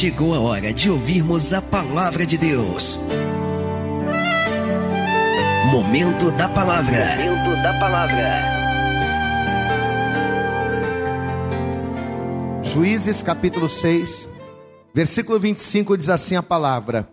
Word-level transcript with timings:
chegou 0.00 0.34
a 0.34 0.40
hora 0.40 0.72
de 0.72 0.90
ouvirmos 0.90 1.52
a 1.52 1.60
palavra 1.60 2.24
de 2.24 2.38
Deus. 2.38 2.98
Momento 5.70 6.30
da 6.30 6.48
palavra. 6.48 7.04
Momento 7.18 7.62
da 7.62 7.78
palavra. 7.78 8.40
Juízes 12.62 13.22
capítulo 13.22 13.68
6, 13.68 14.26
versículo 14.94 15.38
25 15.38 15.98
diz 15.98 16.08
assim 16.08 16.34
a 16.34 16.42
palavra: 16.42 17.06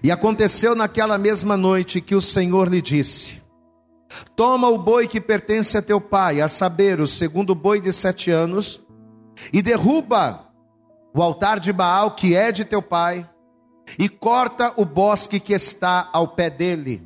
E 0.00 0.12
aconteceu 0.12 0.76
naquela 0.76 1.18
mesma 1.18 1.56
noite 1.56 2.00
que 2.00 2.14
o 2.14 2.22
Senhor 2.22 2.68
lhe 2.68 2.80
disse: 2.80 3.42
Toma 4.36 4.68
o 4.68 4.78
boi 4.78 5.08
que 5.08 5.20
pertence 5.20 5.76
a 5.76 5.82
teu 5.82 6.00
pai, 6.00 6.40
a 6.40 6.46
saber, 6.46 7.00
o 7.00 7.08
segundo 7.08 7.52
boi 7.52 7.80
de 7.80 7.92
sete 7.92 8.30
anos, 8.30 8.80
e 9.52 9.60
derruba 9.60 10.49
o 11.14 11.22
altar 11.22 11.58
de 11.58 11.72
Baal 11.72 12.12
que 12.12 12.34
é 12.34 12.52
de 12.52 12.64
teu 12.64 12.82
pai, 12.82 13.28
e 13.98 14.08
corta 14.08 14.72
o 14.76 14.84
bosque 14.84 15.40
que 15.40 15.52
está 15.52 16.08
ao 16.12 16.28
pé 16.28 16.48
dele, 16.48 17.02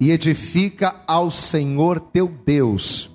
e 0.00 0.10
edifica 0.10 0.94
ao 1.06 1.30
Senhor 1.30 2.00
teu 2.00 2.28
Deus 2.28 3.10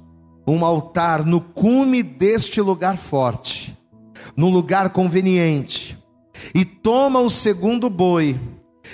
um 0.45 0.65
altar 0.65 1.25
no 1.25 1.39
cume 1.39 2.03
deste 2.03 2.61
lugar 2.61 2.97
forte, 2.97 3.77
no 4.35 4.49
lugar 4.49 4.89
conveniente, 4.89 5.97
e 6.53 6.65
toma 6.65 7.19
o 7.19 7.29
segundo 7.29 7.89
boi, 7.89 8.39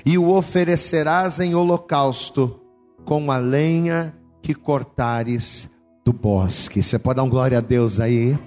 e 0.05 0.17
o 0.17 0.29
oferecerás 0.29 1.39
em 1.39 1.55
holocausto 1.55 2.59
com 3.05 3.31
a 3.31 3.37
lenha 3.37 4.15
que 4.41 4.53
cortares 4.53 5.69
do 6.05 6.13
bosque. 6.13 6.81
Você 6.81 6.97
pode 6.99 7.17
dar 7.17 7.23
um 7.23 7.29
glória 7.29 7.57
a 7.57 7.61
Deus 7.61 7.99
aí? 7.99 8.37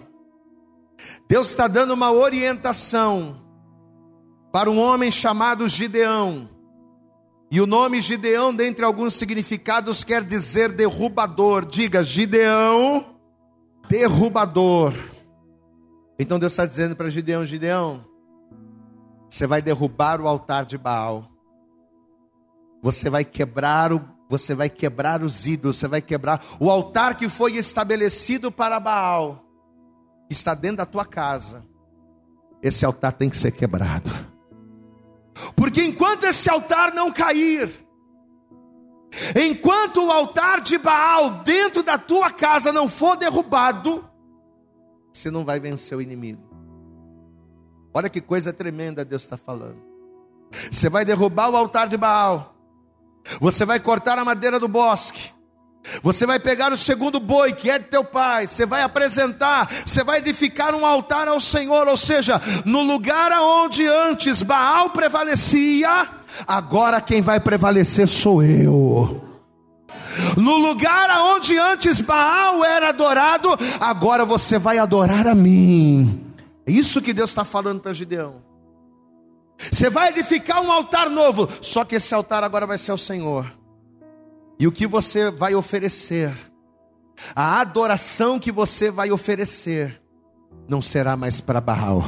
Deus 1.29 1.49
está 1.49 1.67
dando 1.67 1.95
uma 1.95 2.13
orientação 2.13 3.41
para 4.53 4.71
um 4.71 4.79
homem 4.79 5.11
chamado 5.11 5.67
Gideão. 5.69 6.49
E 7.51 7.61
o 7.61 7.67
nome 7.67 8.01
Gideão, 8.01 8.55
dentre 8.55 8.85
alguns 8.85 9.15
significados, 9.15 10.05
quer 10.05 10.23
dizer 10.23 10.73
derrubador. 10.73 11.65
Diga, 11.65 12.03
Gideão, 12.03 13.17
derrubador. 13.89 14.93
Então 16.19 16.39
Deus 16.39 16.53
está 16.53 16.67
dizendo 16.67 16.95
para 16.95 17.11
Gideão: 17.11 17.45
Gideão, 17.45 18.05
você 19.29 19.47
vai 19.47 19.63
derrubar 19.63 20.21
o 20.21 20.29
altar 20.29 20.65
de 20.65 20.77
Baal. 20.77 21.31
Você 22.83 23.09
vai 23.09 23.25
quebrar 23.25 23.93
o, 23.93 24.03
você 24.29 24.55
vai 24.55 24.69
quebrar 24.69 25.23
os 25.23 25.47
ídolos, 25.47 25.77
você 25.77 25.89
vai 25.89 26.03
quebrar 26.03 26.45
o 26.59 26.71
altar 26.71 27.17
que 27.17 27.29
foi 27.29 27.53
estabelecido 27.53 28.51
para 28.51 28.81
Baal 28.81 29.52
está 30.33 30.55
dentro 30.55 30.79
da 30.79 30.87
tua 30.87 31.05
casa, 31.05 31.65
esse 32.63 32.85
altar 32.85 33.13
tem 33.13 33.29
que 33.29 33.37
ser 33.37 33.53
quebrado. 33.53 34.11
Porque 35.57 35.83
enquanto 35.83 36.25
esse 36.25 36.49
altar 36.51 36.93
não 36.95 37.13
cair, 37.13 37.71
enquanto 39.37 40.05
o 40.05 40.11
altar 40.11 40.61
de 40.61 40.79
Baal 40.79 41.43
dentro 41.43 41.83
da 41.83 41.99
tua 41.99 42.31
casa 42.31 42.73
não 42.73 42.89
for 42.89 43.17
derrubado, 43.17 44.09
você 45.13 45.31
não 45.31 45.45
vai 45.45 45.59
vencer 45.61 45.97
o 45.97 46.01
inimigo. 46.01 46.51
Olha 47.95 48.09
que 48.09 48.21
coisa 48.21 48.53
tremenda 48.53 49.05
Deus 49.05 49.23
está 49.23 49.37
falando. 49.37 49.83
Você 50.71 50.89
vai 50.89 51.05
derrubar 51.05 51.51
o 51.51 51.57
altar 51.57 51.89
de 51.89 51.97
Baal, 51.97 52.55
você 53.41 53.65
vai 53.65 53.81
cortar 53.81 54.19
a 54.19 54.25
madeira 54.25 54.61
do 54.61 54.69
bosque, 54.69 55.33
você 56.03 56.27
vai 56.27 56.39
pegar 56.39 56.73
o 56.73 56.77
segundo 56.77 57.19
boi, 57.19 57.53
que 57.53 57.71
é 57.71 57.79
de 57.79 57.87
teu 57.87 58.05
pai, 58.05 58.47
você 58.47 58.65
vai 58.65 58.83
apresentar, 58.83 59.69
você 59.85 60.05
vai 60.05 60.19
edificar 60.19 60.75
um 60.75 60.87
altar 60.87 61.29
ao 61.29 61.41
Senhor, 61.41 61.89
ou 61.89 61.97
seja, 61.97 62.41
no 62.65 62.83
lugar 62.83 63.33
aonde 63.33 63.87
antes 63.87 64.43
Baal 64.43 64.91
prevalecia, 64.91 66.09
agora 66.47 67.01
quem 67.01 67.21
vai 67.21 67.41
prevalecer 67.41 68.07
sou 68.09 68.43
eu. 68.43 69.21
No 70.37 70.57
lugar 70.59 71.11
aonde 71.11 71.59
antes 71.59 72.01
Baal 72.01 72.65
era 72.65 72.91
adorado, 72.91 73.49
agora 73.81 74.25
você 74.25 74.59
vai 74.59 74.79
adorar 74.79 75.27
a 75.27 75.35
mim. 75.35 76.33
É 76.67 76.71
isso 76.71 77.03
que 77.03 77.13
Deus 77.13 77.31
está 77.31 77.45
falando 77.45 77.81
para 77.81 77.93
Gideão. 77.93 78.43
Você 79.71 79.89
vai 79.91 80.11
edificar 80.11 80.61
um 80.61 80.71
altar 80.71 81.09
novo, 81.09 81.49
só 81.61 81.85
que 81.85 81.97
esse 81.97 82.15
altar 82.15 82.45
agora 82.45 82.67
vai 82.67 82.79
ser 82.79 82.93
o 82.93 82.99
Senhor. 82.99 83.62
E 84.59 84.67
o 84.67 84.73
que 84.73 84.87
você 84.87 85.31
vai 85.31 85.55
oferecer, 85.55 86.33
a 87.35 87.61
adoração 87.61 88.39
que 88.39 88.53
você 88.53 88.91
vai 88.91 89.11
oferecer, 89.11 90.01
não 90.69 90.81
será 90.81 91.17
mais 91.17 91.41
para 91.41 91.61
Baal, 91.61 92.05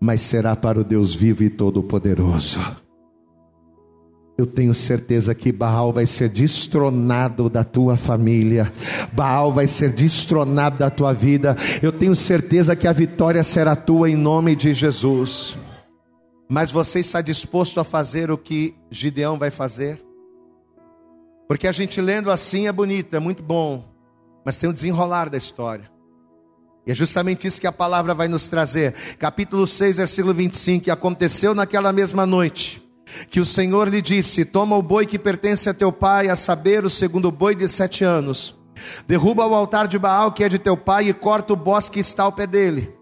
mas 0.00 0.20
será 0.20 0.54
para 0.54 0.80
o 0.80 0.84
Deus 0.84 1.14
vivo 1.14 1.42
e 1.42 1.50
todo-poderoso. 1.50 2.60
Eu 4.38 4.46
tenho 4.46 4.72
certeza 4.72 5.34
que 5.34 5.50
Baal 5.50 5.92
vai 5.92 6.06
ser 6.06 6.28
destronado 6.28 7.50
da 7.50 7.64
tua 7.64 7.96
família, 7.96 8.72
Baal 9.12 9.52
vai 9.52 9.66
ser 9.66 9.90
destronado 9.90 10.78
da 10.78 10.88
tua 10.88 11.12
vida. 11.12 11.56
Eu 11.82 11.90
tenho 11.90 12.14
certeza 12.14 12.76
que 12.76 12.86
a 12.86 12.92
vitória 12.92 13.42
será 13.42 13.74
tua 13.74 14.08
em 14.08 14.14
nome 14.14 14.54
de 14.54 14.72
Jesus. 14.72 15.58
Mas 16.48 16.70
você 16.70 17.00
está 17.00 17.20
disposto 17.20 17.80
a 17.80 17.84
fazer 17.84 18.30
o 18.30 18.38
que 18.38 18.76
Gideão 18.90 19.36
vai 19.36 19.50
fazer? 19.50 20.07
Porque 21.48 21.66
a 21.66 21.72
gente 21.72 22.00
lendo 22.00 22.30
assim 22.30 22.68
é 22.68 22.72
bonito, 22.72 23.16
é 23.16 23.18
muito 23.18 23.42
bom, 23.42 23.82
mas 24.44 24.58
tem 24.58 24.68
o 24.68 24.72
desenrolar 24.72 25.30
da 25.30 25.38
história. 25.38 25.90
E 26.86 26.92
é 26.92 26.94
justamente 26.94 27.46
isso 27.46 27.60
que 27.60 27.66
a 27.66 27.72
palavra 27.72 28.14
vai 28.14 28.28
nos 28.28 28.48
trazer. 28.48 28.92
Capítulo 29.18 29.66
6, 29.66 29.96
versículo 29.96 30.34
25. 30.34 30.88
E 30.88 30.90
aconteceu 30.90 31.54
naquela 31.54 31.90
mesma 31.90 32.26
noite 32.26 32.82
que 33.30 33.40
o 33.40 33.46
Senhor 33.46 33.88
lhe 33.88 34.02
disse: 34.02 34.44
Toma 34.44 34.76
o 34.76 34.82
boi 34.82 35.06
que 35.06 35.18
pertence 35.18 35.68
a 35.68 35.74
teu 35.74 35.90
pai, 35.90 36.28
a 36.28 36.36
saber, 36.36 36.84
o 36.84 36.90
segundo 36.90 37.30
boi 37.30 37.54
de 37.54 37.68
sete 37.68 38.04
anos. 38.04 38.54
Derruba 39.06 39.46
o 39.46 39.54
altar 39.54 39.88
de 39.88 39.98
Baal 39.98 40.32
que 40.32 40.44
é 40.44 40.48
de 40.48 40.58
teu 40.58 40.76
pai 40.76 41.08
e 41.08 41.14
corta 41.14 41.52
o 41.52 41.56
bosque 41.56 41.94
que 41.94 42.00
está 42.00 42.24
ao 42.24 42.32
pé 42.32 42.46
dele. 42.46 42.97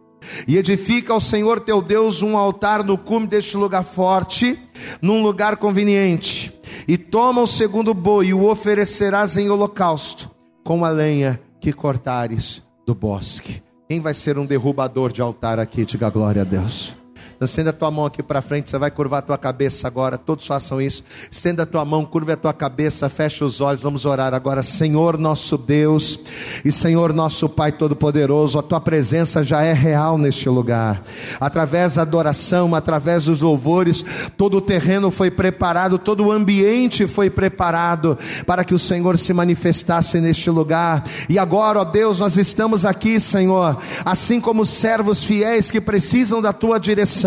E 0.47 0.57
edifica 0.57 1.13
ao 1.13 1.21
Senhor 1.21 1.61
teu 1.61 1.81
Deus 1.81 2.23
um 2.23 2.37
altar 2.37 2.85
no 2.85 2.99
cume 2.99 3.27
deste 3.27 3.57
lugar 3.57 3.85
forte, 3.85 4.59
num 5.01 5.23
lugar 5.23 5.57
conveniente 5.57 6.57
e 6.87 6.97
toma 6.97 7.43
o 7.43 7.47
segundo 7.47 7.93
boi 7.93 8.29
e 8.29 8.35
o 8.35 8.49
oferecerás 8.49 9.37
em 9.37 9.51
holocausto, 9.51 10.31
com 10.65 10.85
a 10.85 10.91
lenha 10.91 11.41
que 11.61 11.73
cortares 11.73 12.63
do 12.87 12.95
bosque. 12.95 13.63
Quem 13.89 14.01
vai 14.01 14.15
ser 14.15 14.39
um 14.39 14.47
derrubador 14.47 15.13
de 15.13 15.23
altar 15.23 15.59
aqui? 15.59 15.85
Diga 15.85 16.11
glória 16.11 16.43
a 16.43 16.45
Deus. 16.45 16.97
Estenda 17.39 17.69
a 17.69 17.73
tua 17.73 17.91
mão 17.91 18.07
aqui 18.07 18.23
para 18.23 18.41
frente, 18.41 18.71
você 18.71 18.79
vai 18.79 18.91
curvar 18.91 19.19
a 19.19 19.23
tua 19.23 19.37
cabeça 19.37 19.87
agora, 19.87 20.17
todos 20.17 20.47
façam 20.47 20.81
isso. 20.81 21.05
Estenda 21.31 21.65
a 21.65 21.67
tua 21.67 21.85
mão, 21.85 22.03
curva 22.03 22.33
a 22.33 22.37
tua 22.37 22.53
cabeça, 22.53 23.11
fecha 23.11 23.45
os 23.45 23.61
olhos, 23.61 23.83
vamos 23.83 24.07
orar 24.07 24.33
agora. 24.33 24.63
Senhor 24.63 25.19
nosso 25.19 25.59
Deus 25.59 26.19
e 26.65 26.73
Senhor 26.73 27.13
nosso 27.13 27.47
Pai 27.47 27.73
Todo-Poderoso, 27.73 28.59
a 28.59 28.63
tua 28.63 28.81
presença 28.81 29.43
já 29.43 29.63
é 29.63 29.75
real 29.75 30.17
neste 30.17 30.49
lugar. 30.49 31.03
Através 31.39 31.97
da 31.97 32.03
adoração, 32.03 32.75
através 32.75 33.27
dos 33.27 33.43
louvores, 33.43 34.03
todo 34.35 34.57
o 34.57 34.63
terreno 34.63 35.11
foi 35.11 35.31
preparado, 35.31 35.99
todo 35.99 36.25
o 36.25 36.33
ambiente 36.33 37.07
foi 37.07 37.29
preparado 37.29 38.17
para 38.47 38.65
que 38.65 38.75
o 38.75 38.79
Senhor 38.79 39.19
se 39.19 39.35
manifestasse 39.35 40.23
neste 40.23 40.49
lugar. 40.49 41.05
E 41.29 41.39
agora, 41.39 41.81
ó 41.81 41.85
Deus, 41.85 42.19
nós 42.19 42.39
estamos 42.39 42.87
aqui, 42.87 43.21
Senhor, 43.21 43.77
assim 44.07 44.41
como 44.41 44.65
servos 44.65 45.23
fiéis 45.23 45.71
que 45.71 45.83
precisam 45.83 46.41
da 46.41 46.55
tua 46.55 46.79
direção 46.79 47.26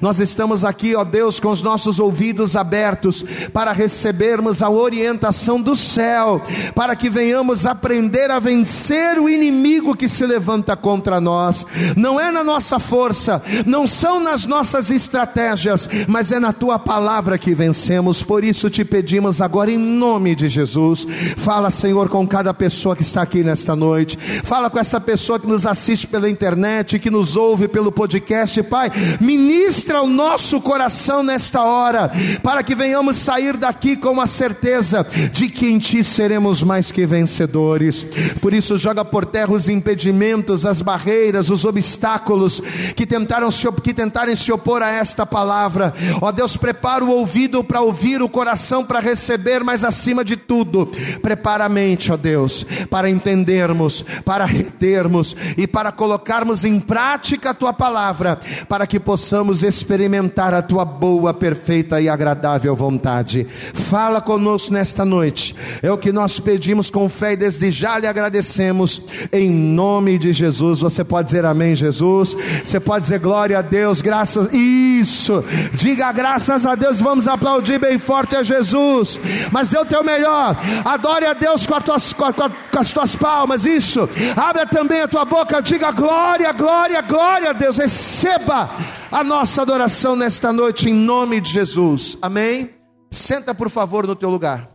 nós 0.00 0.20
estamos 0.20 0.64
aqui, 0.64 0.94
ó 0.94 1.04
Deus, 1.04 1.40
com 1.40 1.50
os 1.50 1.62
nossos 1.62 1.98
ouvidos 1.98 2.56
abertos 2.56 3.24
para 3.52 3.72
recebermos 3.72 4.62
a 4.62 4.70
orientação 4.70 5.60
do 5.60 5.76
céu, 5.76 6.42
para 6.74 6.96
que 6.96 7.10
venhamos 7.10 7.66
aprender 7.66 8.30
a 8.30 8.38
vencer 8.38 9.18
o 9.18 9.28
inimigo 9.28 9.96
que 9.96 10.08
se 10.08 10.24
levanta 10.26 10.76
contra 10.76 11.20
nós. 11.20 11.66
Não 11.96 12.20
é 12.20 12.30
na 12.30 12.44
nossa 12.44 12.78
força, 12.78 13.42
não 13.66 13.86
são 13.86 14.20
nas 14.20 14.46
nossas 14.46 14.90
estratégias, 14.90 15.88
mas 16.08 16.32
é 16.32 16.38
na 16.38 16.52
tua 16.52 16.78
palavra 16.78 17.38
que 17.38 17.54
vencemos. 17.54 18.22
Por 18.22 18.44
isso 18.44 18.70
te 18.70 18.84
pedimos 18.84 19.40
agora 19.40 19.70
em 19.70 19.78
nome 19.78 20.34
de 20.34 20.48
Jesus. 20.48 21.06
Fala, 21.36 21.70
Senhor, 21.70 22.08
com 22.08 22.26
cada 22.26 22.54
pessoa 22.54 22.96
que 22.96 23.02
está 23.02 23.22
aqui 23.22 23.42
nesta 23.42 23.76
noite. 23.76 24.16
Fala 24.44 24.70
com 24.70 24.78
essa 24.78 25.00
pessoa 25.00 25.38
que 25.38 25.46
nos 25.46 25.66
assiste 25.66 26.06
pela 26.06 26.28
internet, 26.28 26.98
que 26.98 27.10
nos 27.10 27.36
ouve 27.36 27.68
pelo 27.68 27.92
podcast, 27.92 28.62
Pai. 28.64 28.90
Me 29.20 29.33
ministra 29.36 30.02
o 30.02 30.08
nosso 30.08 30.60
coração 30.60 31.22
nesta 31.22 31.62
hora, 31.62 32.10
para 32.42 32.62
que 32.62 32.74
venhamos 32.74 33.16
sair 33.16 33.56
daqui 33.56 33.96
com 33.96 34.20
a 34.20 34.26
certeza 34.26 35.06
de 35.32 35.48
que 35.48 35.66
em 35.66 35.78
Ti 35.78 36.04
seremos 36.04 36.62
mais 36.62 36.92
que 36.92 37.06
vencedores. 37.06 38.06
Por 38.40 38.54
isso, 38.54 38.78
joga 38.78 39.04
por 39.04 39.24
terra 39.24 39.52
os 39.52 39.68
impedimentos, 39.68 40.64
as 40.64 40.80
barreiras, 40.80 41.50
os 41.50 41.64
obstáculos 41.64 42.60
que 42.94 43.06
tentaram 43.06 43.50
se, 43.50 43.70
que 43.82 43.92
tentarem 43.92 44.36
se 44.36 44.52
opor 44.52 44.82
a 44.82 44.90
esta 44.90 45.26
palavra. 45.26 45.92
Ó 46.20 46.30
Deus, 46.30 46.56
prepara 46.56 47.04
o 47.04 47.10
ouvido 47.10 47.62
para 47.64 47.80
ouvir, 47.80 48.22
o 48.22 48.28
coração 48.28 48.84
para 48.84 49.00
receber, 49.00 49.62
mas 49.64 49.84
acima 49.84 50.24
de 50.24 50.36
tudo, 50.36 50.90
prepara 51.20 51.64
a 51.64 51.68
mente, 51.68 52.12
ó 52.12 52.16
Deus, 52.16 52.64
para 52.88 53.10
entendermos, 53.10 54.04
para 54.24 54.44
retermos 54.44 55.36
e 55.56 55.66
para 55.66 55.92
colocarmos 55.92 56.64
em 56.64 56.78
prática 56.78 57.50
a 57.50 57.54
Tua 57.54 57.72
palavra, 57.72 58.38
para 58.68 58.86
que 58.86 59.00
possamos 59.00 59.23
possamos 59.24 59.62
experimentar 59.62 60.52
a 60.52 60.60
tua 60.60 60.84
boa, 60.84 61.32
perfeita 61.32 61.98
e 61.98 62.10
agradável 62.10 62.76
vontade. 62.76 63.46
Fala 63.48 64.20
conosco 64.20 64.70
nesta 64.70 65.02
noite, 65.02 65.56
é 65.82 65.90
o 65.90 65.96
que 65.96 66.12
nós 66.12 66.38
pedimos 66.38 66.90
com 66.90 67.08
fé 67.08 67.32
e 67.32 67.36
desde 67.38 67.70
já 67.70 67.98
lhe 67.98 68.06
agradecemos, 68.06 69.00
em 69.32 69.48
nome 69.48 70.18
de 70.18 70.30
Jesus. 70.30 70.80
Você 70.80 71.02
pode 71.02 71.28
dizer 71.28 71.46
amém, 71.46 71.74
Jesus, 71.74 72.36
você 72.62 72.78
pode 72.78 73.04
dizer 73.04 73.18
glória 73.18 73.60
a 73.60 73.62
Deus, 73.62 74.02
graças, 74.02 74.52
isso, 74.52 75.42
diga 75.72 76.12
graças 76.12 76.66
a 76.66 76.74
Deus, 76.74 77.00
vamos 77.00 77.26
aplaudir 77.26 77.78
bem 77.78 77.98
forte 77.98 78.36
a 78.36 78.42
Jesus, 78.42 79.18
mas 79.50 79.70
dê 79.70 79.78
o 79.78 79.86
teu 79.86 80.04
melhor, 80.04 80.54
adore 80.84 81.24
a 81.24 81.32
Deus 81.32 81.66
com, 81.66 81.80
tuas, 81.80 82.12
com, 82.12 82.24
a, 82.26 82.32
com 82.32 82.78
as 82.78 82.92
tuas 82.92 83.16
palmas, 83.16 83.64
isso, 83.64 84.06
abre 84.36 84.66
também 84.66 85.00
a 85.00 85.08
tua 85.08 85.24
boca, 85.24 85.62
diga 85.62 85.92
glória, 85.92 86.52
glória, 86.52 87.00
glória 87.00 87.50
a 87.50 87.54
Deus, 87.54 87.78
receba 87.78 88.68
a 89.14 89.22
nossa 89.22 89.62
adoração 89.62 90.16
nesta 90.16 90.52
noite 90.52 90.90
em 90.90 90.92
nome 90.92 91.40
de 91.40 91.48
Jesus. 91.48 92.18
Amém? 92.20 92.74
Senta 93.12 93.54
por 93.54 93.70
favor 93.70 94.08
no 94.08 94.16
teu 94.16 94.28
lugar. 94.28 94.68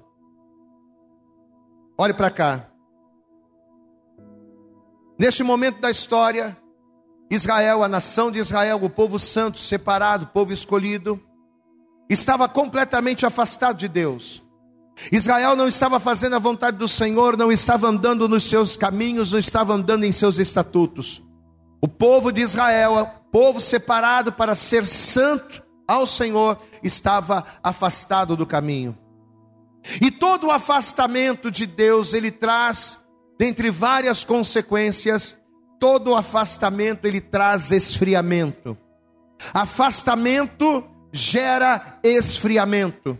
Olhe 1.97 2.13
para 2.13 2.31
cá. 2.31 2.65
Neste 5.19 5.44
momento 5.44 5.81
da 5.81 5.91
história, 5.91 6.57
Israel, 7.30 7.83
a 7.83 7.89
nação 7.89 8.31
de 8.31 8.39
Israel, 8.39 8.80
o 8.81 8.89
povo 8.89 9.19
santo, 9.19 9.59
separado, 9.59 10.27
povo 10.27 10.53
escolhido, 10.53 11.21
estava 12.09 12.47
completamente 12.47 13.25
afastado 13.25 13.75
de 13.75 13.89
Deus. 13.89 14.41
Israel 15.12 15.53
não 15.53 15.68
estava 15.68 16.00
fazendo 16.00 16.38
a 16.38 16.39
vontade 16.39 16.77
do 16.77 16.88
Senhor, 16.88 17.36
não 17.36 17.51
estava 17.51 17.89
andando 17.89 18.25
nos 18.30 18.45
seus 18.45 18.77
caminhos, 18.77 19.33
não 19.33 19.39
estava 19.39 19.74
andando 19.74 20.06
em 20.06 20.13
seus 20.13 20.38
estatutos. 20.38 21.21
O 21.81 21.89
povo 21.89 22.31
de 22.31 22.39
Israel, 22.39 23.19
povo 23.31 23.60
separado 23.60 24.31
para 24.31 24.56
ser 24.56 24.88
santo 24.88 25.64
ao 25.88 26.06
Senhor, 26.06 26.58
estava 26.84 27.46
afastado 27.64 28.36
do 28.36 28.46
caminho. 28.46 28.98
E 30.02 30.12
todo 30.12 30.48
o 30.48 30.52
afastamento 30.52 31.50
de 31.50 31.66
Deus, 31.66 32.14
ele 32.14 32.30
traz, 32.30 33.00
dentre 33.40 33.70
várias 33.72 34.24
consequências, 34.24 35.38
todo 35.80 36.12
o 36.12 36.16
afastamento 36.16 37.06
ele 37.06 37.22
traz 37.22 37.72
esfriamento. 37.72 38.78
Afastamento 39.54 40.84
gera 41.12 41.98
esfriamento. 42.04 43.18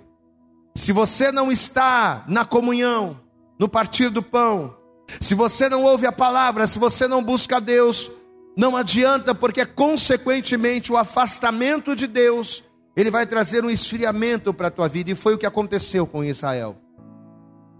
Se 0.76 0.92
você 0.92 1.32
não 1.32 1.52
está 1.52 2.24
na 2.28 2.46
comunhão, 2.46 3.20
no 3.58 3.68
partir 3.68 4.10
do 4.10 4.22
pão, 4.22 4.76
se 5.20 5.34
você 5.34 5.68
não 5.68 5.84
ouve 5.84 6.06
a 6.06 6.12
palavra, 6.12 6.68
se 6.68 6.78
você 6.78 7.08
não 7.08 7.24
busca 7.24 7.60
Deus, 7.60 8.12
não 8.58 8.76
adianta, 8.76 9.34
porque 9.34 9.66
consequentemente 9.66 10.92
o 10.92 10.98
afastamento 10.98 11.96
de 11.96 12.08
Deus, 12.08 12.64
ele 12.96 13.12
vai 13.12 13.26
trazer 13.26 13.64
um 13.64 13.70
esfriamento 13.70 14.54
para 14.54 14.68
a 14.68 14.72
tua 14.72 14.88
vida, 14.88 15.12
e 15.12 15.16
foi 15.16 15.34
o 15.34 15.38
que 15.38 15.46
aconteceu 15.46 16.06
com 16.06 16.24
Israel. 16.24 16.78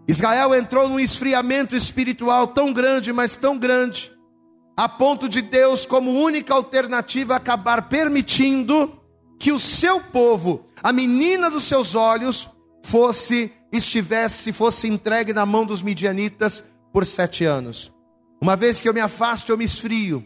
Israel 0.08 0.56
entrou 0.56 0.90
num 0.90 1.00
esfriamento 1.00 1.76
espiritual 1.76 2.48
tão 2.48 2.74
grande, 2.74 3.14
mas 3.14 3.38
tão 3.38 3.58
grande, 3.58 4.12
a 4.76 4.88
ponto 4.88 5.28
de 5.28 5.42
Deus, 5.42 5.86
como 5.86 6.24
única 6.24 6.54
alternativa, 6.54 7.36
acabar 7.36 7.90
permitindo 7.90 8.98
que 9.38 9.52
o 9.52 9.60
seu 9.60 10.02
povo, 10.02 10.66
a 10.82 10.92
menina 10.92 11.50
dos 11.50 11.66
seus 11.66 11.96
olhos, 11.96 12.50
fosse, 12.84 13.52
estivesse, 13.72 14.52
fosse 14.52 14.88
entregue 14.88 15.34
na 15.34 15.46
mão 15.46 15.66
dos 15.66 15.82
midianitas 15.82 16.64
por 16.92 17.06
sete 17.06 17.46
anos. 17.46 17.92
Uma 18.42 18.56
vez 18.56 18.82
que 18.82 18.88
eu 18.88 18.94
me 18.94 19.02
afasto, 19.02 19.52
eu 19.52 19.58
me 19.58 19.66
esfrio. 19.66 20.26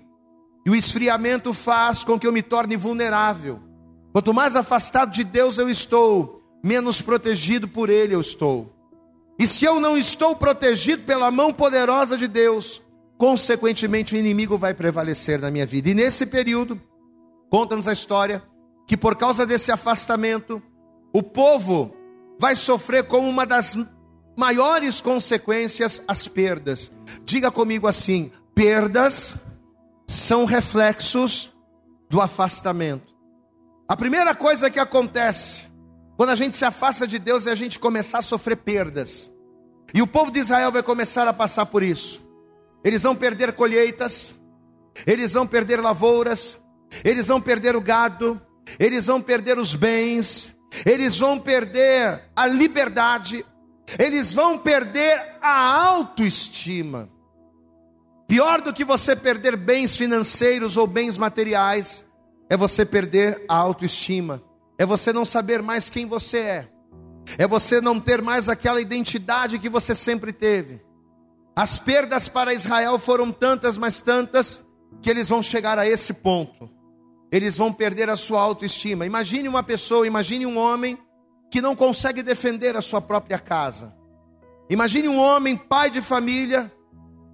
E 0.66 0.70
o 0.70 0.76
esfriamento 0.76 1.54
faz 1.54 2.04
com 2.04 2.20
que 2.20 2.26
eu 2.26 2.32
me 2.32 2.42
torne 2.42 2.76
vulnerável. 2.76 3.60
Quanto 4.12 4.34
mais 4.34 4.56
afastado 4.56 5.12
de 5.12 5.24
Deus 5.24 5.58
eu 5.58 5.70
estou, 5.70 6.42
menos 6.64 7.02
protegido 7.02 7.68
por 7.68 7.90
Ele 7.90 8.16
eu 8.16 8.22
estou. 8.22 8.72
E 9.40 9.48
se 9.48 9.66
eu 9.66 9.80
não 9.80 9.98
estou 9.98 10.36
protegido 10.36 11.04
pela 11.04 11.32
mão 11.32 11.52
poderosa 11.52 12.18
de 12.18 12.28
Deus, 12.28 12.82
consequentemente 13.18 14.16
o 14.16 14.18
inimigo 14.18 14.58
vai 14.58 14.74
prevalecer 14.74 15.40
na 15.40 15.50
minha 15.50 15.66
vida. 15.66 15.90
E 15.90 15.94
nesse 15.94 16.26
período, 16.26 16.80
conta-nos 17.50 17.88
a 17.88 17.94
história 17.94 18.44
que 18.88 18.96
por 18.96 19.16
causa 19.16 19.46
desse 19.46 19.72
afastamento, 19.72 20.62
o 21.12 21.24
povo 21.24 21.96
vai 22.40 22.56
sofrer 22.56 23.04
como 23.06 23.28
uma 23.28 23.46
das 23.46 23.78
maiores 24.38 25.02
consequências 25.02 26.02
as 26.08 26.28
perdas. 26.28 26.92
Diga 27.24 27.52
comigo 27.52 27.88
assim: 27.88 28.32
perdas 28.54 29.36
são 30.08 30.46
reflexos 30.46 31.54
do 32.10 32.22
afastamento. 32.22 33.14
A 33.88 33.96
primeira 33.96 34.34
coisa 34.36 34.70
que 34.70 34.80
acontece 34.80 35.72
quando 36.16 36.30
a 36.30 36.36
gente 36.36 36.56
se 36.56 36.66
afasta 36.66 37.08
de 37.08 37.18
Deus 37.18 37.48
é 37.48 37.52
a 37.52 37.56
gente 37.56 37.80
começar 37.80 38.20
a 38.20 38.22
sofrer 38.22 38.58
perdas. 38.58 39.32
E 39.94 40.02
o 40.02 40.08
povo 40.08 40.32
de 40.32 40.40
Israel 40.40 40.72
vai 40.72 40.84
começar 40.84 41.28
a 41.28 41.34
passar 41.34 41.66
por 41.66 41.84
isso. 41.84 42.22
Eles 42.84 43.04
vão 43.04 43.16
perder 43.16 43.54
colheitas, 43.54 44.36
eles 45.06 45.34
vão 45.34 45.48
perder 45.48 45.82
lavouras, 45.82 46.58
eles 47.04 47.28
vão 47.28 47.42
perder 47.42 47.76
o 47.76 47.82
gado, 47.82 48.42
eles 48.80 49.06
vão 49.06 49.22
perder 49.22 49.58
os 49.58 49.76
bens, 49.76 50.56
eles 50.86 51.18
vão 51.18 51.40
perder 51.40 52.30
a 52.36 52.48
liberdade, 52.48 53.46
eles 53.98 54.34
vão 54.34 54.58
perder 54.58 55.38
a 55.42 55.84
autoestima. 55.86 57.10
Pior 58.34 58.62
do 58.62 58.74
que 58.74 58.84
você 58.84 59.16
perder 59.16 59.56
bens 59.56 59.96
financeiros 59.96 60.76
ou 60.76 60.88
bens 60.88 61.20
materiais, 61.20 62.04
é 62.50 62.58
você 62.58 62.84
perder 62.84 63.46
a 63.48 63.56
autoestima, 63.56 64.42
é 64.76 64.88
você 64.88 65.14
não 65.14 65.24
saber 65.24 65.62
mais 65.62 65.88
quem 65.88 66.08
você 66.08 66.40
é, 66.40 66.70
é 67.38 67.46
você 67.46 67.80
não 67.80 68.00
ter 68.00 68.24
mais 68.24 68.50
aquela 68.50 68.82
identidade 68.82 69.60
que 69.60 69.70
você 69.70 69.94
sempre 69.94 70.34
teve. 70.34 70.82
As 71.56 71.78
perdas 71.78 72.28
para 72.28 72.56
Israel 72.56 72.98
foram 72.98 73.32
tantas, 73.32 73.78
mas 73.78 74.02
tantas, 74.02 74.66
que 75.00 75.12
eles 75.12 75.30
vão 75.30 75.44
chegar 75.44 75.78
a 75.78 75.88
esse 75.88 76.12
ponto. 76.16 76.68
Eles 77.32 77.56
vão 77.56 77.72
perder 77.72 78.10
a 78.10 78.16
sua 78.16 78.42
autoestima. 78.42 79.06
Imagine 79.06 79.48
uma 79.48 79.62
pessoa, 79.62 80.08
imagine 80.08 80.48
um 80.48 80.58
homem 80.58 80.98
que 81.52 81.62
não 81.62 81.76
consegue 81.76 82.24
defender 82.24 82.76
a 82.76 82.82
sua 82.82 83.00
própria 83.00 83.38
casa. 83.38 83.94
Imagine 84.72 85.08
um 85.08 85.20
homem, 85.20 85.56
pai 85.56 85.92
de 85.92 86.02
família, 86.02 86.72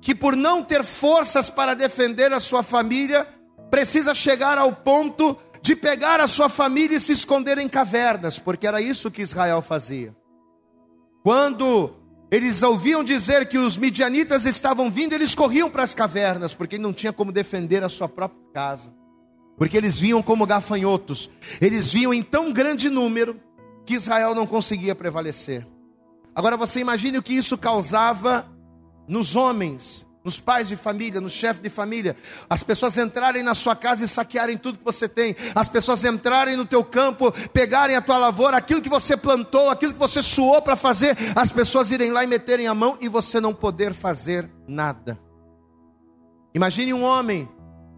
que 0.02 0.16
por 0.16 0.36
não 0.36 0.64
ter 0.64 0.84
forças 0.84 1.50
para 1.50 1.74
defender 1.74 2.32
a 2.32 2.40
sua 2.40 2.64
família, 2.64 3.28
precisa 3.70 4.14
chegar 4.14 4.58
ao 4.58 4.72
ponto 4.72 5.38
de 5.62 5.76
pegar 5.76 6.20
a 6.20 6.28
sua 6.28 6.50
família 6.50 6.98
e 6.98 7.00
se 7.00 7.12
esconder 7.12 7.58
em 7.58 7.68
cavernas, 7.68 8.40
porque 8.40 8.66
era 8.66 8.82
isso 8.82 9.12
que 9.12 9.22
Israel 9.22 9.62
fazia. 9.62 10.16
Quando 11.24 11.94
eles 12.32 12.64
ouviam 12.64 13.04
dizer 13.04 13.48
que 13.48 13.58
os 13.58 13.76
midianitas 13.76 14.46
estavam 14.46 14.90
vindo, 14.90 15.14
eles 15.14 15.36
corriam 15.36 15.70
para 15.70 15.84
as 15.84 15.94
cavernas, 15.94 16.54
porque 16.54 16.78
não 16.78 16.94
tinha 16.94 17.12
como 17.12 17.32
defender 17.32 17.84
a 17.84 17.90
sua 17.90 18.08
própria 18.08 18.40
casa. 18.54 18.94
Porque 19.58 19.76
eles 19.76 20.00
vinham 20.00 20.22
como 20.22 20.46
gafanhotos, 20.46 21.30
eles 21.60 21.92
vinham 21.92 22.14
em 22.14 22.24
tão 22.24 22.54
grande 22.54 22.90
número 22.90 23.40
que 23.86 23.96
Israel 23.96 24.34
não 24.34 24.48
conseguia 24.48 24.96
prevalecer. 24.96 25.68
Agora 26.34 26.56
você 26.56 26.80
imagine 26.80 27.18
o 27.18 27.24
que 27.24 27.34
isso 27.34 27.58
causava 27.58 28.48
nos 29.10 29.36
homens, 29.36 30.06
nos 30.24 30.40
pais 30.40 30.68
de 30.68 30.76
família, 30.76 31.20
no 31.20 31.30
chefe 31.30 31.60
de 31.60 31.70
família, 31.70 32.16
as 32.50 32.62
pessoas 32.62 32.96
entrarem 32.98 33.42
na 33.42 33.56
sua 33.56 33.76
casa 33.76 34.04
e 34.04 34.08
saquearem 34.08 34.58
tudo 34.58 34.78
que 34.78 34.86
você 34.86 35.10
tem, 35.10 35.36
as 35.56 35.68
pessoas 35.68 36.04
entrarem 36.04 36.56
no 36.56 36.66
teu 36.66 36.84
campo, 36.84 37.32
pegarem 37.50 37.96
a 37.96 38.02
tua 38.02 38.18
lavoura, 38.18 38.58
aquilo 38.58 38.82
que 38.82 38.90
você 38.90 39.18
plantou, 39.18 39.70
aquilo 39.70 39.94
que 39.94 40.00
você 40.00 40.22
suou 40.22 40.62
para 40.62 40.76
fazer, 40.76 41.18
as 41.36 41.52
pessoas 41.52 41.90
irem 41.90 42.12
lá 42.12 42.24
e 42.24 42.28
meterem 42.28 42.68
a 42.68 42.76
mão 42.76 42.98
e 43.02 43.10
você 43.10 43.42
não 43.42 43.54
poder 43.54 43.94
fazer 43.94 44.50
nada. 44.68 45.20
Imagine 46.54 46.94
um 46.94 47.04
homem 47.04 47.50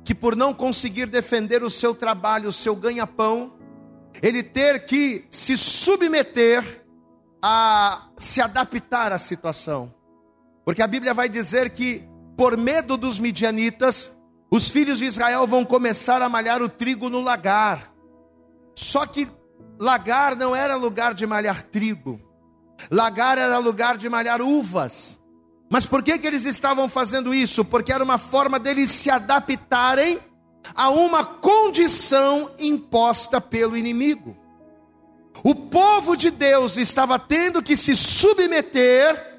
que 0.03 0.15
por 0.15 0.35
não 0.35 0.53
conseguir 0.53 1.07
defender 1.07 1.63
o 1.63 1.69
seu 1.69 1.93
trabalho, 1.93 2.49
o 2.49 2.53
seu 2.53 2.75
ganha-pão, 2.75 3.53
ele 4.21 4.43
ter 4.43 4.85
que 4.85 5.25
se 5.29 5.57
submeter 5.57 6.83
a 7.41 8.07
se 8.17 8.41
adaptar 8.41 9.11
à 9.11 9.17
situação. 9.17 10.00
Porque 10.65 10.81
a 10.81 10.87
Bíblia 10.87 11.13
vai 11.13 11.27
dizer 11.27 11.71
que, 11.71 12.03
por 12.37 12.55
medo 12.57 12.97
dos 12.97 13.19
midianitas, 13.19 14.15
os 14.49 14.69
filhos 14.69 14.99
de 14.99 15.05
Israel 15.05 15.47
vão 15.47 15.65
começar 15.65 16.21
a 16.21 16.29
malhar 16.29 16.61
o 16.61 16.69
trigo 16.69 17.09
no 17.09 17.21
lagar. 17.21 17.91
Só 18.75 19.05
que 19.05 19.27
lagar 19.79 20.35
não 20.35 20.55
era 20.55 20.75
lugar 20.75 21.13
de 21.13 21.25
malhar 21.25 21.63
trigo, 21.63 22.19
lagar 22.89 23.37
era 23.37 23.57
lugar 23.57 23.97
de 23.97 24.09
malhar 24.09 24.41
uvas. 24.41 25.19
Mas 25.69 25.85
por 25.85 26.03
que, 26.03 26.17
que 26.19 26.27
eles 26.27 26.45
estavam 26.45 26.89
fazendo 26.89 27.33
isso? 27.33 27.63
Porque 27.63 27.93
era 27.93 28.03
uma 28.03 28.17
forma 28.17 28.59
deles 28.59 28.91
se 28.91 29.09
adaptarem 29.09 30.19
a 30.75 30.89
uma 30.89 31.23
condição 31.23 32.51
imposta 32.59 33.39
pelo 33.39 33.77
inimigo. 33.77 34.35
O 35.43 35.55
povo 35.55 36.15
de 36.15 36.29
Deus 36.29 36.75
estava 36.75 37.17
tendo 37.17 37.63
que 37.63 37.75
se 37.77 37.95
submeter 37.95 39.30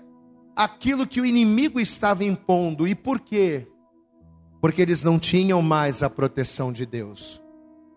aquilo 0.57 1.07
que 1.07 1.21
o 1.21 1.27
inimigo 1.27 1.81
estava 1.81 2.25
impondo. 2.25 2.87
E 2.87 2.95
por 2.95 3.21
quê? 3.21 3.67
Porque 4.61 4.83
eles 4.83 5.03
não 5.03 5.19
tinham 5.19 5.61
mais 5.61 6.03
a 6.03 6.11
proteção 6.11 6.73
de 6.73 6.87
Deus. 6.87 7.43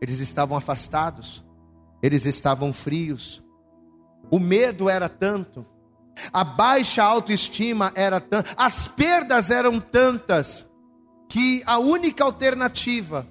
Eles 0.02 0.20
estavam 0.20 0.58
afastados, 0.58 1.44
eles 2.02 2.26
estavam 2.26 2.74
frios. 2.74 3.44
O 4.32 4.40
medo 4.40 4.90
era 4.90 5.08
tanto, 5.08 5.66
a 6.32 6.44
baixa 6.44 7.04
autoestima 7.04 7.92
era 7.96 8.20
tanta, 8.20 8.50
as 8.58 8.88
perdas 8.88 9.52
eram 9.52 9.80
tantas, 9.80 10.68
que 11.30 11.64
a 11.66 11.80
única 11.80 12.24
alternativa 12.24 13.28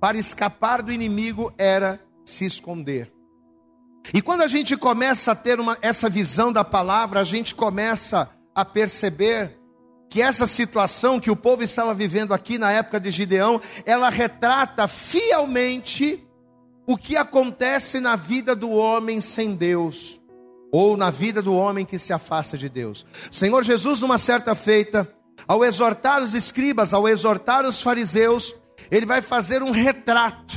para 0.00 0.18
escapar 0.18 0.82
do 0.82 0.92
inimigo 0.92 1.52
era 1.58 2.00
se 2.24 2.44
esconder. 2.44 3.12
E 4.14 4.22
quando 4.22 4.42
a 4.42 4.48
gente 4.48 4.76
começa 4.76 5.32
a 5.32 5.36
ter 5.36 5.60
uma, 5.60 5.76
essa 5.82 6.08
visão 6.08 6.52
da 6.52 6.64
palavra, 6.64 7.20
a 7.20 7.24
gente 7.24 7.54
começa 7.54 8.30
a 8.54 8.64
perceber 8.64 9.58
que 10.08 10.20
essa 10.20 10.46
situação 10.46 11.20
que 11.20 11.30
o 11.30 11.36
povo 11.36 11.62
estava 11.62 11.94
vivendo 11.94 12.34
aqui 12.34 12.58
na 12.58 12.72
época 12.72 12.98
de 12.98 13.10
Gideão, 13.12 13.60
ela 13.86 14.10
retrata 14.10 14.88
fielmente 14.88 16.26
o 16.86 16.96
que 16.96 17.16
acontece 17.16 18.00
na 18.00 18.16
vida 18.16 18.56
do 18.56 18.70
homem 18.70 19.20
sem 19.20 19.54
Deus, 19.54 20.20
ou 20.72 20.96
na 20.96 21.10
vida 21.10 21.40
do 21.40 21.54
homem 21.54 21.84
que 21.84 21.98
se 21.98 22.12
afasta 22.12 22.58
de 22.58 22.68
Deus. 22.68 23.06
Senhor 23.30 23.62
Jesus, 23.62 24.00
numa 24.00 24.18
certa 24.18 24.56
feita, 24.56 25.08
ao 25.46 25.64
exortar 25.64 26.20
os 26.20 26.34
escribas, 26.34 26.92
ao 26.92 27.08
exortar 27.08 27.64
os 27.64 27.80
fariseus, 27.80 28.54
ele 28.90 29.06
vai 29.06 29.22
fazer 29.22 29.62
um 29.62 29.70
retrato, 29.70 30.54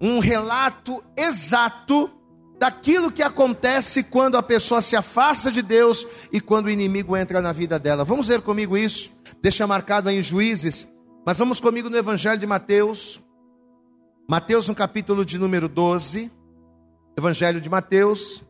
um 0.00 0.20
relato 0.20 1.02
exato 1.16 2.10
daquilo 2.58 3.12
que 3.12 3.22
acontece 3.22 4.02
quando 4.02 4.36
a 4.36 4.42
pessoa 4.42 4.80
se 4.80 4.96
afasta 4.96 5.50
de 5.50 5.62
Deus 5.62 6.06
e 6.32 6.40
quando 6.40 6.66
o 6.66 6.70
inimigo 6.70 7.16
entra 7.16 7.40
na 7.40 7.52
vida 7.52 7.78
dela. 7.78 8.04
Vamos 8.04 8.28
ver 8.28 8.40
comigo 8.40 8.76
isso? 8.76 9.10
Deixa 9.42 9.66
marcado 9.66 10.08
aí 10.08 10.18
em 10.18 10.22
Juízes, 10.22 10.88
mas 11.24 11.38
vamos 11.38 11.60
comigo 11.60 11.90
no 11.90 11.96
Evangelho 11.96 12.38
de 12.38 12.46
Mateus. 12.46 13.20
Mateus 14.28 14.66
no 14.68 14.74
capítulo 14.74 15.24
de 15.24 15.38
número 15.38 15.68
12. 15.68 16.30
Evangelho 17.18 17.62
de 17.62 17.68
Mateus, 17.70 18.42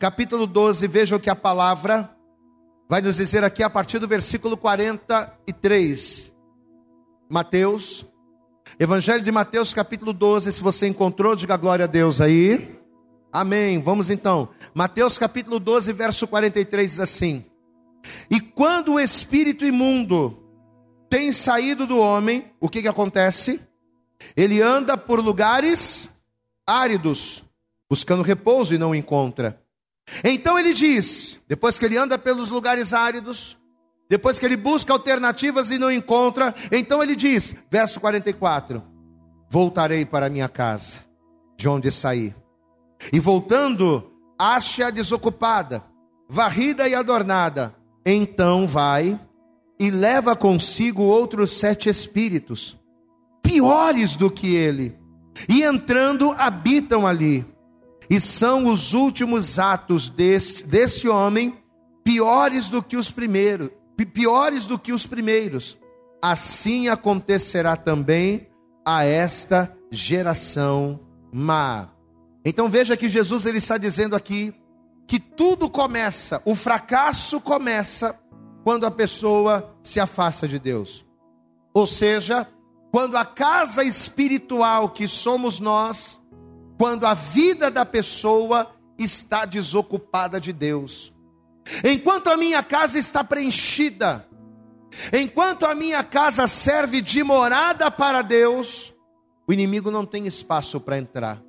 capítulo 0.00 0.48
12, 0.48 0.88
veja 0.88 1.14
o 1.14 1.20
que 1.20 1.30
a 1.30 1.36
palavra 1.36 2.10
vai 2.88 3.00
nos 3.00 3.14
dizer 3.14 3.44
aqui 3.44 3.62
a 3.62 3.70
partir 3.70 4.00
do 4.00 4.08
versículo 4.08 4.56
43. 4.56 6.34
Mateus, 7.30 8.04
Evangelho 8.80 9.22
de 9.22 9.30
Mateus, 9.30 9.72
capítulo 9.72 10.12
12, 10.12 10.50
se 10.50 10.60
você 10.60 10.88
encontrou, 10.88 11.36
diga 11.36 11.56
glória 11.56 11.84
a 11.84 11.86
Deus 11.86 12.20
aí. 12.20 12.76
Amém. 13.34 13.80
Vamos 13.80 14.10
então. 14.10 14.48
Mateus 14.72 15.18
capítulo 15.18 15.58
12, 15.58 15.92
verso 15.92 16.24
43 16.28 16.88
diz 16.88 17.00
assim: 17.00 17.44
E 18.30 18.38
quando 18.38 18.92
o 18.92 19.00
espírito 19.00 19.64
imundo 19.64 20.38
tem 21.10 21.32
saído 21.32 21.84
do 21.84 21.98
homem, 21.98 22.48
o 22.60 22.68
que 22.68 22.80
que 22.80 22.86
acontece? 22.86 23.60
Ele 24.36 24.62
anda 24.62 24.96
por 24.96 25.18
lugares 25.18 26.08
áridos, 26.64 27.42
buscando 27.90 28.22
repouso 28.22 28.72
e 28.72 28.78
não 28.78 28.94
encontra. 28.94 29.60
Então 30.22 30.56
ele 30.56 30.72
diz, 30.72 31.40
depois 31.48 31.76
que 31.76 31.84
ele 31.84 31.96
anda 31.96 32.16
pelos 32.16 32.52
lugares 32.52 32.92
áridos, 32.92 33.58
depois 34.08 34.38
que 34.38 34.46
ele 34.46 34.56
busca 34.56 34.92
alternativas 34.92 35.72
e 35.72 35.78
não 35.78 35.90
encontra, 35.90 36.54
então 36.70 37.02
ele 37.02 37.16
diz, 37.16 37.56
verso 37.68 37.98
44: 37.98 38.80
Voltarei 39.50 40.06
para 40.06 40.30
minha 40.30 40.48
casa, 40.48 40.98
de 41.56 41.68
onde 41.68 41.90
saí 41.90 42.32
e 43.12 43.20
voltando, 43.20 44.10
acha 44.38 44.90
desocupada, 44.90 45.84
varrida 46.28 46.88
e 46.88 46.94
adornada. 46.94 47.74
Então 48.04 48.66
vai 48.66 49.18
e 49.78 49.90
leva 49.90 50.36
consigo 50.36 51.02
outros 51.02 51.52
sete 51.52 51.88
espíritos, 51.88 52.78
piores 53.42 54.16
do 54.16 54.30
que 54.30 54.54
ele, 54.54 54.96
e 55.48 55.62
entrando 55.62 56.34
habitam 56.38 57.06
ali. 57.06 57.44
E 58.08 58.20
são 58.20 58.66
os 58.66 58.92
últimos 58.92 59.58
atos 59.58 60.08
desse, 60.08 60.66
desse 60.66 61.08
homem 61.08 61.56
piores 62.04 62.68
do 62.68 62.82
que 62.82 62.96
os 62.96 63.10
primeiros, 63.10 63.70
piores 64.12 64.66
do 64.66 64.78
que 64.78 64.92
os 64.92 65.06
primeiros. 65.06 65.78
Assim 66.20 66.88
acontecerá 66.88 67.76
também 67.76 68.46
a 68.84 69.04
esta 69.04 69.74
geração 69.90 71.00
má. 71.32 71.93
Então 72.44 72.68
veja 72.68 72.96
que 72.96 73.08
Jesus 73.08 73.46
ele 73.46 73.58
está 73.58 73.78
dizendo 73.78 74.14
aqui 74.14 74.54
que 75.06 75.18
tudo 75.18 75.68
começa, 75.68 76.42
o 76.44 76.54
fracasso 76.54 77.40
começa 77.40 78.18
quando 78.62 78.86
a 78.86 78.90
pessoa 78.90 79.74
se 79.82 80.00
afasta 80.00 80.48
de 80.48 80.58
Deus. 80.58 81.04
Ou 81.72 81.86
seja, 81.86 82.48
quando 82.90 83.16
a 83.16 83.24
casa 83.24 83.84
espiritual 83.84 84.90
que 84.90 85.06
somos 85.06 85.60
nós, 85.60 86.20
quando 86.78 87.06
a 87.06 87.14
vida 87.14 87.70
da 87.70 87.84
pessoa 87.84 88.70
está 88.98 89.44
desocupada 89.44 90.40
de 90.40 90.52
Deus. 90.52 91.12
Enquanto 91.82 92.28
a 92.28 92.36
minha 92.36 92.62
casa 92.62 92.98
está 92.98 93.24
preenchida, 93.24 94.26
enquanto 95.12 95.66
a 95.66 95.74
minha 95.74 96.04
casa 96.04 96.46
serve 96.46 97.00
de 97.00 97.22
morada 97.22 97.90
para 97.90 98.22
Deus, 98.22 98.94
o 99.46 99.52
inimigo 99.52 99.90
não 99.90 100.06
tem 100.06 100.26
espaço 100.26 100.80
para 100.80 100.98
entrar. 100.98 101.42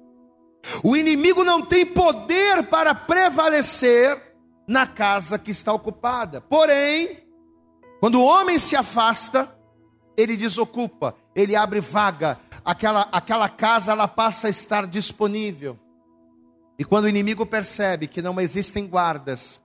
O 0.84 0.96
inimigo 0.96 1.44
não 1.44 1.62
tem 1.62 1.86
poder 1.86 2.64
para 2.64 2.94
prevalecer 2.96 4.22
na 4.68 4.88
casa 4.88 5.38
que 5.38 5.52
está 5.52 5.72
ocupada. 5.74 6.42
Porém, 6.42 7.24
quando 8.00 8.20
o 8.20 8.26
homem 8.26 8.58
se 8.58 8.76
afasta, 8.76 9.56
ele 10.18 10.36
desocupa, 10.38 11.16
ele 11.36 11.56
abre 11.56 11.80
vaga, 11.80 12.40
aquela, 12.64 13.08
aquela 13.12 13.50
casa 13.50 13.92
ela 13.92 14.08
passa 14.08 14.48
a 14.48 14.50
estar 14.50 14.88
disponível. 14.88 15.78
E 16.78 16.84
quando 16.84 17.06
o 17.06 17.10
inimigo 17.10 17.46
percebe 17.46 18.08
que 18.08 18.22
não 18.22 18.40
existem 18.40 18.86
guardas, 18.88 19.62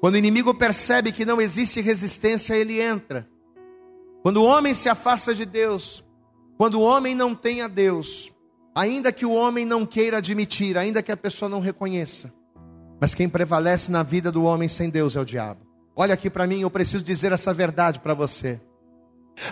quando 0.00 0.14
o 0.14 0.18
inimigo 0.18 0.54
percebe 0.54 1.12
que 1.12 1.24
não 1.24 1.40
existe 1.40 1.80
resistência, 1.80 2.54
ele 2.54 2.80
entra. 2.80 3.28
Quando 4.22 4.38
o 4.38 4.44
homem 4.44 4.74
se 4.74 4.88
afasta 4.88 5.34
de 5.34 5.44
Deus, 5.44 6.04
quando 6.56 6.80
o 6.80 6.82
homem 6.82 7.14
não 7.14 7.34
tem 7.34 7.62
a 7.62 7.68
Deus, 7.68 8.32
Ainda 8.78 9.10
que 9.10 9.26
o 9.26 9.32
homem 9.32 9.64
não 9.64 9.84
queira 9.84 10.18
admitir, 10.18 10.78
ainda 10.78 11.02
que 11.02 11.10
a 11.10 11.16
pessoa 11.16 11.48
não 11.48 11.58
reconheça, 11.58 12.32
mas 13.00 13.12
quem 13.12 13.28
prevalece 13.28 13.90
na 13.90 14.04
vida 14.04 14.30
do 14.30 14.44
homem 14.44 14.68
sem 14.68 14.88
Deus 14.88 15.16
é 15.16 15.20
o 15.20 15.24
diabo. 15.24 15.66
Olha 15.96 16.14
aqui 16.14 16.30
para 16.30 16.46
mim, 16.46 16.60
eu 16.60 16.70
preciso 16.70 17.02
dizer 17.02 17.32
essa 17.32 17.52
verdade 17.52 17.98
para 17.98 18.14
você. 18.14 18.60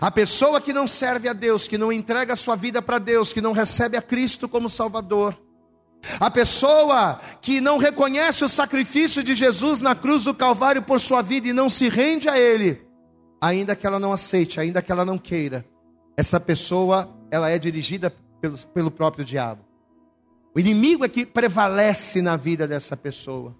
A 0.01 0.13
pessoa 0.13 0.61
que 0.61 0.73
não 0.73 0.87
serve 0.87 1.29
a 1.29 1.33
Deus, 1.33 1.67
que 1.67 1.77
não 1.77 1.91
entrega 1.91 2.35
a 2.35 2.37
sua 2.37 2.55
vida 2.55 2.81
para 2.81 3.01
Deus, 3.01 3.33
que 3.33 3.41
não 3.41 3.51
recebe 3.51 3.97
a 3.97 4.03
Cristo 4.03 4.49
como 4.49 4.71
Salvador, 4.71 5.37
a 6.21 6.31
pessoa 6.31 7.19
que 7.43 7.61
não 7.61 7.79
reconhece 7.79 8.45
o 8.45 8.49
sacrifício 8.49 9.25
de 9.25 9.35
Jesus 9.35 9.81
na 9.81 9.97
cruz 9.97 10.23
do 10.23 10.35
Calvário 10.35 10.83
por 10.83 11.01
sua 11.01 11.21
vida 11.21 11.49
e 11.49 11.53
não 11.53 11.69
se 11.69 11.89
rende 11.89 12.29
a 12.29 12.39
Ele, 12.39 12.81
ainda 13.41 13.75
que 13.75 13.89
ela 13.89 13.99
não 13.99 14.13
aceite, 14.13 14.61
ainda 14.61 14.81
que 14.81 14.93
ela 14.93 15.05
não 15.05 15.19
queira, 15.19 15.67
essa 16.17 16.39
pessoa 16.39 17.13
ela 17.29 17.51
é 17.51 17.59
dirigida 17.59 18.09
pelo, 18.41 18.59
pelo 18.69 18.91
próprio 18.91 19.25
diabo. 19.25 19.65
O 20.55 20.61
inimigo 20.61 21.05
é 21.05 21.09
que 21.09 21.27
prevalece 21.27 22.23
na 22.23 22.37
vida 22.37 22.67
dessa 22.67 22.97
pessoa. 22.97 23.55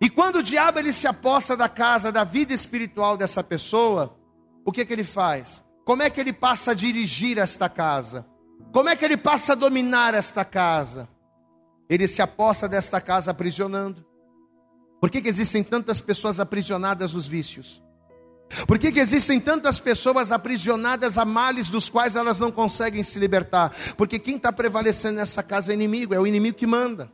E 0.00 0.10
quando 0.10 0.36
o 0.36 0.42
diabo 0.42 0.78
ele 0.78 0.92
se 0.92 1.06
aposta 1.06 1.56
da 1.56 1.68
casa, 1.68 2.12
da 2.12 2.24
vida 2.24 2.52
espiritual 2.52 3.16
dessa 3.16 3.42
pessoa, 3.42 4.16
o 4.64 4.72
que, 4.72 4.84
que 4.84 4.92
ele 4.92 5.04
faz? 5.04 5.62
Como 5.84 6.02
é 6.02 6.10
que 6.10 6.20
ele 6.20 6.32
passa 6.32 6.72
a 6.72 6.74
dirigir 6.74 7.38
esta 7.38 7.68
casa? 7.68 8.26
Como 8.72 8.88
é 8.88 8.96
que 8.96 9.04
ele 9.04 9.16
passa 9.16 9.52
a 9.52 9.56
dominar 9.56 10.14
esta 10.14 10.44
casa? 10.44 11.08
Ele 11.88 12.06
se 12.06 12.22
aposta 12.22 12.68
desta 12.68 13.00
casa 13.00 13.30
aprisionando. 13.30 14.04
Por 15.00 15.10
que, 15.10 15.20
que 15.20 15.28
existem 15.28 15.64
tantas 15.64 16.00
pessoas 16.00 16.38
aprisionadas 16.38 17.12
nos 17.12 17.26
vícios? 17.26 17.81
Por 18.66 18.78
que, 18.78 18.92
que 18.92 19.00
existem 19.00 19.40
tantas 19.40 19.80
pessoas 19.80 20.30
aprisionadas 20.30 21.16
a 21.16 21.24
males 21.24 21.68
dos 21.68 21.88
quais 21.88 22.16
elas 22.16 22.38
não 22.38 22.50
conseguem 22.50 23.02
se 23.02 23.18
libertar? 23.18 23.74
Porque 23.96 24.18
quem 24.18 24.36
está 24.36 24.52
prevalecendo 24.52 25.16
nessa 25.16 25.42
casa 25.42 25.70
é 25.70 25.72
o 25.72 25.74
inimigo, 25.74 26.14
é 26.14 26.20
o 26.20 26.26
inimigo 26.26 26.56
que 26.56 26.66
manda. 26.66 27.10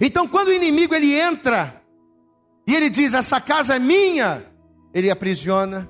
Então, 0.00 0.28
quando 0.28 0.48
o 0.48 0.52
inimigo 0.52 0.94
ele 0.94 1.12
entra 1.12 1.82
e 2.66 2.74
ele 2.74 2.88
diz: 2.88 3.14
Essa 3.14 3.40
casa 3.40 3.76
é 3.76 3.78
minha, 3.78 4.44
ele 4.94 5.10
aprisiona, 5.10 5.88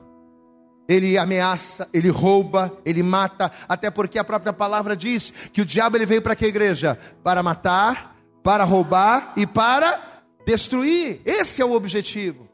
ele 0.89 1.19
ameaça, 1.19 1.89
ele 1.93 2.09
rouba, 2.09 2.77
ele 2.85 3.03
mata, 3.03 3.53
até 3.69 3.91
porque 3.91 4.19
a 4.19 4.25
própria 4.25 4.53
palavra 4.53 4.97
diz 4.97 5.33
que 5.53 5.61
o 5.61 5.67
diabo 5.67 5.97
ele 5.97 6.07
veio 6.07 6.23
para 6.23 6.37
que 6.37 6.47
igreja? 6.47 6.99
Para 7.23 7.43
matar, 7.43 8.17
para 8.43 8.65
roubar 8.65 9.33
e 9.37 9.47
para 9.47 10.01
destruir. 10.47 11.21
Esse 11.25 11.62
é 11.62 11.65
o 11.65 11.73
objetivo. 11.73 12.51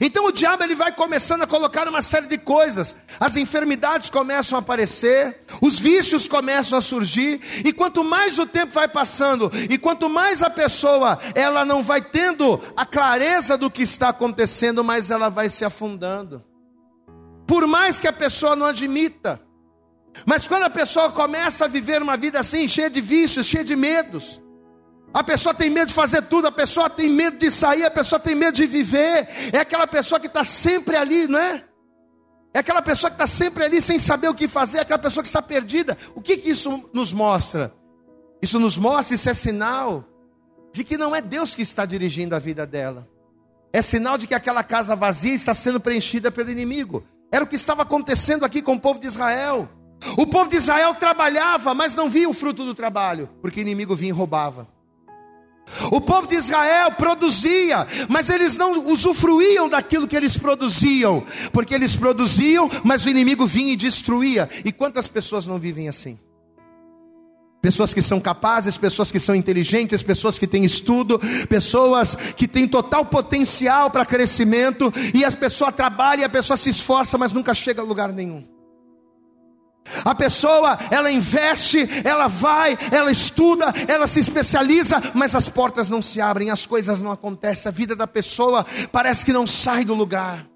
Então 0.00 0.26
o 0.26 0.32
diabo 0.32 0.62
ele 0.62 0.74
vai 0.74 0.92
começando 0.92 1.42
a 1.42 1.46
colocar 1.46 1.88
uma 1.88 2.02
série 2.02 2.26
de 2.26 2.38
coisas. 2.38 2.94
As 3.18 3.36
enfermidades 3.36 4.10
começam 4.10 4.56
a 4.56 4.60
aparecer, 4.60 5.40
os 5.60 5.78
vícios 5.78 6.28
começam 6.28 6.78
a 6.78 6.82
surgir, 6.82 7.40
e 7.64 7.72
quanto 7.72 8.04
mais 8.04 8.38
o 8.38 8.46
tempo 8.46 8.72
vai 8.72 8.86
passando, 8.86 9.50
e 9.68 9.78
quanto 9.78 10.08
mais 10.08 10.42
a 10.42 10.50
pessoa 10.50 11.18
ela 11.34 11.64
não 11.64 11.82
vai 11.82 12.02
tendo 12.02 12.60
a 12.76 12.84
clareza 12.84 13.56
do 13.56 13.70
que 13.70 13.82
está 13.82 14.10
acontecendo, 14.10 14.84
mais 14.84 15.10
ela 15.10 15.28
vai 15.28 15.48
se 15.48 15.64
afundando. 15.64 16.44
Por 17.46 17.66
mais 17.66 18.00
que 18.00 18.06
a 18.06 18.12
pessoa 18.12 18.54
não 18.54 18.66
admita, 18.66 19.40
Mas 20.26 20.46
quando 20.46 20.64
a 20.64 20.70
pessoa 20.70 21.10
começa 21.10 21.64
a 21.64 21.68
viver 21.68 22.02
uma 22.02 22.16
vida 22.16 22.38
assim, 22.40 22.66
cheia 22.66 22.90
de 22.90 23.00
vícios, 23.00 23.46
cheia 23.46 23.64
de 23.64 23.76
medos, 23.76 24.39
a 25.12 25.24
pessoa 25.24 25.52
tem 25.52 25.68
medo 25.68 25.88
de 25.88 25.94
fazer 25.94 26.22
tudo, 26.22 26.46
a 26.46 26.52
pessoa 26.52 26.88
tem 26.88 27.10
medo 27.10 27.36
de 27.36 27.50
sair, 27.50 27.84
a 27.84 27.90
pessoa 27.90 28.18
tem 28.20 28.34
medo 28.34 28.54
de 28.54 28.66
viver, 28.66 29.28
é 29.52 29.58
aquela 29.58 29.86
pessoa 29.86 30.20
que 30.20 30.28
está 30.28 30.44
sempre 30.44 30.96
ali, 30.96 31.26
não 31.26 31.38
é? 31.38 31.64
É 32.54 32.58
aquela 32.60 32.82
pessoa 32.82 33.10
que 33.10 33.14
está 33.14 33.26
sempre 33.26 33.64
ali 33.64 33.80
sem 33.80 33.98
saber 33.98 34.28
o 34.28 34.34
que 34.34 34.48
fazer, 34.48 34.78
é 34.78 34.80
aquela 34.82 34.98
pessoa 34.98 35.22
que 35.22 35.28
está 35.28 35.42
perdida. 35.42 35.96
O 36.14 36.20
que, 36.20 36.36
que 36.36 36.50
isso 36.50 36.90
nos 36.92 37.12
mostra? 37.12 37.72
Isso 38.42 38.58
nos 38.58 38.76
mostra, 38.76 39.14
isso 39.14 39.28
é 39.28 39.34
sinal 39.34 40.04
de 40.72 40.84
que 40.84 40.96
não 40.96 41.14
é 41.14 41.20
Deus 41.20 41.54
que 41.54 41.62
está 41.62 41.84
dirigindo 41.84 42.34
a 42.34 42.38
vida 42.38 42.66
dela. 42.66 43.08
É 43.72 43.82
sinal 43.82 44.18
de 44.18 44.26
que 44.26 44.34
aquela 44.34 44.64
casa 44.64 44.96
vazia 44.96 45.34
está 45.34 45.54
sendo 45.54 45.80
preenchida 45.80 46.30
pelo 46.30 46.50
inimigo. 46.50 47.04
Era 47.30 47.44
o 47.44 47.46
que 47.46 47.56
estava 47.56 47.82
acontecendo 47.82 48.44
aqui 48.44 48.60
com 48.60 48.74
o 48.74 48.80
povo 48.80 48.98
de 48.98 49.06
Israel. 49.06 49.68
O 50.16 50.26
povo 50.26 50.50
de 50.50 50.56
Israel 50.56 50.94
trabalhava, 50.94 51.74
mas 51.74 51.94
não 51.94 52.08
via 52.08 52.28
o 52.28 52.32
fruto 52.32 52.64
do 52.64 52.74
trabalho, 52.74 53.28
porque 53.40 53.60
o 53.60 53.62
inimigo 53.62 53.94
vinha 53.94 54.10
e 54.10 54.14
roubava. 54.14 54.66
O 55.90 56.00
povo 56.00 56.26
de 56.26 56.36
Israel 56.36 56.92
produzia, 56.92 57.86
mas 58.08 58.28
eles 58.28 58.56
não 58.56 58.86
usufruíam 58.86 59.68
daquilo 59.68 60.06
que 60.06 60.16
eles 60.16 60.36
produziam, 60.36 61.24
porque 61.52 61.74
eles 61.74 61.96
produziam, 61.96 62.70
mas 62.84 63.04
o 63.04 63.10
inimigo 63.10 63.46
vinha 63.46 63.72
e 63.72 63.76
destruía. 63.76 64.48
E 64.64 64.72
quantas 64.72 65.08
pessoas 65.08 65.46
não 65.46 65.58
vivem 65.58 65.88
assim? 65.88 66.18
Pessoas 67.60 67.92
que 67.92 68.00
são 68.00 68.18
capazes, 68.18 68.78
pessoas 68.78 69.12
que 69.12 69.20
são 69.20 69.34
inteligentes, 69.34 70.02
pessoas 70.02 70.38
que 70.38 70.46
têm 70.46 70.64
estudo, 70.64 71.20
pessoas 71.46 72.14
que 72.14 72.48
têm 72.48 72.66
total 72.66 73.04
potencial 73.04 73.90
para 73.90 74.06
crescimento, 74.06 74.90
e 75.12 75.24
as 75.24 75.34
pessoas 75.34 75.74
trabalham, 75.74 76.24
a 76.24 76.30
pessoa 76.30 76.56
se 76.56 76.70
esforça, 76.70 77.18
mas 77.18 77.32
nunca 77.32 77.52
chega 77.52 77.82
a 77.82 77.84
lugar 77.84 78.12
nenhum. 78.12 78.59
A 80.04 80.14
pessoa, 80.14 80.78
ela 80.90 81.10
investe, 81.10 81.88
ela 82.04 82.28
vai, 82.28 82.78
ela 82.90 83.10
estuda, 83.10 83.72
ela 83.88 84.06
se 84.06 84.20
especializa, 84.20 85.00
mas 85.14 85.34
as 85.34 85.48
portas 85.48 85.88
não 85.88 86.00
se 86.00 86.20
abrem, 86.20 86.50
as 86.50 86.66
coisas 86.66 87.00
não 87.00 87.10
acontecem, 87.10 87.68
a 87.68 87.72
vida 87.72 87.96
da 87.96 88.06
pessoa 88.06 88.64
parece 88.92 89.24
que 89.24 89.32
não 89.32 89.46
sai 89.46 89.84
do 89.84 89.94
lugar, 89.94 90.46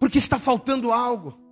porque 0.00 0.18
está 0.18 0.38
faltando 0.38 0.92
algo. 0.92 1.42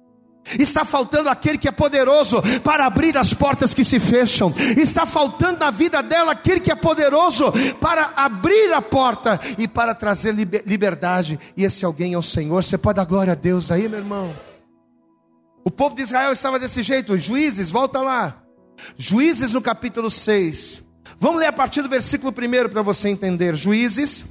Está 0.59 0.87
faltando 0.87 1.29
aquele 1.29 1.59
que 1.59 1.69
é 1.69 1.71
poderoso 1.71 2.43
para 2.65 2.87
abrir 2.87 3.17
as 3.17 3.33
portas 3.33 3.75
que 3.75 3.85
se 3.85 4.01
fecham. 4.01 4.53
Está 4.77 5.05
faltando 5.05 5.61
na 5.61 5.71
vida 5.71 6.03
dela 6.03 6.33
aquele 6.33 6.61
que 6.61 6.73
é 6.73 6.75
poderoso 6.75 7.53
para 7.79 8.15
abrir 8.17 8.73
a 8.73 8.81
porta 8.81 9.39
e 9.59 9.69
para 9.69 9.95
trazer 9.95 10.35
liberdade. 10.67 11.39
E 11.57 11.63
esse 11.63 11.85
alguém 11.85 12.15
é 12.15 12.19
o 12.19 12.23
Senhor. 12.23 12.65
Você 12.65 12.79
pode 12.79 12.97
dar 12.97 13.05
glória 13.05 13.35
a 13.35 13.37
Deus 13.37 13.71
aí, 13.71 13.87
meu 13.87 13.99
irmão. 13.99 14.50
O 15.65 15.71
povo 15.71 15.95
de 15.95 16.03
Israel 16.03 16.33
estava 16.33 16.59
desse 16.59 16.83
jeito. 16.83 17.19
Juízes, 17.19 17.71
volta 17.71 18.01
lá. 18.01 18.43
Juízes 18.97 19.53
no 19.53 19.61
capítulo 19.61 20.11
6. 20.11 20.83
Vamos 21.19 21.41
ler 21.41 21.49
a 21.49 21.53
partir 21.53 21.83
do 21.83 21.89
versículo 21.89 22.33
1 22.33 22.71
para 22.71 22.83
você 22.83 23.09
entender. 23.09 23.55
Juízes, 23.55 24.25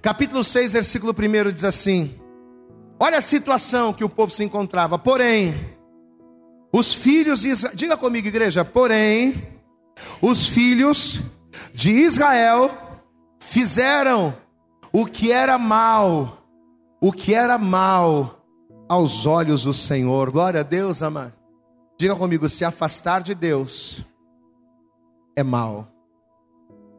capítulo 0.00 0.44
6, 0.44 0.74
versículo 0.74 1.12
1 1.12 1.52
diz 1.52 1.64
assim: 1.64 2.14
Olha 3.00 3.18
a 3.18 3.22
situação 3.22 3.92
que 3.92 4.04
o 4.04 4.08
povo 4.08 4.32
se 4.32 4.44
encontrava. 4.44 4.98
Porém, 4.98 5.54
os 6.72 6.94
filhos 6.94 7.40
de 7.40 7.48
Israel, 7.48 7.74
diga 7.74 7.96
comigo, 7.96 8.28
igreja, 8.28 8.64
porém, 8.64 9.46
os 10.20 10.46
filhos 10.46 11.20
de 11.74 11.90
Israel 11.90 13.02
fizeram 13.40 14.36
o 14.92 15.04
que 15.04 15.32
era 15.32 15.58
mal, 15.58 16.46
o 17.00 17.12
que 17.12 17.34
era 17.34 17.58
mal 17.58 18.41
aos 18.92 19.24
olhos 19.24 19.62
do 19.62 19.72
Senhor. 19.72 20.30
Glória 20.30 20.60
a 20.60 20.62
Deus, 20.62 21.02
amado. 21.02 21.32
Diga 21.98 22.14
comigo: 22.14 22.46
se 22.46 22.62
afastar 22.62 23.22
de 23.22 23.34
Deus 23.34 24.04
é 25.34 25.42
mal. 25.42 25.88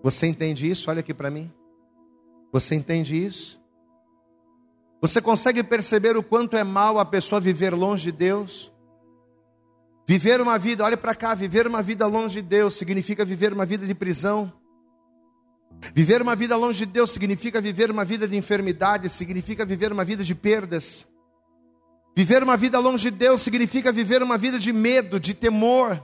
Você 0.02 0.26
entende 0.26 0.70
isso? 0.70 0.90
Olha 0.90 1.02
aqui 1.02 1.14
para 1.14 1.30
mim. 1.30 1.52
Você 2.52 2.74
entende 2.74 3.16
isso? 3.16 3.62
Você 5.02 5.22
consegue 5.22 5.62
perceber 5.62 6.18
o 6.18 6.24
quanto 6.24 6.58
é 6.58 6.64
mal 6.64 6.98
a 6.98 7.06
pessoa 7.06 7.40
viver 7.40 7.76
longe 7.76 8.06
de 8.06 8.18
Deus? 8.18 8.74
Viver 10.08 10.42
uma 10.42 10.58
vida, 10.58 10.84
olha 10.84 10.98
para 10.98 11.14
cá, 11.14 11.36
viver 11.36 11.68
uma 11.68 11.84
vida 11.84 12.08
longe 12.08 12.42
de 12.42 12.48
Deus 12.48 12.74
significa 12.74 13.24
viver 13.24 13.54
uma 13.54 13.68
vida 13.68 13.86
de 13.86 13.94
prisão. 13.94 14.52
Viver 15.94 16.24
uma 16.24 16.36
vida 16.36 16.56
longe 16.56 16.86
de 16.86 16.92
Deus 16.92 17.12
significa 17.12 17.62
viver 17.62 17.92
uma 17.92 18.04
vida 18.04 18.28
de 18.28 18.36
enfermidade, 18.36 19.10
significa 19.10 19.64
viver 19.64 19.92
uma 19.92 20.04
vida 20.04 20.24
de 20.24 20.34
perdas. 20.34 21.13
Viver 22.16 22.44
uma 22.44 22.56
vida 22.56 22.78
longe 22.78 23.10
de 23.10 23.18
Deus 23.18 23.42
significa 23.42 23.92
viver 23.92 24.22
uma 24.22 24.38
vida 24.38 24.60
de 24.60 24.72
medo, 24.72 25.20
de 25.20 25.34
temor. 25.34 26.04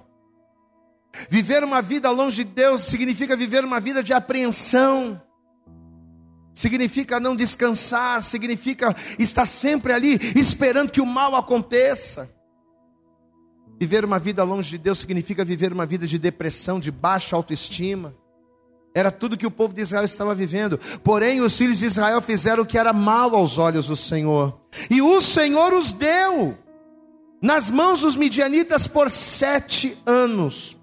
Viver 1.29 1.63
uma 1.63 1.81
vida 1.81 2.09
longe 2.09 2.43
de 2.43 2.51
Deus 2.51 2.81
significa 2.81 3.35
viver 3.35 3.63
uma 3.63 3.79
vida 3.79 4.01
de 4.01 4.13
apreensão. 4.13 5.21
Significa 6.53 7.19
não 7.19 7.35
descansar, 7.35 8.23
significa 8.23 8.95
estar 9.17 9.45
sempre 9.45 9.93
ali 9.93 10.19
esperando 10.35 10.91
que 10.91 11.01
o 11.01 11.05
mal 11.05 11.35
aconteça. 11.35 12.29
Viver 13.79 14.03
uma 14.03 14.19
vida 14.19 14.43
longe 14.43 14.71
de 14.71 14.77
Deus 14.77 14.99
significa 14.99 15.45
viver 15.45 15.71
uma 15.71 15.85
vida 15.85 16.05
de 16.05 16.17
depressão, 16.17 16.79
de 16.79 16.91
baixa 16.91 17.35
autoestima. 17.35 18.13
Era 18.93 19.11
tudo 19.11 19.37
que 19.37 19.45
o 19.45 19.51
povo 19.51 19.73
de 19.73 19.81
Israel 19.81 20.05
estava 20.05 20.33
vivendo. 20.33 20.79
Porém, 21.03 21.41
os 21.41 21.57
filhos 21.57 21.79
de 21.79 21.85
Israel 21.85 22.21
fizeram 22.21 22.63
o 22.63 22.65
que 22.65 22.77
era 22.77 22.91
mal 22.91 23.35
aos 23.35 23.57
olhos 23.57 23.87
do 23.87 23.95
Senhor. 23.95 24.59
E 24.89 25.01
o 25.01 25.21
Senhor 25.21 25.73
os 25.73 25.93
deu 25.93 26.57
nas 27.41 27.69
mãos 27.69 28.01
dos 28.01 28.15
midianitas 28.15 28.87
por 28.87 29.09
sete 29.09 29.97
anos. 30.05 30.77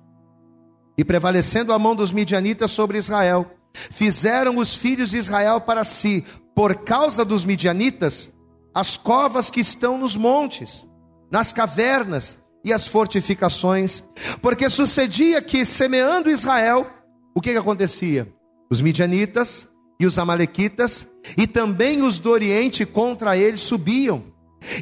E 0.97 1.05
prevalecendo 1.05 1.73
a 1.73 1.79
mão 1.79 1.95
dos 1.95 2.13
midianitas 2.13 2.71
sobre 2.71 2.97
Israel, 2.97 3.51
fizeram 3.75 4.57
os 4.57 4.75
filhos 4.75 5.11
de 5.11 5.19
Israel 5.19 5.61
para 5.61 5.85
si, 5.85 6.25
por 6.55 6.75
causa 6.77 7.25
dos 7.25 7.45
midianitas, 7.45 8.31
as 8.75 8.97
covas 8.97 9.51
que 9.51 9.61
estão 9.61 9.99
nos 9.99 10.17
montes, 10.17 10.87
nas 11.31 11.53
cavernas 11.53 12.39
e 12.65 12.73
as 12.73 12.87
fortificações. 12.87 14.03
Porque 14.41 14.71
sucedia 14.71 15.43
que, 15.43 15.67
semeando 15.67 16.31
Israel, 16.31 16.91
o 17.37 17.41
que, 17.43 17.53
que 17.53 17.59
acontecia? 17.59 18.33
Os 18.71 18.81
midianitas 18.81 19.69
e 20.01 20.07
os 20.07 20.19
amalequitas 20.19 21.07
e 21.37 21.47
também 21.47 22.01
os 22.01 22.19
do 22.19 22.31
Oriente 22.31 22.87
contra 22.87 23.37
ele 23.37 23.59
subiam 23.59 24.25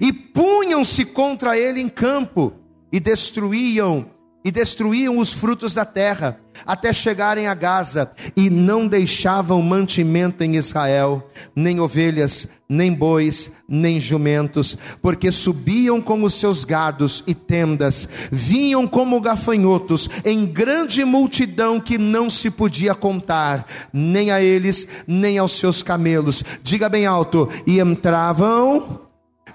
e 0.00 0.12
punham-se 0.12 1.04
contra 1.04 1.58
ele 1.58 1.80
em 1.80 1.88
campo 1.88 2.52
e 2.92 3.00
destruíam 3.00 4.08
e 4.44 4.52
destruíam 4.52 5.18
os 5.18 5.32
frutos 5.32 5.72
da 5.72 5.86
terra, 5.86 6.38
até 6.66 6.92
chegarem 6.92 7.46
a 7.46 7.54
Gaza, 7.54 8.12
e 8.36 8.50
não 8.50 8.86
deixavam 8.86 9.62
mantimento 9.62 10.44
em 10.44 10.56
Israel, 10.56 11.30
nem 11.56 11.80
ovelhas, 11.80 12.46
nem 12.68 12.92
bois, 12.92 13.50
nem 13.66 13.98
jumentos, 13.98 14.76
porque 15.00 15.32
subiam 15.32 16.00
com 16.00 16.22
os 16.22 16.34
seus 16.34 16.62
gados 16.62 17.24
e 17.26 17.34
tendas, 17.34 18.06
vinham 18.30 18.86
como 18.86 19.20
gafanhotos, 19.20 20.10
em 20.24 20.44
grande 20.44 21.04
multidão 21.04 21.80
que 21.80 21.96
não 21.96 22.28
se 22.28 22.50
podia 22.50 22.94
contar, 22.94 23.66
nem 23.92 24.30
a 24.30 24.42
eles, 24.42 24.86
nem 25.06 25.38
aos 25.38 25.52
seus 25.52 25.82
camelos. 25.82 26.44
Diga 26.62 26.88
bem 26.90 27.06
alto, 27.06 27.48
e 27.66 27.80
entravam, 27.80 29.00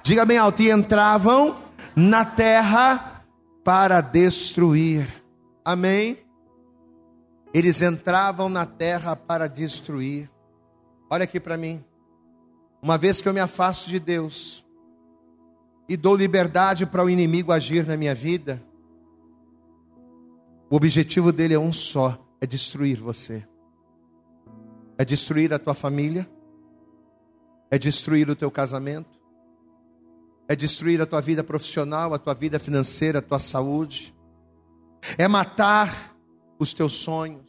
diga 0.02 0.26
bem 0.26 0.40
alto, 0.40 0.64
e 0.64 0.72
entravam 0.72 1.58
na 1.96 2.26
terra 2.26 3.09
para 3.70 4.02
destruir. 4.02 5.08
Amém? 5.64 6.18
Eles 7.54 7.84
entravam 7.84 8.50
na 8.50 8.66
terra 8.66 9.16
para 9.16 9.46
destruir. 9.46 10.28
Olha 11.08 11.26
aqui 11.26 11.40
para 11.40 11.56
mim. 11.56 11.86
Uma 12.82 12.98
vez 12.98 13.22
que 13.22 13.30
eu 13.30 13.34
me 13.34 13.40
afasto 13.40 13.88
de 13.88 14.00
Deus 14.00 14.66
e 15.88 15.96
dou 15.96 16.16
liberdade 16.16 16.84
para 16.88 17.04
o 17.04 17.10
inimigo 17.12 17.52
agir 17.52 17.86
na 17.86 17.96
minha 17.96 18.16
vida, 18.16 18.60
o 20.68 20.76
objetivo 20.76 21.32
dele 21.32 21.54
é 21.54 21.60
um 21.60 21.72
só: 21.72 22.18
é 22.42 22.48
destruir 22.48 23.00
você, 23.00 23.48
é 24.98 25.06
destruir 25.06 25.54
a 25.54 25.60
tua 25.60 25.76
família, 25.76 26.28
é 27.70 27.78
destruir 27.78 28.32
o 28.32 28.36
teu 28.36 28.50
casamento, 28.50 29.19
é 30.50 30.56
destruir 30.56 31.00
a 31.00 31.06
tua 31.06 31.22
vida 31.22 31.44
profissional, 31.44 32.12
a 32.12 32.18
tua 32.18 32.34
vida 32.34 32.58
financeira, 32.58 33.20
a 33.20 33.22
tua 33.22 33.38
saúde, 33.38 34.16
é 35.16 35.28
matar 35.28 36.16
os 36.60 36.74
teus 36.74 36.94
sonhos. 36.94 37.48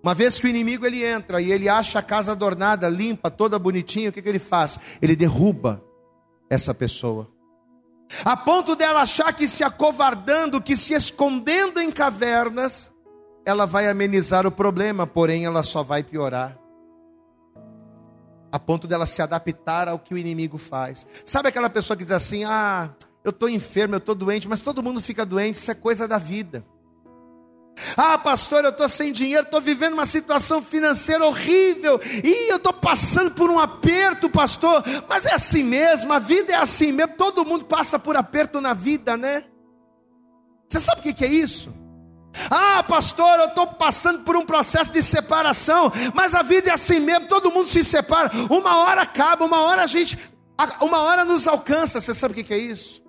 Uma 0.00 0.14
vez 0.14 0.38
que 0.38 0.46
o 0.46 0.48
inimigo 0.48 0.86
ele 0.86 1.04
entra 1.04 1.42
e 1.42 1.50
ele 1.50 1.68
acha 1.68 1.98
a 1.98 2.02
casa 2.02 2.30
adornada, 2.30 2.88
limpa, 2.88 3.28
toda 3.28 3.58
bonitinha, 3.58 4.10
o 4.10 4.12
que, 4.12 4.22
que 4.22 4.28
ele 4.28 4.38
faz? 4.38 4.78
Ele 5.02 5.16
derruba 5.16 5.82
essa 6.48 6.72
pessoa. 6.72 7.28
A 8.24 8.36
ponto 8.36 8.76
dela 8.76 9.02
achar 9.02 9.32
que 9.32 9.48
se 9.48 9.64
acovardando, 9.64 10.62
que 10.62 10.76
se 10.76 10.94
escondendo 10.94 11.80
em 11.80 11.90
cavernas, 11.90 12.88
ela 13.44 13.66
vai 13.66 13.88
amenizar 13.88 14.46
o 14.46 14.52
problema, 14.52 15.08
porém 15.08 15.44
ela 15.44 15.64
só 15.64 15.82
vai 15.82 16.04
piorar 16.04 16.56
a 18.50 18.58
ponto 18.58 18.86
dela 18.86 19.06
se 19.06 19.20
adaptar 19.20 19.88
ao 19.88 19.98
que 19.98 20.14
o 20.14 20.18
inimigo 20.18 20.58
faz. 20.58 21.06
Sabe 21.24 21.48
aquela 21.48 21.70
pessoa 21.70 21.96
que 21.96 22.04
diz 22.04 22.12
assim: 22.12 22.44
"Ah, 22.44 22.90
eu 23.24 23.30
estou 23.30 23.48
enfermo, 23.48 23.94
eu 23.94 23.98
estou 23.98 24.14
doente, 24.14 24.48
mas 24.48 24.60
todo 24.60 24.82
mundo 24.82 25.00
fica 25.00 25.26
doente, 25.26 25.56
isso 25.56 25.70
é 25.70 25.74
coisa 25.74 26.08
da 26.08 26.18
vida. 26.18 26.64
Ah, 27.96 28.18
pastor, 28.18 28.64
eu 28.64 28.70
estou 28.70 28.88
sem 28.88 29.12
dinheiro, 29.12 29.44
estou 29.44 29.60
vivendo 29.60 29.94
uma 29.94 30.06
situação 30.06 30.60
financeira 30.62 31.24
horrível, 31.24 32.00
e 32.24 32.50
eu 32.50 32.56
estou 32.56 32.72
passando 32.72 33.30
por 33.30 33.50
um 33.50 33.58
aperto, 33.58 34.28
pastor, 34.28 34.82
mas 35.08 35.26
é 35.26 35.34
assim 35.34 35.62
mesmo, 35.62 36.12
a 36.12 36.18
vida 36.18 36.52
é 36.52 36.56
assim 36.56 36.90
mesmo, 36.90 37.14
todo 37.16 37.44
mundo 37.44 37.64
passa 37.64 37.98
por 37.98 38.16
aperto 38.16 38.60
na 38.60 38.74
vida, 38.74 39.16
né? 39.16 39.44
Você 40.68 40.80
sabe 40.80 41.08
o 41.08 41.14
que 41.14 41.24
é 41.24 41.28
isso? 41.28 41.72
Ah, 42.50 42.82
pastor, 42.82 43.40
eu 43.40 43.46
estou 43.46 43.66
passando 43.66 44.20
por 44.20 44.36
um 44.36 44.44
processo 44.44 44.90
de 44.92 45.02
separação, 45.02 45.90
mas 46.14 46.34
a 46.34 46.42
vida 46.42 46.70
é 46.70 46.72
assim 46.72 47.00
mesmo, 47.00 47.28
todo 47.28 47.50
mundo 47.50 47.68
se 47.68 47.82
separa, 47.82 48.30
uma 48.50 48.78
hora 48.78 49.02
acaba, 49.02 49.44
uma 49.44 49.60
hora 49.62 49.82
a 49.82 49.86
gente, 49.86 50.18
uma 50.80 50.98
hora 50.98 51.24
nos 51.24 51.48
alcança, 51.48 52.00
você 52.00 52.14
sabe 52.14 52.40
o 52.40 52.44
que 52.44 52.54
é 52.54 52.58
isso? 52.58 53.02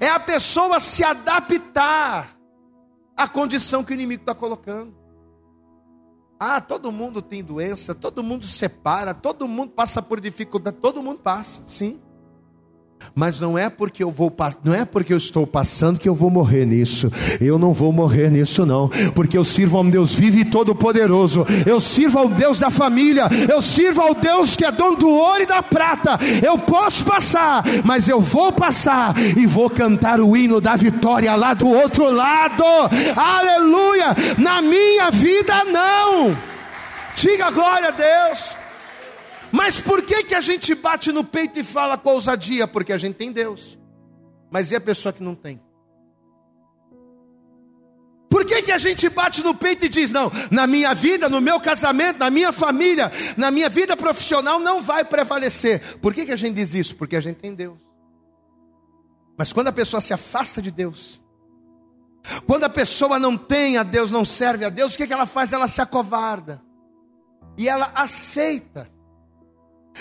É 0.00 0.08
a 0.08 0.20
pessoa 0.20 0.80
se 0.80 1.04
adaptar 1.04 2.36
à 3.16 3.28
condição 3.28 3.84
que 3.84 3.92
o 3.92 3.94
inimigo 3.94 4.22
está 4.22 4.34
colocando. 4.34 4.94
Ah, 6.38 6.60
todo 6.60 6.92
mundo 6.92 7.22
tem 7.22 7.42
doença, 7.42 7.94
todo 7.94 8.22
mundo 8.22 8.46
separa, 8.46 9.14
todo 9.14 9.46
mundo 9.46 9.70
passa 9.72 10.02
por 10.02 10.20
dificuldade, 10.20 10.76
todo 10.80 11.02
mundo 11.02 11.20
passa, 11.20 11.62
sim. 11.66 12.00
Mas 13.14 13.40
não 13.40 13.58
é 13.58 13.68
porque 13.70 14.02
eu 14.02 14.10
vou, 14.10 14.34
não 14.62 14.74
é 14.74 14.84
porque 14.84 15.12
eu 15.12 15.18
estou 15.18 15.46
passando 15.46 15.98
que 15.98 16.08
eu 16.08 16.14
vou 16.14 16.30
morrer 16.30 16.64
nisso. 16.66 17.10
Eu 17.40 17.58
não 17.58 17.72
vou 17.72 17.92
morrer 17.92 18.30
nisso 18.30 18.64
não, 18.66 18.88
porque 19.14 19.36
eu 19.36 19.44
sirvo 19.44 19.78
a 19.78 19.80
um 19.80 19.90
Deus 19.90 20.14
vivo 20.14 20.38
e 20.38 20.44
todo 20.44 20.74
poderoso. 20.74 21.46
Eu 21.66 21.80
sirvo 21.80 22.18
ao 22.18 22.28
Deus 22.28 22.60
da 22.60 22.70
família. 22.70 23.28
Eu 23.48 23.62
sirvo 23.62 24.00
ao 24.00 24.14
Deus 24.14 24.56
que 24.56 24.64
é 24.64 24.72
dono 24.72 24.96
do 24.96 25.08
ouro 25.08 25.42
e 25.42 25.46
da 25.46 25.62
prata. 25.62 26.18
Eu 26.42 26.58
posso 26.58 27.04
passar, 27.04 27.64
mas 27.84 28.08
eu 28.08 28.20
vou 28.20 28.52
passar 28.52 29.14
e 29.36 29.46
vou 29.46 29.70
cantar 29.70 30.20
o 30.20 30.36
hino 30.36 30.60
da 30.60 30.76
vitória 30.76 31.34
lá 31.34 31.54
do 31.54 31.68
outro 31.68 32.10
lado. 32.10 32.64
Aleluia! 33.16 34.14
Na 34.38 34.60
minha 34.60 35.10
vida 35.10 35.64
não. 35.64 36.36
Diga 37.16 37.50
glória 37.50 37.88
a 37.88 37.92
Deus. 37.92 38.63
Mas 39.54 39.78
por 39.78 40.02
que, 40.02 40.24
que 40.24 40.34
a 40.34 40.40
gente 40.40 40.74
bate 40.74 41.12
no 41.12 41.22
peito 41.22 41.60
e 41.60 41.62
fala 41.62 41.96
com 41.96 42.10
ousadia? 42.10 42.66
Porque 42.66 42.92
a 42.92 42.98
gente 42.98 43.14
tem 43.14 43.30
Deus. 43.30 43.78
Mas 44.50 44.72
e 44.72 44.74
a 44.74 44.80
pessoa 44.80 45.12
que 45.12 45.22
não 45.22 45.36
tem? 45.36 45.62
Por 48.28 48.44
que, 48.44 48.62
que 48.62 48.72
a 48.72 48.78
gente 48.78 49.08
bate 49.08 49.44
no 49.44 49.54
peito 49.54 49.86
e 49.86 49.88
diz: 49.88 50.10
não, 50.10 50.28
na 50.50 50.66
minha 50.66 50.92
vida, 50.92 51.28
no 51.28 51.40
meu 51.40 51.60
casamento, 51.60 52.18
na 52.18 52.30
minha 52.30 52.50
família, 52.50 53.12
na 53.36 53.52
minha 53.52 53.68
vida 53.68 53.96
profissional 53.96 54.58
não 54.58 54.82
vai 54.82 55.04
prevalecer? 55.04 55.98
Por 55.98 56.12
que, 56.12 56.26
que 56.26 56.32
a 56.32 56.36
gente 56.36 56.56
diz 56.56 56.74
isso? 56.74 56.96
Porque 56.96 57.14
a 57.14 57.20
gente 57.20 57.36
tem 57.36 57.54
Deus. 57.54 57.78
Mas 59.38 59.52
quando 59.52 59.68
a 59.68 59.72
pessoa 59.72 60.00
se 60.00 60.12
afasta 60.12 60.60
de 60.60 60.72
Deus, 60.72 61.22
quando 62.44 62.64
a 62.64 62.68
pessoa 62.68 63.20
não 63.20 63.36
tem 63.36 63.76
a 63.76 63.84
Deus, 63.84 64.10
não 64.10 64.24
serve 64.24 64.64
a 64.64 64.68
Deus, 64.68 64.94
o 64.94 64.96
que, 64.96 65.06
que 65.06 65.12
ela 65.12 65.26
faz? 65.26 65.52
Ela 65.52 65.68
se 65.68 65.80
acovarda 65.80 66.60
e 67.56 67.68
ela 67.68 67.92
aceita 67.94 68.92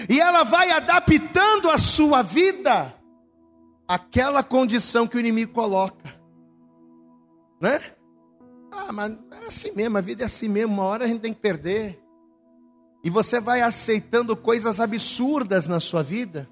e 0.09 0.19
ela 0.19 0.43
vai 0.43 0.71
adaptando 0.71 1.69
a 1.69 1.77
sua 1.77 2.21
vida 2.21 2.93
àquela 3.87 4.43
condição 4.43 5.07
que 5.07 5.17
o 5.17 5.19
inimigo 5.19 5.53
coloca. 5.53 6.19
Né? 7.61 7.79
Ah, 8.71 8.91
mas 8.91 9.19
é 9.43 9.47
assim 9.47 9.71
mesmo, 9.71 9.97
a 9.97 10.01
vida 10.01 10.23
é 10.23 10.25
assim 10.25 10.47
mesmo, 10.47 10.73
uma 10.73 10.83
hora 10.83 11.05
a 11.05 11.07
gente 11.07 11.21
tem 11.21 11.33
que 11.33 11.39
perder. 11.39 12.01
E 13.03 13.09
você 13.09 13.39
vai 13.39 13.61
aceitando 13.61 14.35
coisas 14.35 14.79
absurdas 14.79 15.67
na 15.67 15.79
sua 15.79 16.01
vida, 16.01 16.49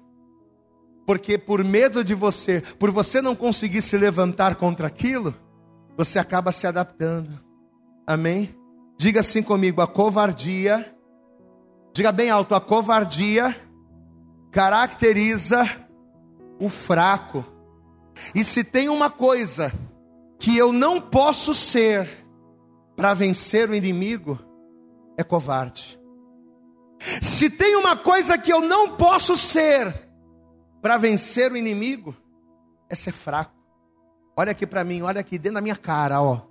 porque 1.06 1.36
por 1.36 1.64
medo 1.64 2.04
de 2.04 2.14
você, 2.14 2.62
por 2.78 2.90
você 2.90 3.20
não 3.20 3.34
conseguir 3.34 3.82
se 3.82 3.96
levantar 3.96 4.56
contra 4.56 4.86
aquilo, 4.86 5.34
você 5.96 6.18
acaba 6.18 6.52
se 6.52 6.66
adaptando. 6.66 7.40
Amém? 8.06 8.54
Diga 8.98 9.20
assim 9.20 9.42
comigo: 9.42 9.80
a 9.80 9.86
covardia 9.86 10.94
Diga 11.92 12.10
bem 12.10 12.30
alto: 12.30 12.54
a 12.54 12.60
covardia 12.60 13.56
caracteriza 14.50 15.64
o 16.58 16.68
fraco. 16.68 17.44
E 18.34 18.44
se 18.44 18.62
tem 18.62 18.88
uma 18.88 19.10
coisa 19.10 19.72
que 20.38 20.56
eu 20.56 20.72
não 20.72 21.00
posso 21.00 21.54
ser 21.54 22.08
para 22.96 23.14
vencer 23.14 23.68
o 23.68 23.74
inimigo, 23.74 24.38
é 25.16 25.24
covarde. 25.24 25.98
Se 27.20 27.50
tem 27.50 27.74
uma 27.76 27.96
coisa 27.96 28.38
que 28.38 28.52
eu 28.52 28.60
não 28.60 28.96
posso 28.96 29.36
ser 29.36 29.92
para 30.80 30.96
vencer 30.96 31.50
o 31.50 31.56
inimigo, 31.56 32.14
é 32.88 32.94
ser 32.94 33.12
fraco. 33.12 33.52
Olha 34.36 34.52
aqui 34.52 34.66
para 34.66 34.84
mim, 34.84 35.02
olha 35.02 35.20
aqui 35.20 35.38
dentro 35.38 35.54
da 35.54 35.60
minha 35.60 35.76
cara, 35.76 36.22
ó. 36.22 36.42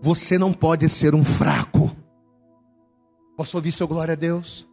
Você 0.00 0.36
não 0.38 0.52
pode 0.52 0.88
ser 0.88 1.14
um 1.14 1.24
fraco. 1.24 1.90
Posso 3.36 3.56
ouvir 3.56 3.72
seu 3.72 3.86
glória 3.86 4.12
a 4.12 4.16
Deus? 4.16 4.68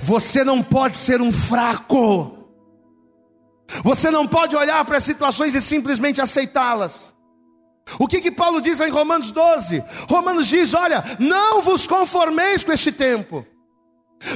Você 0.00 0.44
não 0.44 0.62
pode 0.62 0.96
ser 0.96 1.20
um 1.20 1.32
fraco. 1.32 2.38
Você 3.82 4.10
não 4.10 4.26
pode 4.26 4.56
olhar 4.56 4.84
para 4.84 4.96
as 4.96 5.04
situações 5.04 5.54
e 5.54 5.60
simplesmente 5.60 6.20
aceitá-las. 6.20 7.14
O 7.98 8.06
que 8.06 8.20
que 8.20 8.30
Paulo 8.30 8.60
diz 8.60 8.80
em 8.80 8.90
Romanos 8.90 9.30
12? 9.30 9.82
Romanos 10.08 10.46
diz: 10.46 10.74
Olha, 10.74 11.02
não 11.18 11.62
vos 11.62 11.86
conformeis 11.86 12.64
com 12.64 12.72
este 12.72 12.92
tempo. 12.92 13.46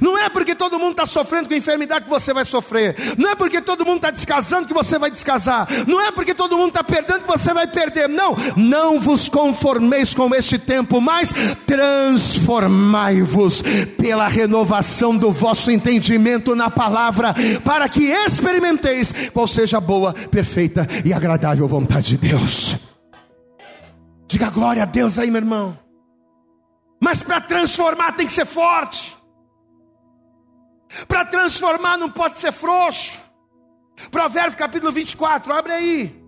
Não 0.01 0.17
é 0.17 0.29
porque 0.29 0.55
todo 0.55 0.79
mundo 0.79 0.93
está 0.93 1.07
sofrendo 1.07 1.49
com 1.49 1.55
enfermidade 1.55 2.05
que 2.05 2.11
você 2.11 2.33
vai 2.33 2.45
sofrer. 2.45 2.95
Não 3.19 3.31
é 3.31 3.35
porque 3.35 3.61
todo 3.61 3.85
mundo 3.85 3.97
está 3.97 4.11
descasando 4.11 4.69
que 4.69 4.75
você 4.75 4.99
vai 4.99 5.11
descasar. 5.11 5.67
Não 5.87 6.01
é 6.01 6.13
porque 6.13 6.35
todo 6.35 6.57
mundo 6.57 6.69
está 6.69 6.85
perdendo 6.85 7.23
que 7.23 7.29
você 7.29 7.53
vai 7.53 7.67
perder. 7.67 8.09
Não, 8.09 8.37
não 8.57 9.01
vos 9.01 9.29
conformeis 9.29 10.15
com 10.15 10.33
este 10.35 10.57
tempo, 10.59 11.01
mas 11.01 11.33
transformai-vos 11.67 13.63
pela 13.99 14.29
renovação 14.29 15.17
do 15.17 15.33
vosso 15.33 15.71
entendimento 15.71 16.55
na 16.55 16.71
palavra, 16.71 17.35
para 17.65 17.89
que 17.89 18.05
experimenteis 18.05 19.13
qual 19.33 19.47
seja 19.47 19.79
a 19.79 19.81
boa, 19.81 20.13
perfeita 20.13 20.87
e 21.05 21.13
agradável 21.13 21.67
vontade 21.67 22.17
de 22.17 22.29
Deus. 22.29 22.77
Diga 24.29 24.49
glória 24.49 24.85
a 24.85 24.87
Deus 24.87 25.19
aí, 25.19 25.31
meu 25.31 25.41
irmão. 25.41 25.79
Mas 27.01 27.23
para 27.23 27.41
transformar 27.41 28.13
tem 28.13 28.27
que 28.27 28.33
ser 28.33 28.47
forte. 28.47 29.22
Para 31.09 31.25
transformar 31.25 31.97
não 31.97 32.11
pode 32.11 32.39
ser 32.39 32.53
frouxo. 32.53 33.19
Provérbios 34.11 34.57
capítulo 34.57 34.93
24, 34.93 35.53
abre 35.53 35.73
aí. 35.73 36.23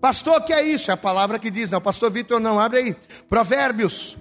Pastor, 0.00 0.42
que 0.42 0.52
é 0.52 0.62
isso? 0.62 0.90
É 0.90 0.94
a 0.94 0.96
palavra 0.96 1.38
que 1.38 1.50
diz, 1.50 1.70
não, 1.70 1.80
pastor 1.80 2.10
Vitor 2.10 2.38
não, 2.38 2.60
abre 2.60 2.78
aí. 2.78 2.96
Provérbios. 3.28 4.16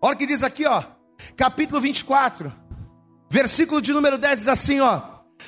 Olha 0.00 0.14
o 0.14 0.18
que 0.18 0.26
diz 0.26 0.42
aqui, 0.42 0.66
ó. 0.66 0.82
Capítulo 1.36 1.80
24, 1.80 2.52
versículo 3.30 3.80
de 3.80 3.92
número 3.92 4.18
10 4.18 4.38
diz 4.40 4.48
assim, 4.48 4.80
ó: 4.80 5.00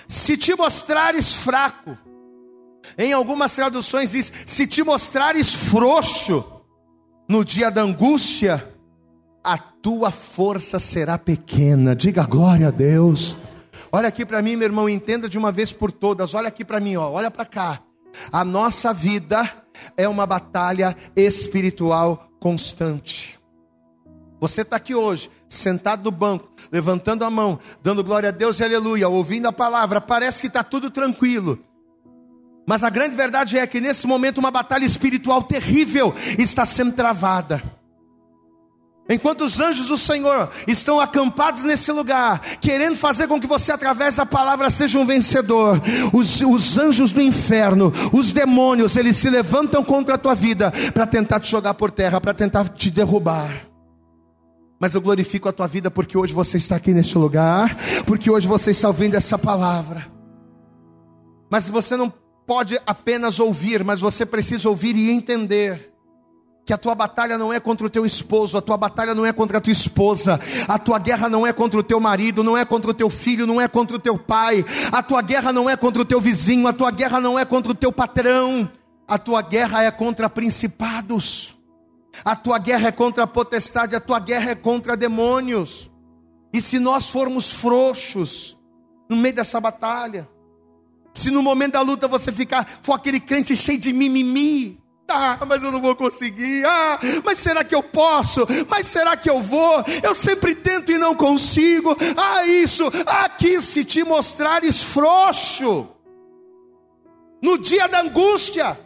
Se 0.07 0.37
te 0.37 0.55
mostrares 0.55 1.35
fraco, 1.35 1.97
em 2.97 3.13
algumas 3.13 3.55
traduções 3.55 4.13
diz: 4.13 4.33
Se 4.47 4.67
te 4.67 4.83
mostrares 4.83 5.55
frouxo 5.55 6.45
no 7.29 7.45
dia 7.45 7.71
da 7.71 7.83
angústia, 7.83 8.78
tua 9.89 10.11
força 10.11 10.79
será 10.79 11.17
pequena. 11.17 11.97
Diga 11.97 12.23
glória 12.27 12.69
a 12.69 12.71
Deus. 12.71 13.35
Olha 13.91 14.07
aqui 14.07 14.27
para 14.27 14.43
mim, 14.43 14.55
meu 14.55 14.67
irmão, 14.67 14.87
entenda 14.87 15.31
de 15.31 15.39
uma 15.39 15.51
vez 15.51 15.73
por 15.73 15.91
todas. 15.91 16.35
Olha 16.35 16.49
aqui 16.49 16.63
para 16.63 16.79
mim, 16.79 16.97
ó, 16.97 17.11
olha 17.11 17.31
para 17.31 17.47
cá. 17.47 17.81
A 18.31 18.45
nossa 18.45 18.93
vida 18.93 19.51
é 19.97 20.07
uma 20.07 20.27
batalha 20.27 20.95
espiritual 21.17 22.29
constante. 22.39 23.41
Você 24.39 24.61
está 24.61 24.77
aqui 24.77 24.95
hoje, 24.95 25.31
sentado 25.49 26.05
no 26.05 26.11
banco, 26.11 26.51
levantando 26.71 27.25
a 27.25 27.31
mão, 27.31 27.59
dando 27.83 28.05
glória 28.05 28.29
a 28.29 28.33
Deus 28.33 28.61
e 28.61 28.65
aleluia, 28.65 29.09
ouvindo 29.09 29.49
a 29.49 29.53
palavra, 29.55 30.03
parece 30.03 30.43
que 30.43 30.49
está 30.49 30.63
tudo 30.63 30.91
tranquilo. 30.91 31.59
Mas 32.67 32.85
a 32.85 32.91
grande 32.91 33.17
verdade 33.17 33.57
é 33.57 33.67
que 33.67 33.81
nesse 33.81 34.07
momento 34.07 34.37
uma 34.37 34.51
batalha 34.51 34.85
espiritual 34.85 35.43
terrível 35.45 36.15
está 36.39 36.67
sendo 36.67 36.93
travada. 36.93 37.78
Enquanto 39.09 39.45
os 39.45 39.59
anjos 39.59 39.89
do 39.89 39.97
Senhor 39.97 40.51
estão 40.67 41.01
acampados 41.01 41.65
nesse 41.65 41.91
lugar, 41.91 42.41
querendo 42.61 42.95
fazer 42.95 43.27
com 43.27 43.41
que 43.41 43.47
você, 43.47 43.73
através 43.73 44.17
da 44.17 44.27
palavra, 44.27 44.69
seja 44.69 44.99
um 44.99 45.07
vencedor, 45.07 45.81
os, 46.13 46.43
os 46.43 46.77
anjos 46.77 47.11
do 47.11 47.23
inferno, 47.23 47.91
os 48.13 48.33
demônios, 48.33 48.97
eles 48.97 49.17
se 49.17 49.31
levantam 49.31 49.83
contra 49.83 50.17
a 50.17 50.19
tua 50.19 50.35
vida 50.35 50.71
para 50.93 51.07
tentar 51.07 51.41
te 51.41 51.51
jogar 51.51 51.73
por 51.73 51.91
terra, 51.91 52.21
para 52.21 52.35
tentar 52.35 52.69
te 52.69 52.91
derrubar. 52.91 53.69
Mas 54.79 54.95
eu 54.95 55.01
glorifico 55.01 55.49
a 55.49 55.53
tua 55.53 55.67
vida 55.67 55.91
porque 55.91 56.17
hoje 56.17 56.35
você 56.35 56.59
está 56.59 56.77
aqui 56.77 56.93
neste 56.93 57.17
lugar, 57.17 57.77
porque 58.07 58.31
hoje 58.31 58.47
você 58.47 58.73
está 58.73 58.89
ouvindo 58.89 59.17
essa 59.17 59.39
palavra. 59.39 60.07
Mas 61.51 61.67
você 61.69 61.97
não 61.97 62.13
pode 62.47 62.79
apenas 62.87 63.41
ouvir, 63.41 63.83
mas 63.83 64.01
você 64.01 64.27
precisa 64.27 64.69
ouvir 64.69 64.95
e 64.97 65.11
entender 65.11 65.88
que 66.69 66.73
a 66.75 66.77
tua 66.77 66.95
batalha 66.95 67.39
não 67.39 67.51
é 67.51 67.59
contra 67.59 67.87
o 67.87 67.89
teu 67.89 68.05
esposo, 68.05 68.59
a 68.59 68.61
tua 68.61 68.77
batalha 68.77 69.15
não 69.15 69.25
é 69.25 69.33
contra 69.33 69.57
a 69.57 69.61
tua 69.61 69.73
esposa, 69.73 70.39
a 70.69 70.79
tua 70.79 70.99
guerra 70.99 71.27
não 71.27 71.47
é 71.47 71.51
contra 71.51 71.81
o 71.81 71.83
teu 71.83 71.99
marido, 71.99 72.45
não 72.45 72.59
é 72.59 72.63
contra 72.63 72.91
o 72.91 72.95
teu 72.95 73.09
filho, 73.09 73.47
não 73.47 73.59
é 73.59 73.67
contra 73.67 73.97
o 73.97 73.99
teu 73.99 74.19
pai, 74.19 74.63
a 74.93 75.03
tua 75.03 75.23
guerra 75.23 75.51
não 75.51 75.71
é 75.71 75.79
contra 75.79 76.03
o 76.03 76.05
teu 76.05 76.21
vizinho, 76.21 76.69
a 76.69 76.73
tua 76.75 76.91
guerra 76.91 77.23
não 77.23 77.39
é 77.39 77.45
contra 77.47 77.73
o 77.73 77.75
teu 77.75 77.91
patrão, 77.91 78.71
a 79.07 79.17
tua 79.17 79.41
guerra 79.41 79.83
é 79.83 79.91
contra 79.91 80.29
principados, 80.29 81.57
a 82.23 82.37
tua 82.37 82.59
guerra 82.59 82.89
é 82.89 82.93
contra 82.93 83.25
a 83.25 83.27
potestade, 83.27 83.97
a 83.97 84.01
tua 84.01 84.21
guerra 84.21 84.51
é 84.51 84.55
contra 84.55 84.95
demônios. 84.95 85.91
E 86.53 86.61
se 86.61 86.79
nós 86.79 87.09
formos 87.09 87.51
frouxos 87.51 88.59
no 89.09 89.17
meio 89.17 89.35
dessa 89.35 89.59
batalha, 89.59 90.29
se 91.15 91.31
no 91.31 91.43
momento 91.43 91.73
da 91.73 91.81
luta 91.81 92.07
você 92.07 92.31
ficar, 92.31 92.69
for 92.83 92.93
aquele 92.93 93.21
crente 93.21 93.57
cheio 93.57 93.79
de 93.79 93.91
mimimi, 93.91 94.79
ah, 95.09 95.39
mas 95.47 95.63
eu 95.63 95.73
não 95.73 95.81
vou 95.81 95.97
conseguir. 95.97 96.65
Ah, 96.67 96.99
mas 97.25 97.39
será 97.39 97.65
que 97.65 97.75
eu 97.75 97.83
posso? 97.83 98.47
Mas 98.69 98.87
será 98.87 99.17
que 99.17 99.29
eu 99.29 99.41
vou? 99.41 99.83
Eu 100.03 100.15
sempre 100.15 100.55
tento 100.55 100.93
e 100.93 100.99
não 100.99 101.15
consigo. 101.15 101.97
Ah, 102.17 102.47
isso, 102.47 102.85
aqui 103.07 103.61
se 103.63 103.85
te 103.85 104.05
mostrares 104.05 104.83
frouxo. 104.83 105.89
No 107.43 107.57
dia 107.57 107.89
da 107.89 108.01
angústia, 108.01 108.79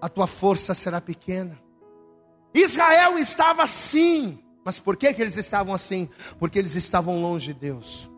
a 0.00 0.08
tua 0.08 0.26
força 0.26 0.74
será 0.74 1.00
pequena. 1.00 1.58
Israel 2.54 3.18
estava 3.18 3.64
assim. 3.64 4.38
Mas 4.64 4.78
por 4.78 4.96
que, 4.96 5.12
que 5.12 5.20
eles 5.20 5.36
estavam 5.36 5.74
assim? 5.74 6.08
Porque 6.38 6.58
eles 6.58 6.74
estavam 6.74 7.20
longe 7.20 7.52
de 7.52 7.60
Deus. 7.60 8.08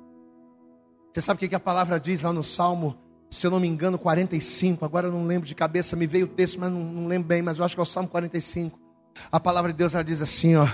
Você 1.12 1.22
sabe 1.22 1.44
o 1.44 1.48
que 1.48 1.54
a 1.54 1.60
palavra 1.60 1.98
diz 1.98 2.22
lá 2.22 2.32
no 2.32 2.44
Salmo 2.44 3.05
se 3.30 3.46
eu 3.46 3.50
não 3.50 3.60
me 3.60 3.66
engano, 3.66 3.98
45. 3.98 4.84
Agora 4.84 5.08
eu 5.08 5.12
não 5.12 5.26
lembro 5.26 5.46
de 5.46 5.54
cabeça, 5.54 5.96
me 5.96 6.06
veio 6.06 6.26
o 6.26 6.28
texto, 6.28 6.58
mas 6.60 6.72
não, 6.72 6.80
não 6.80 7.06
lembro 7.06 7.28
bem. 7.28 7.42
Mas 7.42 7.58
eu 7.58 7.64
acho 7.64 7.74
que 7.74 7.80
é 7.80 7.82
o 7.82 7.86
Salmo 7.86 8.08
45. 8.08 8.78
A 9.30 9.40
palavra 9.40 9.72
de 9.72 9.78
Deus 9.78 9.94
ela 9.94 10.04
diz 10.04 10.22
assim: 10.22 10.56
ó 10.56 10.68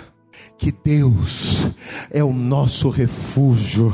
que 0.56 0.72
Deus 0.72 1.66
é 2.10 2.22
o 2.22 2.32
nosso 2.32 2.88
refúgio 2.88 3.92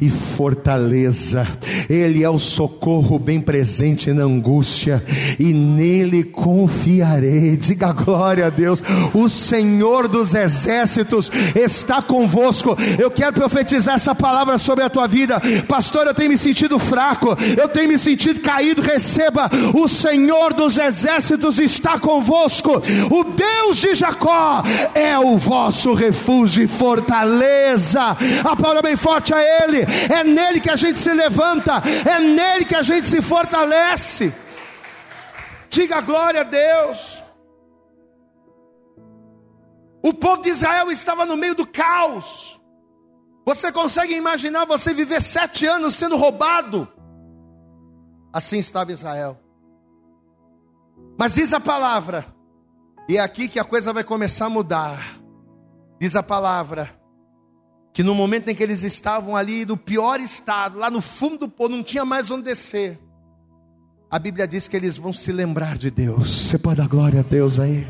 e 0.00 0.10
fortaleza, 0.10 1.48
Ele 1.88 2.22
é 2.22 2.28
o 2.28 2.38
socorro 2.38 3.18
bem 3.18 3.40
presente 3.40 4.12
na 4.12 4.24
angústia, 4.24 5.02
e 5.38 5.44
nele 5.44 6.22
confiarei. 6.24 7.56
Diga 7.56 7.92
glória 7.92 8.46
a 8.46 8.50
Deus, 8.50 8.82
o 9.14 9.28
Senhor 9.28 10.08
dos 10.08 10.34
exércitos 10.34 11.30
está 11.54 12.02
convosco. 12.02 12.76
Eu 12.98 13.10
quero 13.10 13.32
profetizar 13.32 13.94
essa 13.94 14.14
palavra 14.14 14.58
sobre 14.58 14.84
a 14.84 14.90
tua 14.90 15.06
vida, 15.06 15.40
pastor. 15.66 16.06
Eu 16.06 16.14
tenho 16.14 16.28
me 16.30 16.38
sentido 16.38 16.78
fraco, 16.78 17.36
eu 17.56 17.68
tenho 17.68 17.88
me 17.88 17.98
sentido 17.98 18.40
caído. 18.40 18.82
Receba, 18.82 19.48
o 19.74 19.88
Senhor 19.88 20.52
dos 20.52 20.76
exércitos 20.76 21.58
está 21.58 21.98
convosco, 21.98 22.82
o 23.10 23.24
Deus 23.24 23.78
de 23.78 23.94
Jacó 23.94 24.62
é 24.94 25.18
o 25.18 25.38
vosso 25.38 25.79
nosso 25.80 25.94
refúgio 25.94 26.62
e 26.62 26.68
fortaleza. 26.68 28.02
A 28.44 28.54
palavra 28.54 28.82
bem 28.82 28.96
forte 28.96 29.32
a 29.32 29.40
Ele, 29.40 29.80
é 30.12 30.22
nele 30.22 30.60
que 30.60 30.68
a 30.68 30.76
gente 30.76 30.98
se 30.98 31.12
levanta, 31.12 31.82
é 32.08 32.20
nele 32.20 32.66
que 32.66 32.74
a 32.74 32.82
gente 32.82 33.06
se 33.06 33.22
fortalece. 33.22 34.32
Diga 35.70 36.00
glória 36.02 36.42
a 36.42 36.44
Deus. 36.44 37.22
O 40.02 40.12
povo 40.12 40.42
de 40.42 40.50
Israel 40.50 40.90
estava 40.90 41.24
no 41.24 41.36
meio 41.36 41.54
do 41.54 41.66
caos. 41.66 42.60
Você 43.46 43.72
consegue 43.72 44.14
imaginar 44.14 44.66
você 44.66 44.92
viver 44.92 45.22
sete 45.22 45.66
anos 45.66 45.94
sendo 45.94 46.16
roubado? 46.16 46.86
Assim 48.32 48.58
estava 48.58 48.92
Israel. 48.92 49.38
Mas 51.18 51.34
diz 51.34 51.52
a 51.52 51.60
palavra, 51.60 52.26
e 53.08 53.16
é 53.16 53.20
aqui 53.20 53.48
que 53.48 53.58
a 53.58 53.64
coisa 53.64 53.92
vai 53.92 54.04
começar 54.04 54.46
a 54.46 54.50
mudar. 54.50 55.19
Diz 56.00 56.16
a 56.16 56.22
palavra 56.22 56.98
que 57.92 58.02
no 58.02 58.14
momento 58.14 58.48
em 58.48 58.54
que 58.54 58.62
eles 58.62 58.82
estavam 58.82 59.36
ali 59.36 59.66
no 59.66 59.76
pior 59.76 60.20
estado, 60.20 60.78
lá 60.78 60.90
no 60.90 61.02
fundo 61.02 61.40
do 61.40 61.48
poço, 61.48 61.70
não 61.70 61.82
tinha 61.82 62.04
mais 62.04 62.30
onde 62.30 62.44
descer. 62.44 62.98
A 64.10 64.18
Bíblia 64.18 64.48
diz 64.48 64.66
que 64.66 64.76
eles 64.76 64.96
vão 64.96 65.12
se 65.12 65.30
lembrar 65.30 65.76
de 65.76 65.90
Deus. 65.90 66.48
Você 66.48 66.58
pode 66.58 66.78
dar 66.78 66.88
glória 66.88 67.20
a 67.20 67.22
Deus 67.22 67.60
aí? 67.60 67.86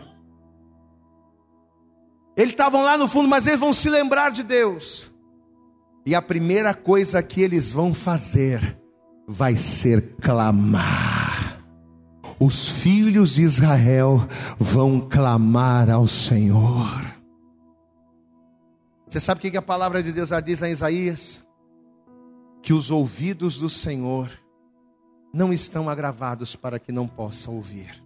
Eles 2.37 2.53
estavam 2.53 2.83
lá 2.83 2.99
no 2.99 3.07
fundo, 3.07 3.29
mas 3.29 3.46
eles 3.46 3.61
vão 3.61 3.73
se 3.73 3.88
lembrar 3.88 4.31
de 4.31 4.42
Deus. 4.42 5.11
E 6.05 6.14
a 6.14 6.20
primeira 6.20 6.75
coisa 6.75 7.23
que 7.23 7.42
eles 7.42 7.70
vão 7.70 7.94
fazer 7.94 8.79
vai 9.29 9.55
ser 9.55 10.16
clamar. 10.20 11.62
Os 12.40 12.68
filhos 12.68 13.35
de 13.35 13.42
Israel 13.42 14.27
vão 14.59 14.99
clamar 14.99 15.90
ao 15.90 16.09
Senhor. 16.09 17.19
Você 19.11 19.18
sabe 19.18 19.38
o 19.38 19.51
que 19.51 19.57
a 19.57 19.62
palavra 19.62 20.05
de 20.05 20.12
Deus 20.12 20.31
diz 20.44 20.61
lá 20.61 20.68
em 20.68 20.70
Isaías? 20.70 21.44
Que 22.62 22.73
os 22.73 22.92
ouvidos 22.92 23.59
do 23.59 23.68
Senhor 23.68 24.31
não 25.35 25.53
estão 25.53 25.90
agravados 25.90 26.55
para 26.55 26.79
que 26.79 26.92
não 26.92 27.09
possa 27.09 27.51
ouvir. 27.51 28.05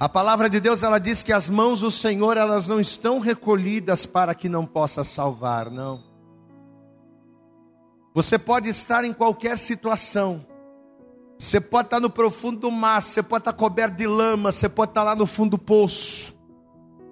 A 0.00 0.08
palavra 0.08 0.48
de 0.48 0.58
Deus 0.58 0.82
ela 0.82 0.98
diz 0.98 1.22
que 1.22 1.34
as 1.34 1.50
mãos 1.50 1.80
do 1.80 1.90
Senhor 1.90 2.38
elas 2.38 2.66
não 2.66 2.80
estão 2.80 3.18
recolhidas 3.18 4.06
para 4.06 4.34
que 4.34 4.48
não 4.48 4.64
possa 4.64 5.04
salvar, 5.04 5.70
não. 5.70 6.02
Você 8.14 8.38
pode 8.38 8.70
estar 8.70 9.04
em 9.04 9.12
qualquer 9.12 9.58
situação. 9.58 10.46
Você 11.38 11.60
pode 11.60 11.88
estar 11.88 12.00
no 12.00 12.08
profundo 12.08 12.60
do 12.60 12.70
mar, 12.70 13.02
você 13.02 13.22
pode 13.22 13.42
estar 13.42 13.52
coberto 13.52 13.96
de 13.96 14.06
lama, 14.06 14.50
você 14.50 14.68
pode 14.68 14.92
estar 14.92 15.02
lá 15.02 15.14
no 15.14 15.26
fundo 15.26 15.52
do 15.52 15.58
poço. 15.58 16.31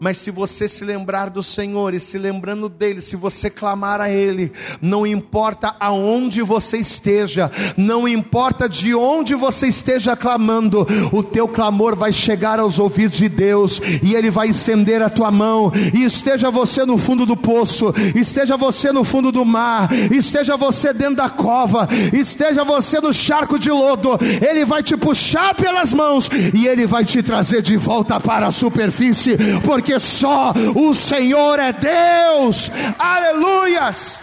Mas 0.00 0.16
se 0.16 0.30
você 0.30 0.66
se 0.66 0.82
lembrar 0.82 1.28
do 1.28 1.42
Senhor 1.42 1.92
e 1.92 2.00
se 2.00 2.16
lembrando 2.16 2.70
dele, 2.70 3.02
se 3.02 3.16
você 3.16 3.50
clamar 3.50 4.00
a 4.00 4.08
ele, 4.08 4.50
não 4.80 5.06
importa 5.06 5.76
aonde 5.78 6.40
você 6.40 6.78
esteja, 6.78 7.50
não 7.76 8.08
importa 8.08 8.66
de 8.66 8.94
onde 8.94 9.34
você 9.34 9.66
esteja 9.66 10.16
clamando, 10.16 10.86
o 11.12 11.22
teu 11.22 11.46
clamor 11.46 11.94
vai 11.94 12.12
chegar 12.12 12.58
aos 12.58 12.78
ouvidos 12.78 13.18
de 13.18 13.28
Deus 13.28 13.78
e 14.02 14.14
ele 14.14 14.30
vai 14.30 14.48
estender 14.48 15.02
a 15.02 15.10
tua 15.10 15.30
mão. 15.30 15.70
E 15.94 16.02
esteja 16.02 16.50
você 16.50 16.86
no 16.86 16.96
fundo 16.96 17.26
do 17.26 17.36
poço, 17.36 17.92
esteja 18.14 18.56
você 18.56 18.90
no 18.90 19.04
fundo 19.04 19.30
do 19.30 19.44
mar, 19.44 19.90
esteja 20.10 20.56
você 20.56 20.94
dentro 20.94 21.16
da 21.16 21.28
cova, 21.28 21.86
esteja 22.10 22.64
você 22.64 23.00
no 23.00 23.12
charco 23.12 23.58
de 23.58 23.70
lodo, 23.70 24.18
ele 24.48 24.64
vai 24.64 24.82
te 24.82 24.96
puxar 24.96 25.54
pelas 25.54 25.92
mãos 25.92 26.30
e 26.54 26.66
ele 26.66 26.86
vai 26.86 27.04
te 27.04 27.22
trazer 27.22 27.60
de 27.60 27.76
volta 27.76 28.18
para 28.18 28.46
a 28.46 28.50
superfície, 28.50 29.36
porque 29.62 29.89
porque 29.90 29.98
só 29.98 30.52
o 30.76 30.94
Senhor 30.94 31.58
é 31.58 31.72
Deus. 31.72 32.70
Aleluias! 32.96 34.22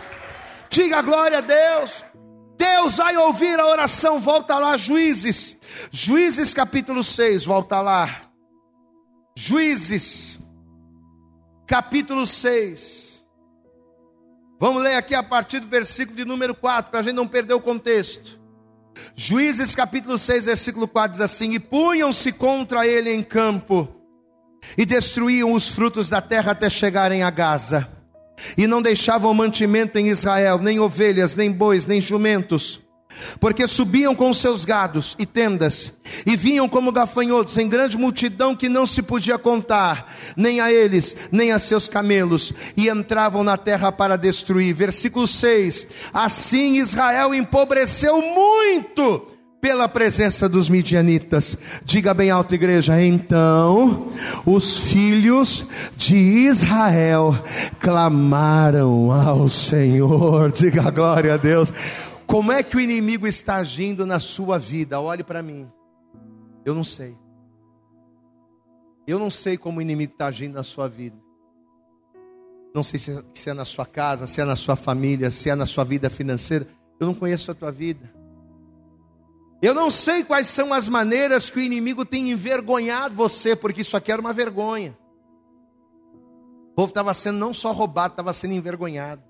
Diga 0.70 1.02
glória 1.02 1.40
a 1.40 1.42
Deus. 1.42 2.06
Deus 2.58 2.98
vai 2.98 3.18
ouvir 3.18 3.60
a 3.60 3.68
oração. 3.68 4.18
Volta 4.18 4.58
lá, 4.58 4.78
Juízes. 4.78 5.58
Juízes 5.92 6.54
capítulo 6.54 7.04
6, 7.04 7.44
volta 7.46 7.82
lá. 7.82 8.30
Juízes, 9.36 10.40
capítulo 11.68 12.26
6. 12.26 13.26
Vamos 14.60 14.82
ler 14.82 14.96
aqui 14.96 15.14
a 15.14 15.22
partir 15.22 15.60
do 15.60 15.68
versículo 15.68 16.16
de 16.16 16.26
número 16.26 16.56
4, 16.56 16.90
para 16.90 17.02
a 17.02 17.04
gente 17.04 17.16
não 17.16 17.28
perder 17.28 17.54
o 17.54 17.62
contexto. 17.62 18.40
Juízes 19.16 19.76
capítulo 19.76 20.18
6, 20.18 20.46
versículo 20.46 20.88
4 20.88 21.12
diz 21.12 21.22
assim: 21.22 21.52
E 21.52 21.60
punham-se 21.60 22.32
contra 22.32 22.88
ele 22.88 23.14
em 23.14 23.22
campo 23.22 23.97
e 24.78 24.86
destruíam 24.86 25.54
os 25.54 25.68
frutos 25.68 26.10
da 26.10 26.22
terra 26.22 26.52
até 26.52 26.70
chegarem 26.70 27.24
a 27.24 27.30
Gaza. 27.30 27.88
E 28.58 28.68
não 28.68 28.82
deixavam 28.82 29.34
mantimento 29.34 29.98
em 29.98 30.10
Israel, 30.10 30.60
nem 30.60 30.80
ovelhas, 30.80 31.36
nem 31.36 31.52
bois, 31.52 31.86
nem 31.86 32.00
jumentos, 32.00 32.80
porque 33.40 33.68
subiam 33.68 34.16
com 34.16 34.34
seus 34.34 34.64
gados 34.64 35.16
e 35.18 35.26
tendas, 35.26 35.92
e 36.26 36.36
vinham 36.36 36.70
como 36.70 36.92
gafanhotos 36.92 37.58
em 37.58 37.68
grande 37.68 37.98
multidão 37.98 38.56
que 38.56 38.70
não 38.70 38.86
se 38.86 39.02
podia 39.02 39.38
contar, 39.38 40.14
nem 40.36 40.60
a 40.60 40.72
eles, 40.72 41.16
nem 41.32 41.52
a 41.52 41.60
seus 41.60 41.90
camelos, 41.90 42.54
e 42.76 42.90
entravam 42.90 43.44
na 43.44 43.58
terra 43.58 43.92
para 43.92 44.18
destruir. 44.18 44.74
Versículo 44.76 45.28
6: 45.28 45.88
Assim 46.14 46.76
Israel 46.78 47.34
empobreceu 47.34 48.22
muito 48.22 49.37
pela 49.68 49.90
presença 49.90 50.48
dos 50.48 50.70
midianitas. 50.70 51.58
Diga 51.84 52.14
bem 52.14 52.32
alto, 52.32 52.56
igreja. 52.56 53.04
Então, 53.04 54.10
os 54.46 54.78
filhos 54.78 55.66
de 55.98 56.16
Israel 56.16 57.36
clamaram 57.78 59.12
ao 59.12 59.50
Senhor. 59.50 60.54
Diga 60.56 60.90
glória 60.90 61.34
a 61.34 61.38
Deus. 61.38 61.74
Como 62.26 62.50
é 62.50 62.64
que 62.64 62.78
o 62.78 62.80
inimigo 62.80 63.28
está 63.28 63.58
agindo 63.58 64.06
na 64.06 64.22
sua 64.22 64.58
vida? 64.58 65.02
Olhe 65.02 65.22
para 65.22 65.44
mim. 65.44 65.70
Eu 66.64 66.74
não 66.74 66.86
sei. 66.86 67.18
Eu 69.06 69.20
não 69.20 69.30
sei 69.30 69.58
como 69.58 69.80
o 69.80 69.82
inimigo 69.82 70.14
está 70.14 70.28
agindo 70.28 70.54
na 70.54 70.64
sua 70.64 70.88
vida. 70.88 71.18
Não 72.74 72.86
sei 72.86 72.98
se 72.98 73.50
é 73.50 73.54
na 73.54 73.66
sua 73.66 73.86
casa, 73.86 74.28
se 74.28 74.40
é 74.40 74.46
na 74.46 74.56
sua 74.56 74.78
família, 74.78 75.30
se 75.30 75.50
é 75.50 75.56
na 75.56 75.66
sua 75.66 75.84
vida 75.84 76.10
financeira. 76.10 76.66
Eu 76.98 77.08
não 77.08 77.14
conheço 77.14 77.52
a 77.52 77.54
tua 77.54 77.70
vida. 77.70 78.17
Eu 79.62 79.74
não 79.74 79.90
sei 79.90 80.24
quais 80.24 80.48
são 80.48 80.72
as 80.74 80.88
maneiras 80.88 81.50
que 81.50 81.58
o 81.58 81.62
inimigo 81.62 82.06
tem 82.06 82.32
envergonhado 82.32 83.16
você, 83.16 83.56
porque 83.56 83.82
isso 83.82 83.98
aqui 83.98 84.12
era 84.12 84.22
uma 84.22 84.34
vergonha. 84.34 84.98
O 86.72 86.76
povo 86.76 86.90
estava 86.90 87.14
sendo 87.14 87.40
não 87.40 87.54
só 87.54 87.72
roubado, 87.72 88.14
estava 88.14 88.32
sendo 88.34 88.54
envergonhado. 88.54 89.24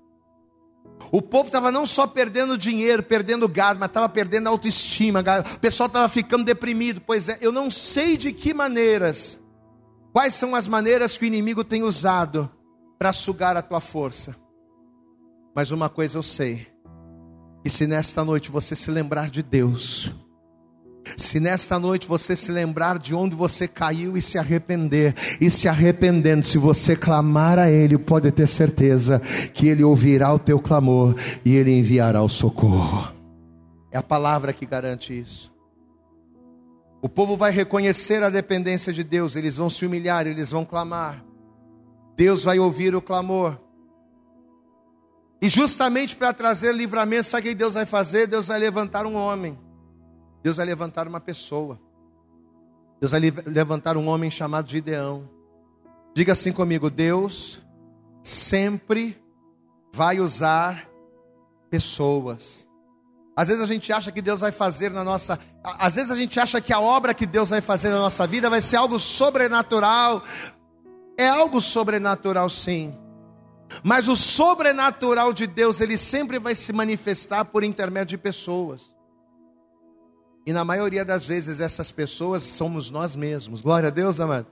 O 1.10 1.22
povo 1.22 1.46
estava 1.46 1.72
não 1.72 1.86
só 1.86 2.06
perdendo 2.06 2.58
dinheiro, 2.58 3.02
perdendo 3.02 3.48
gado, 3.48 3.80
mas 3.80 3.88
estava 3.88 4.08
perdendo 4.08 4.48
autoestima. 4.48 5.20
O 5.54 5.60
pessoal 5.60 5.86
estava 5.86 6.08
ficando 6.08 6.44
deprimido. 6.44 7.00
Pois 7.00 7.28
é, 7.28 7.38
eu 7.40 7.50
não 7.50 7.70
sei 7.70 8.16
de 8.16 8.32
que 8.32 8.52
maneiras, 8.52 9.40
quais 10.12 10.34
são 10.34 10.54
as 10.54 10.68
maneiras 10.68 11.16
que 11.16 11.24
o 11.24 11.26
inimigo 11.26 11.64
tem 11.64 11.82
usado 11.82 12.50
para 12.98 13.12
sugar 13.12 13.56
a 13.56 13.62
tua 13.62 13.80
força. 13.80 14.36
Mas 15.54 15.70
uma 15.70 15.88
coisa 15.88 16.18
eu 16.18 16.22
sei: 16.22 16.66
que 17.68 17.74
se 17.74 17.86
nesta 17.86 18.24
noite 18.24 18.50
você 18.50 18.74
se 18.74 18.90
lembrar 18.90 19.28
de 19.28 19.42
Deus, 19.42 20.10
se 21.18 21.38
nesta 21.38 21.78
noite 21.78 22.08
você 22.08 22.34
se 22.34 22.50
lembrar 22.50 22.98
de 22.98 23.14
onde 23.14 23.36
você 23.36 23.68
caiu 23.68 24.16
e 24.16 24.22
se 24.22 24.38
arrepender, 24.38 25.14
e 25.38 25.50
se 25.50 25.68
arrependendo, 25.68 26.46
se 26.46 26.56
você 26.56 26.96
clamar 26.96 27.58
a 27.58 27.70
Ele, 27.70 27.98
pode 27.98 28.32
ter 28.32 28.46
certeza 28.46 29.20
que 29.52 29.68
Ele 29.68 29.84
ouvirá 29.84 30.32
o 30.32 30.38
teu 30.38 30.58
clamor 30.58 31.14
e 31.44 31.56
Ele 31.56 31.78
enviará 31.78 32.22
o 32.22 32.28
socorro. 32.28 33.12
É 33.92 33.98
a 33.98 34.02
palavra 34.02 34.54
que 34.54 34.64
garante 34.64 35.12
isso. 35.12 35.52
O 37.02 37.08
povo 37.08 37.36
vai 37.36 37.52
reconhecer 37.52 38.22
a 38.22 38.30
dependência 38.30 38.94
de 38.94 39.04
Deus, 39.04 39.36
eles 39.36 39.58
vão 39.58 39.68
se 39.68 39.84
humilhar, 39.84 40.26
eles 40.26 40.50
vão 40.50 40.64
clamar. 40.64 41.22
Deus 42.16 42.44
vai 42.44 42.58
ouvir 42.58 42.94
o 42.94 43.02
clamor. 43.02 43.60
E 45.40 45.48
justamente 45.48 46.16
para 46.16 46.32
trazer 46.32 46.74
livramento, 46.74 47.28
sabe 47.28 47.48
o 47.48 47.50
que 47.50 47.54
Deus 47.54 47.74
vai 47.74 47.86
fazer? 47.86 48.26
Deus 48.26 48.48
vai 48.48 48.58
levantar 48.58 49.06
um 49.06 49.14
homem 49.14 49.58
Deus 50.42 50.56
vai 50.56 50.66
levantar 50.66 51.06
uma 51.06 51.20
pessoa. 51.20 51.78
Deus 53.00 53.12
vai 53.12 53.20
levantar 53.46 53.96
um 53.96 54.08
homem 54.08 54.30
chamado 54.30 54.68
Gideão. 54.68 55.28
Diga 56.14 56.32
assim 56.32 56.52
comigo: 56.52 56.90
Deus 56.90 57.60
sempre 58.22 59.20
vai 59.92 60.20
usar 60.20 60.88
pessoas. 61.70 62.66
Às 63.36 63.48
vezes 63.48 63.62
a 63.62 63.66
gente 63.66 63.92
acha 63.92 64.10
que 64.10 64.20
Deus 64.20 64.40
vai 64.40 64.50
fazer 64.50 64.90
na 64.90 65.04
nossa. 65.04 65.38
Às 65.62 65.94
vezes 65.94 66.10
a 66.10 66.16
gente 66.16 66.40
acha 66.40 66.60
que 66.60 66.72
a 66.72 66.80
obra 66.80 67.14
que 67.14 67.26
Deus 67.26 67.50
vai 67.50 67.60
fazer 67.60 67.88
na 67.90 67.98
nossa 67.98 68.26
vida 68.26 68.50
vai 68.50 68.62
ser 68.62 68.76
algo 68.76 68.98
sobrenatural. 68.98 70.22
É 71.16 71.28
algo 71.28 71.60
sobrenatural, 71.60 72.48
sim. 72.48 72.96
Mas 73.82 74.08
o 74.08 74.16
sobrenatural 74.16 75.32
de 75.32 75.46
Deus, 75.46 75.80
ele 75.80 75.98
sempre 75.98 76.38
vai 76.38 76.54
se 76.54 76.72
manifestar 76.72 77.44
por 77.44 77.62
intermédio 77.62 78.16
de 78.16 78.18
pessoas. 78.18 78.94
E 80.46 80.52
na 80.52 80.64
maioria 80.64 81.04
das 81.04 81.26
vezes 81.26 81.60
essas 81.60 81.92
pessoas 81.92 82.42
somos 82.42 82.90
nós 82.90 83.14
mesmos. 83.14 83.60
Glória 83.60 83.88
a 83.88 83.90
Deus, 83.90 84.18
amado. 84.18 84.46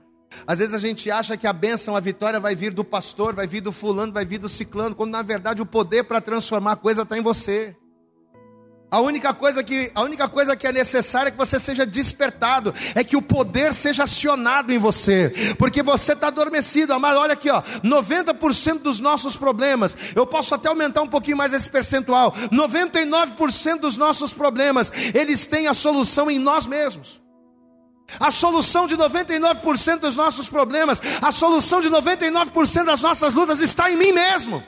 Às 0.45 0.59
vezes 0.59 0.73
a 0.73 0.79
gente 0.79 1.09
acha 1.09 1.37
que 1.37 1.47
a 1.47 1.53
bênção, 1.53 1.95
a 1.95 1.99
vitória 1.99 2.39
vai 2.39 2.55
vir 2.55 2.71
do 2.71 2.83
pastor, 2.83 3.33
vai 3.33 3.47
vir 3.47 3.61
do 3.61 3.71
fulano, 3.71 4.13
vai 4.13 4.25
vir 4.25 4.37
do 4.37 4.49
ciclano, 4.49 4.93
quando 4.93 5.11
na 5.11 5.21
verdade 5.21 5.61
o 5.61 5.65
poder 5.65 6.03
para 6.03 6.21
transformar 6.21 6.73
a 6.73 6.75
coisa 6.75 7.01
está 7.01 7.17
em 7.17 7.21
você. 7.21 7.75
A 8.89 9.01
única 9.01 9.33
coisa 9.33 9.61
que 9.61 9.91
a 9.93 10.01
única 10.01 10.29
coisa 10.29 10.55
que 10.55 10.65
é 10.65 10.71
necessária 10.71 11.27
é 11.27 11.31
que 11.31 11.37
você 11.37 11.59
seja 11.59 11.85
despertado, 11.85 12.73
é 12.95 13.03
que 13.03 13.17
o 13.17 13.21
poder 13.21 13.73
seja 13.73 14.03
acionado 14.03 14.71
em 14.71 14.77
você, 14.77 15.55
porque 15.59 15.83
você 15.83 16.13
está 16.13 16.27
adormecido. 16.27 16.93
Amado, 16.93 17.19
olha 17.19 17.33
aqui, 17.33 17.49
ó, 17.49 17.61
90% 17.83 18.79
dos 18.79 19.01
nossos 19.01 19.35
problemas, 19.35 19.95
eu 20.15 20.25
posso 20.25 20.55
até 20.55 20.69
aumentar 20.69 21.01
um 21.01 21.07
pouquinho 21.07 21.35
mais 21.35 21.51
esse 21.51 21.69
percentual. 21.69 22.31
99% 22.49 23.79
dos 23.79 23.97
nossos 23.97 24.33
problemas, 24.33 24.89
eles 25.13 25.45
têm 25.45 25.67
a 25.67 25.73
solução 25.73 26.31
em 26.31 26.39
nós 26.39 26.65
mesmos. 26.65 27.21
A 28.21 28.31
solução 28.31 28.87
de 28.87 28.95
99% 28.95 29.99
dos 29.99 30.15
nossos 30.15 30.47
problemas, 30.47 31.01
a 31.21 31.29
solução 31.29 31.81
de 31.81 31.89
99% 31.89 32.85
das 32.85 33.01
nossas 33.01 33.33
lutas 33.33 33.59
está 33.59 33.91
em 33.91 33.97
mim 33.97 34.13
mesmo. 34.13 34.63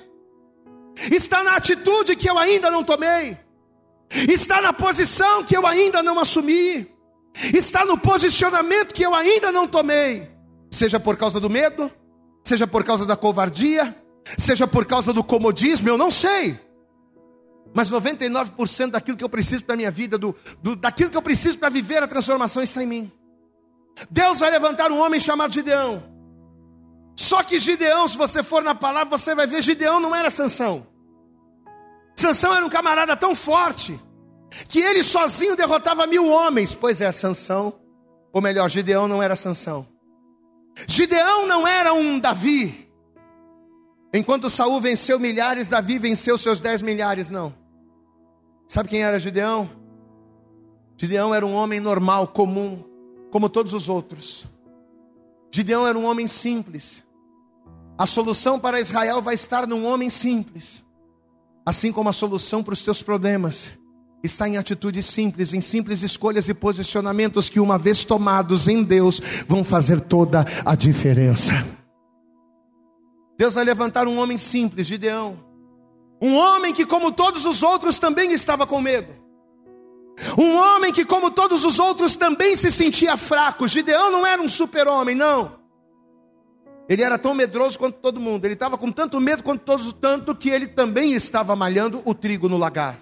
Está 1.10 1.42
na 1.42 1.56
atitude 1.56 2.18
que 2.18 2.30
eu 2.30 2.38
ainda 2.38 2.70
não 2.70 2.84
tomei 2.84 3.38
está 4.10 4.62
na 4.62 4.74
posição 4.74 5.44
que 5.44 5.56
eu 5.56 5.66
ainda 5.66 6.02
não 6.02 6.20
assumi, 6.20 6.90
está 7.54 7.86
no 7.86 7.98
posicionamento 7.98 8.94
que 8.94 9.04
eu 9.04 9.14
ainda 9.14 9.52
não 9.52 9.68
tomei, 9.68 10.30
seja 10.72 11.00
por 11.00 11.16
causa 11.16 11.40
do 11.40 11.50
medo, 11.50 11.92
seja 12.44 12.66
por 12.66 12.84
causa 12.84 13.06
da 13.06 13.16
covardia, 13.16 13.96
seja 14.38 14.68
por 14.68 14.86
causa 14.86 15.14
do 15.14 15.24
comodismo, 15.24 15.88
eu 15.90 15.98
não 15.98 16.10
sei. 16.10 16.60
Mas 17.74 17.92
99% 17.92 18.92
daquilo 18.92 19.18
que 19.18 19.24
eu 19.24 19.30
preciso 19.30 19.64
para 19.64 19.76
a 19.76 19.78
minha 19.78 19.92
vida, 19.92 20.18
do, 20.18 20.36
do, 20.62 20.76
daquilo 20.76 21.12
que 21.12 21.18
eu 21.18 21.22
preciso 21.22 21.58
para 21.58 21.70
viver 21.70 22.02
a 22.02 22.08
transformação, 22.08 22.64
está 22.64 22.82
em 22.82 22.88
mim. 22.88 23.12
Deus 24.10 24.40
vai 24.40 24.50
levantar 24.50 24.92
um 24.92 25.00
homem 25.00 25.20
chamado 25.20 25.54
Gideão. 25.54 26.04
Só 27.16 27.44
que 27.44 27.60
Gideão, 27.60 28.08
se 28.08 28.18
você 28.18 28.42
for 28.42 28.64
na 28.64 28.74
palavra, 28.74 29.18
você 29.18 29.36
vai 29.36 29.46
ver, 29.46 29.62
Gideão 29.62 30.00
não 30.00 30.16
era 30.16 30.32
Sansão. 30.32 30.88
Sansão 32.20 32.54
era 32.54 32.66
um 32.66 32.70
camarada 32.70 33.16
tão 33.16 33.34
forte 33.34 33.98
que 34.68 34.80
ele 34.80 35.04
sozinho 35.04 35.56
derrotava 35.56 36.06
mil 36.06 36.28
homens. 36.28 36.76
Pois 36.76 37.00
é, 37.00 37.10
Sansão, 37.14 37.74
ou 38.34 38.42
melhor, 38.42 38.70
Gideão 38.70 39.08
não 39.08 39.24
era 39.24 39.38
Sansão. 39.38 39.88
Gideão 40.86 41.48
não 41.48 41.66
era 41.66 41.94
um 41.94 42.20
Davi. 42.20 42.92
Enquanto 44.14 44.50
Saul 44.50 44.82
venceu 44.82 45.18
milhares, 45.18 45.70
Davi 45.70 45.98
venceu 45.98 46.38
seus 46.38 46.60
dez 46.60 46.82
milhares, 46.82 47.30
não. 47.30 47.54
Sabe 48.68 48.90
quem 48.90 49.02
era 49.02 49.18
Gideão? 49.18 49.70
Gideão 50.98 51.34
era 51.34 51.46
um 51.46 51.54
homem 51.54 51.80
normal, 51.80 52.28
comum, 52.28 52.84
como 53.32 53.48
todos 53.48 53.74
os 53.74 53.88
outros. 53.88 54.46
Gideão 55.52 55.88
era 55.88 55.98
um 55.98 56.06
homem 56.06 56.28
simples. 56.28 57.02
A 57.98 58.06
solução 58.06 58.60
para 58.60 58.82
Israel 58.82 59.22
vai 59.22 59.36
estar 59.36 59.66
num 59.66 59.86
homem 59.86 60.10
simples. 60.10 60.84
Assim 61.70 61.92
como 61.92 62.10
a 62.10 62.14
solução 62.14 62.64
para 62.64 62.74
os 62.74 62.82
teus 62.82 63.04
problemas 63.04 63.74
está 64.24 64.50
em 64.50 64.58
atitudes 64.58 65.06
simples, 65.06 65.54
em 65.54 65.62
simples 65.62 66.02
escolhas 66.02 66.50
e 66.50 66.54
posicionamentos 66.56 67.48
que, 67.48 67.60
uma 67.60 67.78
vez 67.78 68.04
tomados 68.04 68.68
em 68.68 68.82
Deus, 68.82 69.22
vão 69.48 69.64
fazer 69.64 70.02
toda 70.02 70.44
a 70.66 70.74
diferença. 70.74 71.64
Deus 73.38 73.54
vai 73.54 73.64
levantar 73.64 74.08
um 74.08 74.18
homem 74.18 74.36
simples, 74.36 74.88
Gideão. 74.88 75.38
Um 76.20 76.38
homem 76.38 76.74
que, 76.74 76.88
como 76.88 77.12
todos 77.12 77.46
os 77.46 77.62
outros, 77.62 78.00
também 78.00 78.32
estava 78.32 78.66
com 78.66 78.82
medo. 78.82 79.14
Um 80.40 80.56
homem 80.56 80.92
que, 80.92 81.06
como 81.06 81.30
todos 81.30 81.64
os 81.64 81.78
outros, 81.78 82.16
também 82.16 82.56
se 82.56 82.72
sentia 82.72 83.16
fraco. 83.16 83.68
Gideão 83.68 84.12
não 84.12 84.26
era 84.26 84.42
um 84.42 84.48
super-homem, 84.48 85.14
não. 85.14 85.59
Ele 86.90 87.04
era 87.04 87.20
tão 87.20 87.36
medroso 87.36 87.78
quanto 87.78 88.00
todo 88.00 88.20
mundo. 88.20 88.44
Ele 88.46 88.56
estava 88.56 88.76
com 88.76 88.92
tanto 88.92 89.22
medo 89.22 89.44
quanto 89.44 89.62
todos, 89.62 89.94
tanto 89.94 90.36
que 90.36 90.50
ele 90.50 90.66
também 90.66 91.14
estava 91.14 91.56
malhando 91.56 92.02
o 92.04 92.16
trigo 92.16 92.50
no 92.50 92.58
lagar. 92.58 93.00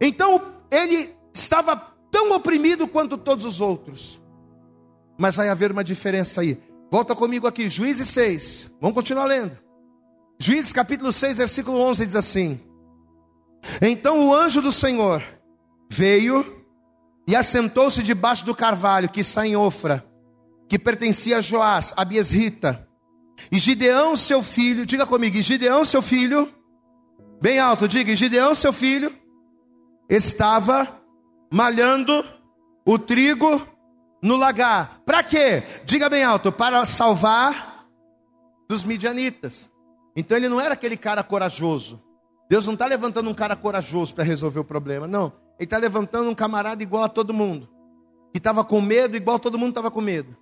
Então 0.00 0.42
ele 0.68 1.14
estava 1.32 1.76
tão 2.10 2.32
oprimido 2.32 2.88
quanto 2.88 3.16
todos 3.16 3.44
os 3.44 3.60
outros. 3.60 4.20
Mas 5.16 5.36
vai 5.36 5.48
haver 5.48 5.70
uma 5.70 5.84
diferença 5.84 6.40
aí. 6.40 6.60
Volta 6.90 7.14
comigo 7.14 7.46
aqui, 7.46 7.68
Juízes 7.68 8.08
6. 8.08 8.72
Vamos 8.80 8.96
continuar 8.96 9.26
lendo. 9.26 9.56
Juízes 10.36 10.72
capítulo 10.72 11.12
6, 11.12 11.38
versículo 11.38 11.78
11 11.78 12.06
diz 12.06 12.16
assim: 12.16 12.60
Então 13.80 14.26
o 14.26 14.34
anjo 14.34 14.60
do 14.60 14.72
Senhor 14.72 15.22
veio 15.88 16.64
e 17.28 17.36
assentou-se 17.36 18.02
debaixo 18.02 18.44
do 18.44 18.52
carvalho 18.52 19.08
que 19.08 19.20
está 19.20 19.46
em 19.46 19.54
Ofra 19.54 20.04
que 20.72 20.78
pertencia 20.78 21.36
a 21.36 21.40
Joás, 21.42 21.92
a 21.98 22.02
Biesrita. 22.02 22.88
E 23.50 23.58
Gideão, 23.58 24.16
seu 24.16 24.42
filho, 24.42 24.86
diga 24.86 25.04
comigo, 25.04 25.36
Gideão, 25.42 25.84
seu 25.84 26.00
filho, 26.00 26.50
bem 27.42 27.58
alto, 27.58 27.86
diga, 27.86 28.14
Gideão, 28.14 28.54
seu 28.54 28.72
filho, 28.72 29.14
estava 30.08 30.88
malhando 31.52 32.24
o 32.86 32.98
trigo 32.98 33.60
no 34.22 34.34
lagar. 34.34 35.02
Para 35.04 35.22
quê? 35.22 35.62
Diga 35.84 36.08
bem 36.08 36.24
alto, 36.24 36.50
para 36.50 36.86
salvar 36.86 37.86
dos 38.66 38.82
midianitas. 38.82 39.70
Então 40.16 40.38
ele 40.38 40.48
não 40.48 40.58
era 40.58 40.72
aquele 40.72 40.96
cara 40.96 41.22
corajoso. 41.22 42.02
Deus 42.48 42.64
não 42.64 42.72
está 42.72 42.86
levantando 42.86 43.28
um 43.28 43.34
cara 43.34 43.54
corajoso 43.54 44.14
para 44.14 44.24
resolver 44.24 44.60
o 44.60 44.64
problema, 44.64 45.06
não. 45.06 45.34
Ele 45.58 45.66
está 45.66 45.76
levantando 45.76 46.30
um 46.30 46.34
camarada 46.34 46.82
igual 46.82 47.04
a 47.04 47.10
todo 47.10 47.34
mundo, 47.34 47.68
que 48.32 48.38
estava 48.38 48.64
com 48.64 48.80
medo, 48.80 49.18
igual 49.18 49.38
todo 49.38 49.58
mundo 49.58 49.72
estava 49.72 49.90
com 49.90 50.00
medo 50.00 50.40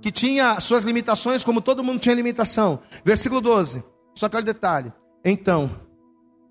que 0.00 0.12
tinha 0.12 0.60
suas 0.60 0.84
limitações, 0.84 1.42
como 1.42 1.60
todo 1.60 1.82
mundo 1.82 2.00
tinha 2.00 2.14
limitação. 2.14 2.78
Versículo 3.04 3.40
12, 3.40 3.82
só 4.14 4.26
aquele 4.26 4.44
detalhe. 4.44 4.92
Então, 5.24 5.70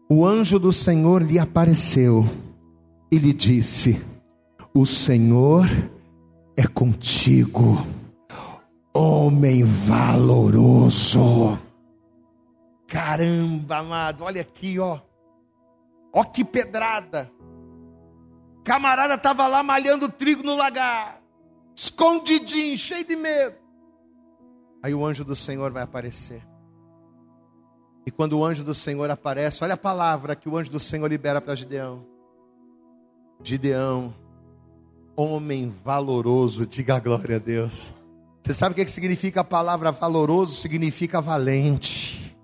o 0.09 0.25
anjo 0.25 0.59
do 0.59 0.73
Senhor 0.73 1.21
lhe 1.21 1.39
apareceu 1.39 2.27
e 3.11 3.17
lhe 3.17 3.33
disse: 3.33 4.03
O 4.73 4.85
Senhor 4.85 5.65
é 6.57 6.67
contigo, 6.67 7.85
homem 8.93 9.63
valoroso. 9.63 11.57
Caramba, 12.87 13.77
amado, 13.77 14.23
olha 14.23 14.41
aqui, 14.41 14.77
ó. 14.77 14.99
Ó 16.13 16.23
que 16.23 16.45
pedrada. 16.45 17.31
Camarada 18.63 19.15
estava 19.15 19.47
lá 19.47 19.63
malhando 19.63 20.07
trigo 20.07 20.43
no 20.43 20.55
lagar, 20.55 21.22
escondidinho, 21.75 22.77
cheio 22.77 23.05
de 23.05 23.15
medo. 23.15 23.55
Aí 24.81 24.93
o 24.93 25.05
anjo 25.05 25.23
do 25.23 25.35
Senhor 25.35 25.71
vai 25.71 25.83
aparecer. 25.83 26.41
E 28.05 28.11
quando 28.11 28.37
o 28.37 28.43
anjo 28.43 28.63
do 28.63 28.73
Senhor 28.73 29.09
aparece, 29.09 29.63
olha 29.63 29.75
a 29.75 29.77
palavra 29.77 30.35
que 30.35 30.49
o 30.49 30.57
anjo 30.57 30.69
do 30.69 30.79
Senhor 30.79 31.07
libera 31.07 31.39
para 31.39 31.55
Gideão. 31.55 32.05
Gideão, 33.41 34.13
homem 35.15 35.73
valoroso, 35.83 36.65
diga 36.65 36.99
glória 36.99 37.37
a 37.37 37.39
Deus. 37.39 37.93
Você 38.43 38.53
sabe 38.53 38.73
o 38.73 38.75
que 38.75 38.91
significa 38.91 39.39
a 39.39 39.43
palavra 39.43 39.91
valoroso? 39.91 40.55
Significa 40.55 41.21
valente, 41.21 42.35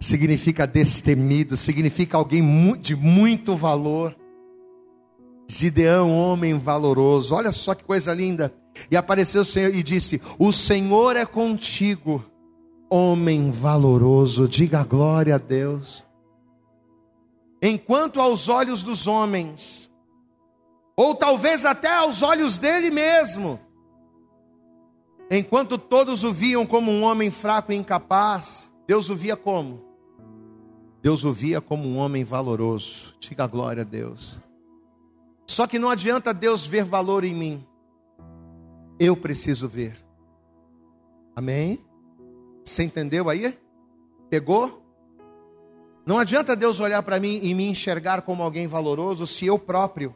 significa 0.00 0.66
destemido, 0.66 1.56
significa 1.56 2.16
alguém 2.16 2.42
de 2.80 2.96
muito 2.96 3.54
valor. 3.56 4.16
Gideão, 5.52 6.16
homem 6.16 6.56
valoroso, 6.56 7.34
olha 7.34 7.52
só 7.52 7.74
que 7.74 7.84
coisa 7.84 8.14
linda. 8.14 8.54
E 8.90 8.96
apareceu 8.96 9.42
o 9.42 9.44
Senhor 9.44 9.74
e 9.74 9.82
disse: 9.82 10.20
O 10.38 10.50
Senhor 10.50 11.14
é 11.14 11.26
contigo, 11.26 12.24
homem 12.88 13.50
valoroso, 13.50 14.48
diga 14.48 14.82
glória 14.82 15.34
a 15.34 15.38
Deus. 15.38 16.06
Enquanto 17.60 18.18
aos 18.18 18.48
olhos 18.48 18.82
dos 18.82 19.06
homens, 19.06 19.90
ou 20.96 21.14
talvez 21.14 21.66
até 21.66 21.98
aos 21.98 22.22
olhos 22.22 22.56
dele 22.56 22.90
mesmo, 22.90 23.60
enquanto 25.30 25.76
todos 25.76 26.24
o 26.24 26.32
viam 26.32 26.64
como 26.64 26.90
um 26.90 27.02
homem 27.02 27.30
fraco 27.30 27.72
e 27.72 27.76
incapaz, 27.76 28.72
Deus 28.88 29.10
o 29.10 29.14
via 29.14 29.36
como? 29.36 29.84
Deus 31.02 31.24
o 31.24 31.32
via 31.32 31.60
como 31.60 31.86
um 31.86 31.98
homem 31.98 32.24
valoroso, 32.24 33.14
diga 33.20 33.46
glória 33.46 33.82
a 33.82 33.84
Deus. 33.84 34.41
Só 35.46 35.66
que 35.66 35.78
não 35.78 35.88
adianta 35.88 36.32
Deus 36.32 36.66
ver 36.66 36.84
valor 36.84 37.24
em 37.24 37.34
mim, 37.34 37.66
eu 38.98 39.16
preciso 39.16 39.68
ver. 39.68 39.96
Amém? 41.34 41.84
Você 42.64 42.82
entendeu 42.82 43.28
aí? 43.28 43.58
Pegou? 44.30 44.82
Não 46.04 46.18
adianta 46.18 46.56
Deus 46.56 46.80
olhar 46.80 47.02
para 47.02 47.20
mim 47.20 47.40
e 47.42 47.54
me 47.54 47.64
enxergar 47.64 48.22
como 48.22 48.42
alguém 48.42 48.66
valoroso 48.66 49.26
se 49.26 49.46
eu 49.46 49.58
próprio 49.58 50.14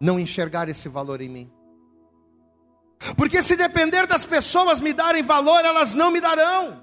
não 0.00 0.18
enxergar 0.18 0.68
esse 0.68 0.88
valor 0.88 1.20
em 1.20 1.28
mim. 1.28 1.52
Porque 3.16 3.42
se 3.42 3.56
depender 3.56 4.06
das 4.06 4.24
pessoas 4.24 4.80
me 4.80 4.92
darem 4.92 5.22
valor, 5.22 5.64
elas 5.64 5.94
não 5.94 6.10
me 6.10 6.20
darão. 6.20 6.82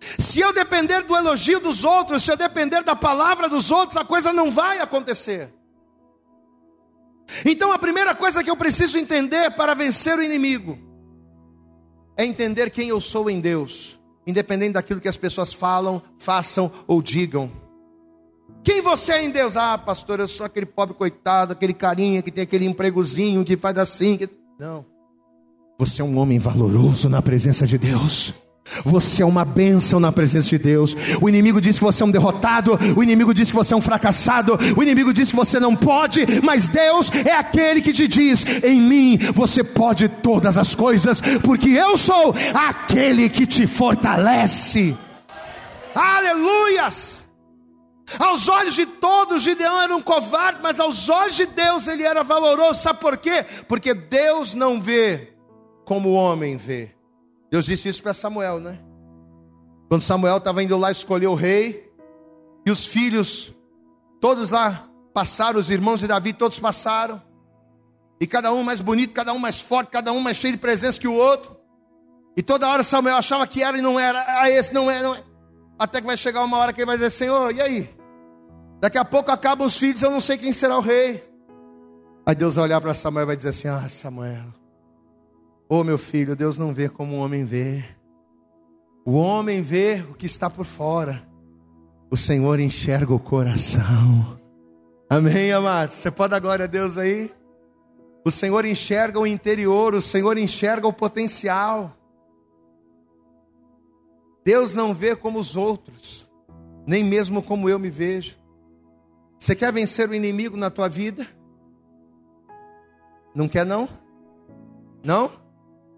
Se 0.00 0.40
eu 0.40 0.52
depender 0.52 1.02
do 1.02 1.16
elogio 1.16 1.60
dos 1.60 1.84
outros, 1.84 2.24
se 2.24 2.32
eu 2.32 2.36
depender 2.36 2.82
da 2.82 2.96
palavra 2.96 3.48
dos 3.48 3.70
outros, 3.70 3.96
a 3.96 4.04
coisa 4.04 4.32
não 4.32 4.50
vai 4.50 4.80
acontecer. 4.80 5.52
Então 7.44 7.72
a 7.72 7.78
primeira 7.78 8.14
coisa 8.14 8.42
que 8.42 8.50
eu 8.50 8.56
preciso 8.56 8.98
entender 8.98 9.50
para 9.52 9.74
vencer 9.74 10.18
o 10.18 10.22
inimigo 10.22 10.78
é 12.16 12.24
entender 12.24 12.70
quem 12.70 12.88
eu 12.88 13.00
sou 13.00 13.30
em 13.30 13.40
Deus, 13.40 13.98
independente 14.26 14.74
daquilo 14.74 15.00
que 15.00 15.08
as 15.08 15.16
pessoas 15.16 15.52
falam, 15.52 16.02
façam 16.18 16.70
ou 16.86 17.02
digam. 17.02 17.50
Quem 18.62 18.80
você 18.80 19.12
é 19.12 19.24
em 19.24 19.30
Deus? 19.30 19.56
Ah, 19.56 19.76
pastor, 19.76 20.20
eu 20.20 20.28
sou 20.28 20.46
aquele 20.46 20.66
pobre 20.66 20.94
coitado, 20.94 21.52
aquele 21.52 21.72
carinha 21.72 22.22
que 22.22 22.30
tem 22.30 22.42
aquele 22.42 22.64
empregozinho 22.64 23.44
que 23.44 23.56
faz 23.56 23.76
assim. 23.78 24.16
Que... 24.16 24.28
Não. 24.58 24.84
Você 25.78 26.00
é 26.00 26.04
um 26.04 26.16
homem 26.18 26.38
valoroso 26.38 27.08
na 27.08 27.20
presença 27.20 27.66
de 27.66 27.76
Deus. 27.76 28.32
Você 28.84 29.22
é 29.22 29.26
uma 29.26 29.44
bênção 29.44 29.98
na 29.98 30.12
presença 30.12 30.48
de 30.48 30.58
Deus. 30.58 30.94
O 31.20 31.28
inimigo 31.28 31.60
diz 31.60 31.78
que 31.78 31.84
você 31.84 32.02
é 32.02 32.06
um 32.06 32.10
derrotado, 32.10 32.78
o 32.96 33.02
inimigo 33.02 33.34
diz 33.34 33.50
que 33.50 33.56
você 33.56 33.74
é 33.74 33.76
um 33.76 33.82
fracassado, 33.82 34.58
o 34.76 34.82
inimigo 34.82 35.12
diz 35.12 35.30
que 35.30 35.36
você 35.36 35.58
não 35.58 35.74
pode, 35.74 36.24
mas 36.42 36.68
Deus 36.68 37.10
é 37.10 37.32
aquele 37.32 37.82
que 37.82 37.92
te 37.92 38.06
diz: 38.06 38.44
em 38.62 38.80
mim 38.80 39.18
você 39.34 39.62
pode 39.64 40.08
todas 40.08 40.56
as 40.56 40.74
coisas, 40.74 41.20
porque 41.42 41.70
eu 41.70 41.96
sou 41.98 42.34
aquele 42.54 43.28
que 43.28 43.46
te 43.46 43.66
fortalece. 43.66 44.96
Aleluias! 45.94 47.22
Aos 48.18 48.48
olhos 48.48 48.74
de 48.74 48.84
todos, 48.84 49.42
Gideão 49.42 49.80
era 49.80 49.94
um 49.94 50.02
covarde, 50.02 50.60
mas 50.62 50.78
aos 50.78 51.08
olhos 51.08 51.34
de 51.34 51.46
Deus 51.46 51.86
ele 51.86 52.02
era 52.02 52.22
valoroso. 52.22 52.82
Sabe 52.82 53.00
por 53.00 53.16
quê? 53.16 53.44
Porque 53.66 53.94
Deus 53.94 54.54
não 54.54 54.80
vê 54.80 55.32
como 55.84 56.10
o 56.10 56.14
homem 56.14 56.56
vê. 56.56 56.90
Deus 57.52 57.66
disse 57.66 57.86
isso 57.86 58.02
para 58.02 58.14
Samuel, 58.14 58.58
né? 58.60 58.78
Quando 59.86 60.00
Samuel 60.00 60.38
estava 60.38 60.62
indo 60.62 60.74
lá 60.74 60.90
escolher 60.90 61.26
o 61.26 61.34
rei, 61.34 61.92
e 62.64 62.70
os 62.70 62.86
filhos, 62.86 63.54
todos 64.22 64.48
lá 64.48 64.88
passaram, 65.12 65.60
os 65.60 65.68
irmãos 65.68 66.00
de 66.00 66.06
Davi, 66.06 66.32
todos 66.32 66.58
passaram, 66.58 67.20
e 68.18 68.26
cada 68.26 68.50
um 68.54 68.62
mais 68.62 68.80
bonito, 68.80 69.12
cada 69.12 69.34
um 69.34 69.38
mais 69.38 69.60
forte, 69.60 69.90
cada 69.90 70.12
um 70.12 70.20
mais 70.20 70.38
cheio 70.38 70.54
de 70.54 70.58
presença 70.58 70.98
que 70.98 71.06
o 71.06 71.12
outro. 71.12 71.54
E 72.34 72.42
toda 72.42 72.66
hora 72.66 72.82
Samuel 72.82 73.16
achava 73.16 73.46
que 73.46 73.62
era 73.62 73.76
e 73.76 73.82
não 73.82 74.00
era, 74.00 74.24
ah, 74.26 74.48
esse 74.48 74.72
não 74.72 74.90
é, 74.90 75.02
não 75.02 75.14
é. 75.14 75.22
Até 75.78 76.00
que 76.00 76.06
vai 76.06 76.16
chegar 76.16 76.42
uma 76.42 76.56
hora 76.56 76.72
que 76.72 76.80
ele 76.80 76.86
vai 76.86 76.96
dizer: 76.96 77.10
Senhor, 77.10 77.54
e 77.54 77.60
aí? 77.60 77.90
Daqui 78.80 78.96
a 78.96 79.04
pouco 79.04 79.30
acabam 79.30 79.66
os 79.66 79.76
filhos, 79.76 80.00
eu 80.00 80.10
não 80.10 80.22
sei 80.22 80.38
quem 80.38 80.54
será 80.54 80.78
o 80.78 80.80
rei. 80.80 81.22
Aí 82.24 82.34
Deus 82.34 82.54
vai 82.54 82.64
olhar 82.64 82.80
para 82.80 82.94
Samuel 82.94 83.24
e 83.24 83.26
vai 83.26 83.36
dizer 83.36 83.50
assim: 83.50 83.68
Ah, 83.68 83.86
Samuel, 83.90 84.54
oh, 85.80 85.82
meu 85.82 85.96
filho, 85.96 86.36
Deus 86.36 86.58
não 86.58 86.74
vê 86.74 86.86
como 86.86 87.16
o 87.16 87.18
homem 87.20 87.44
vê. 87.44 87.82
O 89.06 89.14
homem 89.14 89.62
vê 89.62 90.04
o 90.10 90.14
que 90.14 90.26
está 90.26 90.50
por 90.50 90.66
fora, 90.66 91.26
o 92.10 92.16
Senhor 92.16 92.60
enxerga 92.60 93.14
o 93.14 93.18
coração. 93.18 94.38
Amém, 95.08 95.50
amados? 95.50 95.96
Você 95.96 96.10
pode 96.10 96.32
dar 96.32 96.40
glória 96.40 96.64
a 96.66 96.68
Deus 96.68 96.98
aí? 96.98 97.32
O 98.22 98.30
Senhor 98.30 98.66
enxerga 98.66 99.18
o 99.18 99.26
interior, 99.26 99.94
o 99.94 100.02
Senhor 100.02 100.36
enxerga 100.36 100.86
o 100.86 100.92
potencial. 100.92 101.96
Deus 104.44 104.74
não 104.74 104.92
vê 104.92 105.16
como 105.16 105.38
os 105.38 105.56
outros, 105.56 106.30
nem 106.86 107.02
mesmo 107.02 107.42
como 107.42 107.68
eu 107.68 107.78
me 107.78 107.88
vejo. 107.88 108.36
Você 109.40 109.56
quer 109.56 109.72
vencer 109.72 110.08
o 110.08 110.14
inimigo 110.14 110.56
na 110.56 110.68
tua 110.68 110.88
vida? 110.88 111.26
Não 113.34 113.48
quer 113.48 113.64
não? 113.64 113.88
Não? 115.02 115.42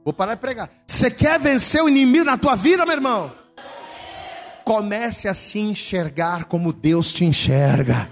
Vou 0.05 0.13
parar 0.13 0.35
de 0.35 0.41
pregar. 0.41 0.71
Você 0.87 1.11
quer 1.11 1.41
vencer 1.41 1.83
o 1.83 1.89
inimigo 1.89 2.25
na 2.25 2.37
tua 2.37 2.55
vida, 2.55 2.85
meu 2.85 2.95
irmão? 2.95 3.33
Comece 4.65 5.29
a 5.29 5.35
se 5.35 5.59
enxergar 5.59 6.45
como 6.45 6.73
Deus 6.73 7.13
te 7.13 7.25
enxerga. 7.25 8.11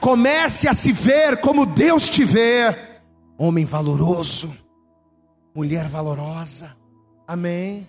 Comece 0.00 0.68
a 0.68 0.74
se 0.74 0.92
ver 0.92 1.40
como 1.40 1.64
Deus 1.64 2.08
te 2.08 2.24
vê. 2.24 2.76
Homem 3.38 3.64
valoroso, 3.64 4.56
mulher 5.54 5.88
valorosa. 5.88 6.76
Amém. 7.26 7.88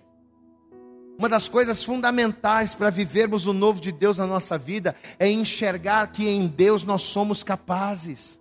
Uma 1.18 1.30
das 1.30 1.48
coisas 1.48 1.84
fundamentais 1.84 2.76
para 2.76 2.90
vivermos 2.90 3.46
o 3.46 3.54
novo 3.54 3.80
de 3.80 3.92
Deus 3.92 4.18
na 4.18 4.28
nossa 4.28 4.58
vida 4.58 4.96
é 5.18 5.30
enxergar 5.30 6.08
que 6.08 6.28
em 6.28 6.46
Deus 6.46 6.84
nós 6.84 7.04
somos 7.04 7.42
capazes. 7.42 8.40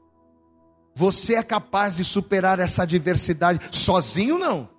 Você 0.95 1.35
é 1.35 1.43
capaz 1.43 1.97
de 1.97 2.05
superar 2.05 2.59
essa 2.59 2.83
adversidade 2.83 3.69
sozinho 3.71 4.39
não. 4.39 4.74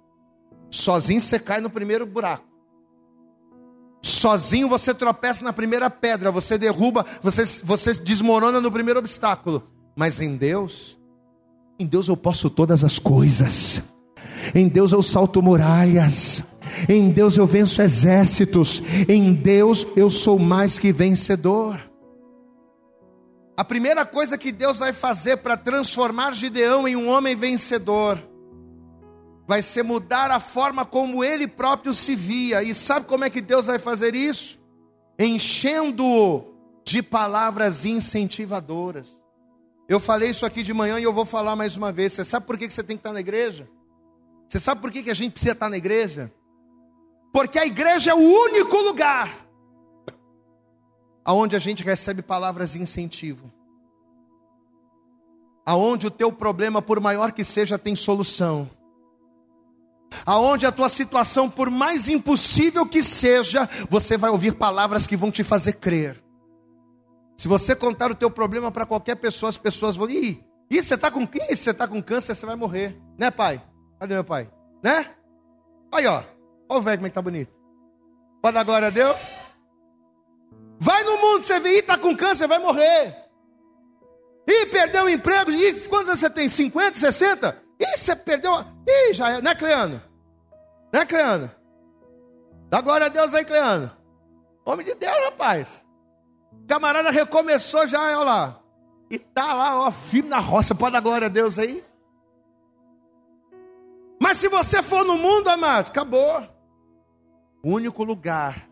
Sozinho 0.75 1.21
você 1.21 1.39
cai 1.39 1.61
no 1.61 1.69
primeiro 1.69 2.05
buraco. 2.05 2.43
Sozinho 4.03 4.67
você 4.67 4.93
tropeça 4.93 5.43
na 5.43 5.53
primeira 5.53 5.89
pedra, 5.89 6.29
você 6.29 6.57
derruba, 6.57 7.05
você, 7.21 7.43
você 7.63 7.93
desmorona 7.93 8.59
no 8.59 8.69
primeiro 8.69 8.99
obstáculo. 8.99 9.63
Mas 9.95 10.19
em 10.19 10.35
Deus, 10.35 10.99
em 11.79 11.87
Deus 11.87 12.09
eu 12.09 12.17
posso 12.17 12.49
todas 12.49 12.83
as 12.83 12.99
coisas. 12.99 13.81
Em 14.53 14.67
Deus 14.67 14.91
eu 14.91 15.01
salto 15.01 15.41
muralhas. 15.41 16.43
Em 16.89 17.09
Deus 17.09 17.37
eu 17.37 17.47
venço 17.47 17.81
exércitos. 17.81 18.81
Em 19.07 19.33
Deus 19.33 19.87
eu 19.95 20.09
sou 20.09 20.37
mais 20.37 20.77
que 20.77 20.91
vencedor. 20.91 21.79
A 23.55 23.63
primeira 23.63 24.05
coisa 24.05 24.37
que 24.37 24.51
Deus 24.51 24.79
vai 24.79 24.91
fazer 24.91 25.37
para 25.37 25.55
transformar 25.55 26.33
Gideão 26.33 26.85
em 26.85 26.97
um 26.97 27.07
homem 27.07 27.33
vencedor 27.33 28.21
vai 29.47 29.61
ser 29.61 29.83
mudar 29.83 30.31
a 30.31 30.39
forma 30.39 30.85
como 30.85 31.23
ele 31.23 31.47
próprio 31.47 31.93
se 31.93 32.15
via. 32.15 32.63
E 32.63 32.73
sabe 32.73 33.05
como 33.05 33.23
é 33.23 33.29
que 33.29 33.41
Deus 33.41 33.65
vai 33.65 33.79
fazer 33.79 34.15
isso? 34.15 34.59
Enchendo-o 35.19 36.53
de 36.83 37.01
palavras 37.01 37.85
incentivadoras. 37.85 39.21
Eu 39.87 39.99
falei 39.99 40.29
isso 40.29 40.45
aqui 40.45 40.63
de 40.63 40.73
manhã 40.73 40.99
e 40.99 41.03
eu 41.03 41.13
vou 41.13 41.25
falar 41.25 41.55
mais 41.55 41.77
uma 41.77 41.91
vez. 41.91 42.13
Você 42.13 42.25
sabe 42.25 42.45
por 42.45 42.57
que 42.57 42.69
você 42.69 42.83
tem 42.83 42.97
que 42.97 43.01
estar 43.01 43.13
na 43.13 43.19
igreja? 43.19 43.69
Você 44.49 44.59
sabe 44.59 44.81
por 44.81 44.91
que 44.91 45.09
a 45.09 45.13
gente 45.13 45.33
precisa 45.33 45.53
estar 45.53 45.69
na 45.69 45.77
igreja? 45.77 46.31
Porque 47.31 47.59
a 47.59 47.65
igreja 47.65 48.11
é 48.11 48.13
o 48.13 48.19
único 48.19 48.77
lugar 48.77 49.45
aonde 51.25 51.55
a 51.55 51.59
gente 51.59 51.83
recebe 51.83 52.21
palavras 52.21 52.73
de 52.73 52.81
incentivo. 52.81 53.51
Aonde 55.65 56.05
o 56.05 56.11
teu 56.11 56.31
problema, 56.31 56.83
por 56.83 56.99
maior 56.99 57.31
que 57.31 57.43
seja, 57.43 57.79
tem 57.79 57.95
solução. 57.95 58.69
Aonde 60.25 60.65
a 60.65 60.71
tua 60.71 60.89
situação, 60.89 61.49
por 61.49 61.69
mais 61.69 62.07
impossível 62.07 62.85
que 62.85 63.01
seja, 63.01 63.67
você 63.89 64.17
vai 64.17 64.29
ouvir 64.29 64.53
palavras 64.53 65.07
que 65.07 65.17
vão 65.17 65.31
te 65.31 65.43
fazer 65.43 65.73
crer. 65.73 66.23
Se 67.37 67.47
você 67.47 67.75
contar 67.75 68.11
o 68.11 68.15
teu 68.15 68.29
problema 68.29 68.71
para 68.71 68.85
qualquer 68.85 69.15
pessoa, 69.15 69.49
as 69.49 69.57
pessoas 69.57 69.95
vão, 69.95 70.09
ih, 70.09 70.43
ih 70.69 70.81
você 70.81 70.95
está 70.95 71.11
com, 71.11 71.27
você 71.27 71.73
tá 71.73 71.87
com 71.87 72.01
câncer, 72.01 72.35
você 72.35 72.45
vai 72.45 72.55
morrer. 72.55 72.97
Né, 73.17 73.29
pai? 73.31 73.61
Cadê 73.99 74.13
meu 74.13 74.23
pai? 74.23 74.49
Né? 74.83 75.05
Aí, 75.91 76.05
ó. 76.05 76.23
Olha 76.67 76.79
o 76.79 76.81
velho 76.81 76.97
como 76.97 77.07
é 77.07 77.09
que 77.09 77.15
tá 77.15 77.21
bonito. 77.21 77.53
Pode 78.41 78.53
dar 78.53 78.63
glória 78.63 78.87
a 78.87 78.91
Deus? 78.91 79.21
Vai 80.79 81.03
no 81.03 81.17
mundo, 81.17 81.45
você 81.45 81.59
vê, 81.59 81.79
ih, 81.79 81.81
tá 81.81 81.97
com 81.97 82.15
câncer, 82.15 82.47
vai 82.47 82.59
morrer. 82.59 83.15
Ih, 84.47 84.65
perdeu 84.67 85.05
o 85.05 85.09
emprego. 85.09 85.51
Ih, 85.51 85.87
quantos 85.87 86.19
você 86.19 86.29
tem? 86.29 86.47
50, 86.47 86.97
60? 86.97 87.64
Ih, 87.79 87.97
você 87.97 88.15
perdeu. 88.15 88.53
Ih, 88.87 89.13
já 89.13 89.31
é. 89.31 89.41
Né, 89.41 89.53
Cleano? 89.55 90.01
Né, 90.93 91.05
Cleano? 91.05 91.51
Dá 92.69 92.81
glória 92.81 93.07
a 93.07 93.09
Deus 93.09 93.33
aí, 93.33 93.45
Cleano. 93.45 93.91
Homem 94.65 94.85
de 94.85 94.95
Deus, 94.95 95.17
rapaz. 95.25 95.85
Camarada 96.67 97.11
recomeçou 97.11 97.87
já, 97.87 98.01
olha 98.01 98.17
lá. 98.19 98.61
E 99.09 99.19
tá 99.19 99.53
lá, 99.53 99.79
ó, 99.79 99.91
firme 99.91 100.29
na 100.29 100.39
roça. 100.39 100.73
Pode 100.73 100.93
dar 100.93 100.99
glória 100.99 101.27
a 101.27 101.29
Deus 101.29 101.59
aí? 101.59 101.83
Mas 104.21 104.37
se 104.37 104.47
você 104.47 104.81
for 104.81 105.05
no 105.05 105.17
mundo, 105.17 105.47
amado, 105.49 105.89
acabou. 105.89 106.43
O 107.63 107.71
único 107.71 108.03
lugar 108.03 108.67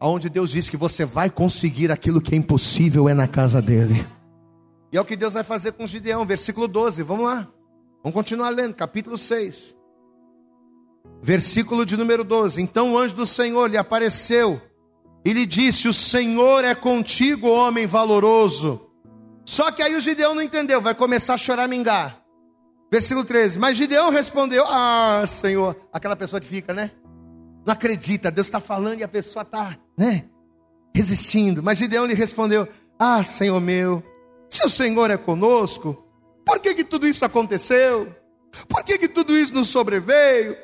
onde 0.00 0.28
Deus 0.28 0.50
diz 0.50 0.70
que 0.70 0.76
você 0.76 1.04
vai 1.04 1.28
conseguir 1.28 1.90
aquilo 1.90 2.20
que 2.20 2.34
é 2.34 2.38
impossível 2.38 3.08
é 3.08 3.14
na 3.14 3.26
casa 3.26 3.60
dele. 3.60 4.06
E 4.92 4.96
é 4.96 5.00
o 5.00 5.04
que 5.04 5.16
Deus 5.16 5.34
vai 5.34 5.42
fazer 5.42 5.72
com 5.72 5.86
Gideão, 5.86 6.24
versículo 6.24 6.68
12. 6.68 7.02
Vamos 7.02 7.24
lá. 7.24 7.48
Vamos 8.08 8.14
continuar 8.14 8.48
lendo, 8.48 8.74
capítulo 8.74 9.18
6. 9.18 9.76
Versículo 11.22 11.84
de 11.84 11.94
número 11.94 12.24
12. 12.24 12.62
Então 12.62 12.92
o 12.92 12.98
anjo 12.98 13.14
do 13.14 13.26
Senhor 13.26 13.68
lhe 13.68 13.76
apareceu 13.76 14.58
e 15.22 15.30
lhe 15.34 15.44
disse: 15.44 15.88
O 15.88 15.92
Senhor 15.92 16.64
é 16.64 16.74
contigo, 16.74 17.50
homem 17.50 17.86
valoroso. 17.86 18.80
Só 19.44 19.70
que 19.70 19.82
aí 19.82 19.94
o 19.94 20.00
Gideão 20.00 20.34
não 20.34 20.40
entendeu, 20.40 20.80
vai 20.80 20.94
começar 20.94 21.34
a 21.34 21.36
choramingar. 21.36 22.24
Versículo 22.90 23.26
13: 23.26 23.58
Mas 23.58 23.76
Gideão 23.76 24.08
respondeu: 24.08 24.64
Ah, 24.66 25.26
Senhor, 25.28 25.76
aquela 25.92 26.16
pessoa 26.16 26.40
que 26.40 26.46
fica, 26.46 26.72
né? 26.72 26.92
Não 27.66 27.74
acredita, 27.74 28.30
Deus 28.30 28.46
está 28.46 28.58
falando 28.58 29.00
e 29.00 29.04
a 29.04 29.08
pessoa 29.08 29.42
está, 29.42 29.76
né? 29.98 30.24
Resistindo. 30.96 31.62
Mas 31.62 31.76
Gideão 31.76 32.06
lhe 32.06 32.14
respondeu: 32.14 32.66
Ah, 32.98 33.22
Senhor 33.22 33.60
meu, 33.60 34.02
se 34.48 34.64
o 34.64 34.70
Senhor 34.70 35.10
é 35.10 35.18
conosco, 35.18 36.07
por 36.48 36.60
que, 36.60 36.74
que 36.74 36.82
tudo 36.82 37.06
isso 37.06 37.26
aconteceu? 37.26 38.08
Por 38.66 38.82
que, 38.82 38.96
que 38.96 39.06
tudo 39.06 39.36
isso 39.36 39.52
nos 39.52 39.68
sobreveio? 39.68 40.56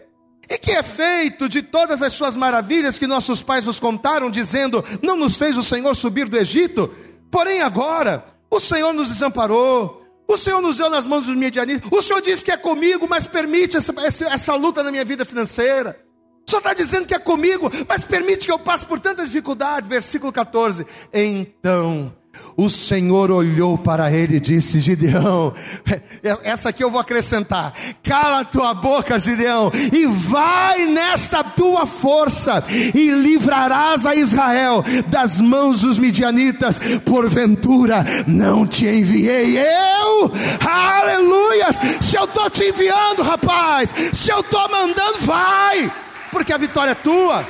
E 0.49 0.57
que 0.57 0.71
é 0.71 0.83
feito 0.83 1.47
de 1.47 1.61
todas 1.61 2.01
as 2.01 2.15
suas 2.15 2.35
maravilhas 2.35 2.99
que 2.99 3.07
nossos 3.07 3.43
pais 3.43 3.67
nos 3.67 3.79
contaram, 3.79 4.31
dizendo: 4.31 4.83
Não 5.03 5.15
nos 5.15 5.37
fez 5.37 5.59
o 5.59 5.63
Senhor 5.63 5.95
subir 5.95 6.27
do 6.27 6.39
Egito? 6.39 6.91
Porém, 7.31 7.61
agora, 7.61 8.25
o 8.51 8.59
Senhor 8.59 8.95
nos 8.95 9.09
desamparou, 9.09 10.07
o 10.27 10.39
Senhor 10.39 10.63
nos 10.63 10.77
deu 10.77 10.89
nas 10.89 11.05
mãos 11.05 11.27
dos 11.27 11.37
medianistas. 11.37 11.91
O 11.93 12.01
Senhor 12.01 12.23
disse 12.23 12.43
que 12.43 12.51
é 12.51 12.57
comigo, 12.57 13.07
mas 13.07 13.27
permite 13.27 13.77
essa, 13.77 13.95
essa, 13.99 14.25
essa 14.33 14.55
luta 14.55 14.83
na 14.83 14.91
minha 14.91 15.05
vida 15.05 15.27
financeira. 15.27 16.01
O 16.47 16.51
Senhor 16.51 16.61
está 16.61 16.73
dizendo 16.73 17.07
que 17.07 17.15
é 17.15 17.19
comigo, 17.19 17.71
mas 17.87 18.05
permite 18.05 18.47
que 18.47 18.53
eu 18.53 18.59
passe 18.59 18.87
por 18.87 18.99
tanta 18.99 19.23
dificuldade. 19.25 19.87
Versículo 19.87 20.33
14. 20.33 20.87
Então 21.13 22.24
o 22.57 22.71
Senhor 22.71 23.31
olhou 23.31 23.77
para 23.77 24.13
ele 24.13 24.37
e 24.37 24.41
disse: 24.41 24.81
Gideão, 24.81 25.53
essa 26.43 26.69
aqui 26.69 26.85
eu 26.85 26.91
vou 26.91 27.01
acrescentar. 27.01 27.73
Cala 28.03 28.45
tua 28.45 28.75
boca, 28.75 29.19
Gideão, 29.19 29.71
e 29.93 30.07
vai 30.07 30.87
nesta 30.87 31.43
tua 31.43 31.87
força 31.87 32.63
e 32.69 33.11
livrarás 33.11 34.07
a 34.07 34.15
Israel 34.15 34.85
das 35.09 35.41
mãos 35.41 35.81
dos 35.81 35.99
midianitas. 35.99 36.79
Porventura 37.05 38.05
não 38.27 38.67
te 38.67 38.87
enviei 38.87 39.59
eu? 39.59 40.31
Aleluias! 40.67 41.77
Se 42.01 42.17
eu 42.17 42.25
estou 42.25 42.49
te 42.51 42.65
enviando, 42.69 43.23
rapaz, 43.23 43.93
se 44.13 44.31
eu 44.31 44.41
estou 44.41 44.69
mandando, 44.71 45.19
vai, 45.21 45.93
porque 46.31 46.53
a 46.53 46.59
vitória 46.59 46.93
é 46.93 46.95
tua. 46.95 47.45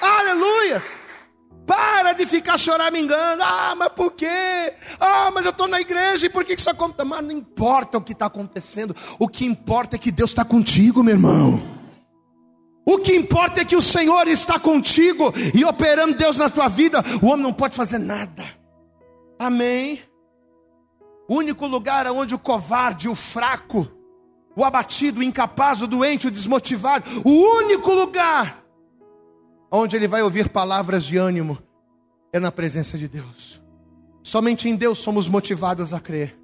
Aleluias! 0.00 1.03
Para 1.66 2.12
de 2.12 2.26
ficar 2.26 2.58
choramingando. 2.58 3.42
Ah, 3.42 3.74
mas 3.76 3.88
por 3.88 4.12
quê? 4.12 4.74
Ah, 5.00 5.30
mas 5.32 5.44
eu 5.44 5.50
estou 5.50 5.66
na 5.66 5.80
igreja 5.80 6.26
e 6.26 6.28
por 6.28 6.44
que 6.44 6.54
isso 6.54 6.68
acontece? 6.68 7.08
Mas 7.08 7.24
não 7.24 7.32
importa 7.32 7.96
o 7.98 8.02
que 8.02 8.12
está 8.12 8.26
acontecendo. 8.26 8.94
O 9.18 9.28
que 9.28 9.46
importa 9.46 9.96
é 9.96 9.98
que 9.98 10.10
Deus 10.10 10.30
está 10.30 10.44
contigo, 10.44 11.02
meu 11.02 11.14
irmão. 11.14 11.74
O 12.86 12.98
que 12.98 13.14
importa 13.14 13.62
é 13.62 13.64
que 13.64 13.76
o 13.76 13.80
Senhor 13.80 14.28
está 14.28 14.58
contigo 14.58 15.32
e 15.54 15.64
operando 15.64 16.14
Deus 16.14 16.36
na 16.36 16.50
tua 16.50 16.68
vida. 16.68 17.02
O 17.22 17.28
homem 17.28 17.42
não 17.42 17.52
pode 17.52 17.74
fazer 17.74 17.98
nada. 17.98 18.44
Amém. 19.38 20.00
O 21.26 21.36
único 21.36 21.66
lugar 21.66 22.06
onde 22.08 22.34
o 22.34 22.38
covarde, 22.38 23.08
o 23.08 23.14
fraco, 23.14 23.88
o 24.54 24.62
abatido, 24.62 25.20
o 25.20 25.22
incapaz, 25.22 25.80
o 25.80 25.86
doente, 25.86 26.26
o 26.26 26.30
desmotivado, 26.30 27.22
o 27.24 27.30
único 27.30 27.90
lugar 27.92 28.63
onde 29.78 29.96
ele 29.96 30.08
vai 30.08 30.22
ouvir 30.22 30.48
palavras 30.48 31.04
de 31.04 31.16
ânimo, 31.16 31.58
é 32.32 32.38
na 32.38 32.52
presença 32.52 32.96
de 32.96 33.08
Deus. 33.08 33.60
Somente 34.22 34.68
em 34.68 34.76
Deus 34.76 34.98
somos 34.98 35.28
motivados 35.28 35.92
a 35.92 36.00
crer. 36.00 36.36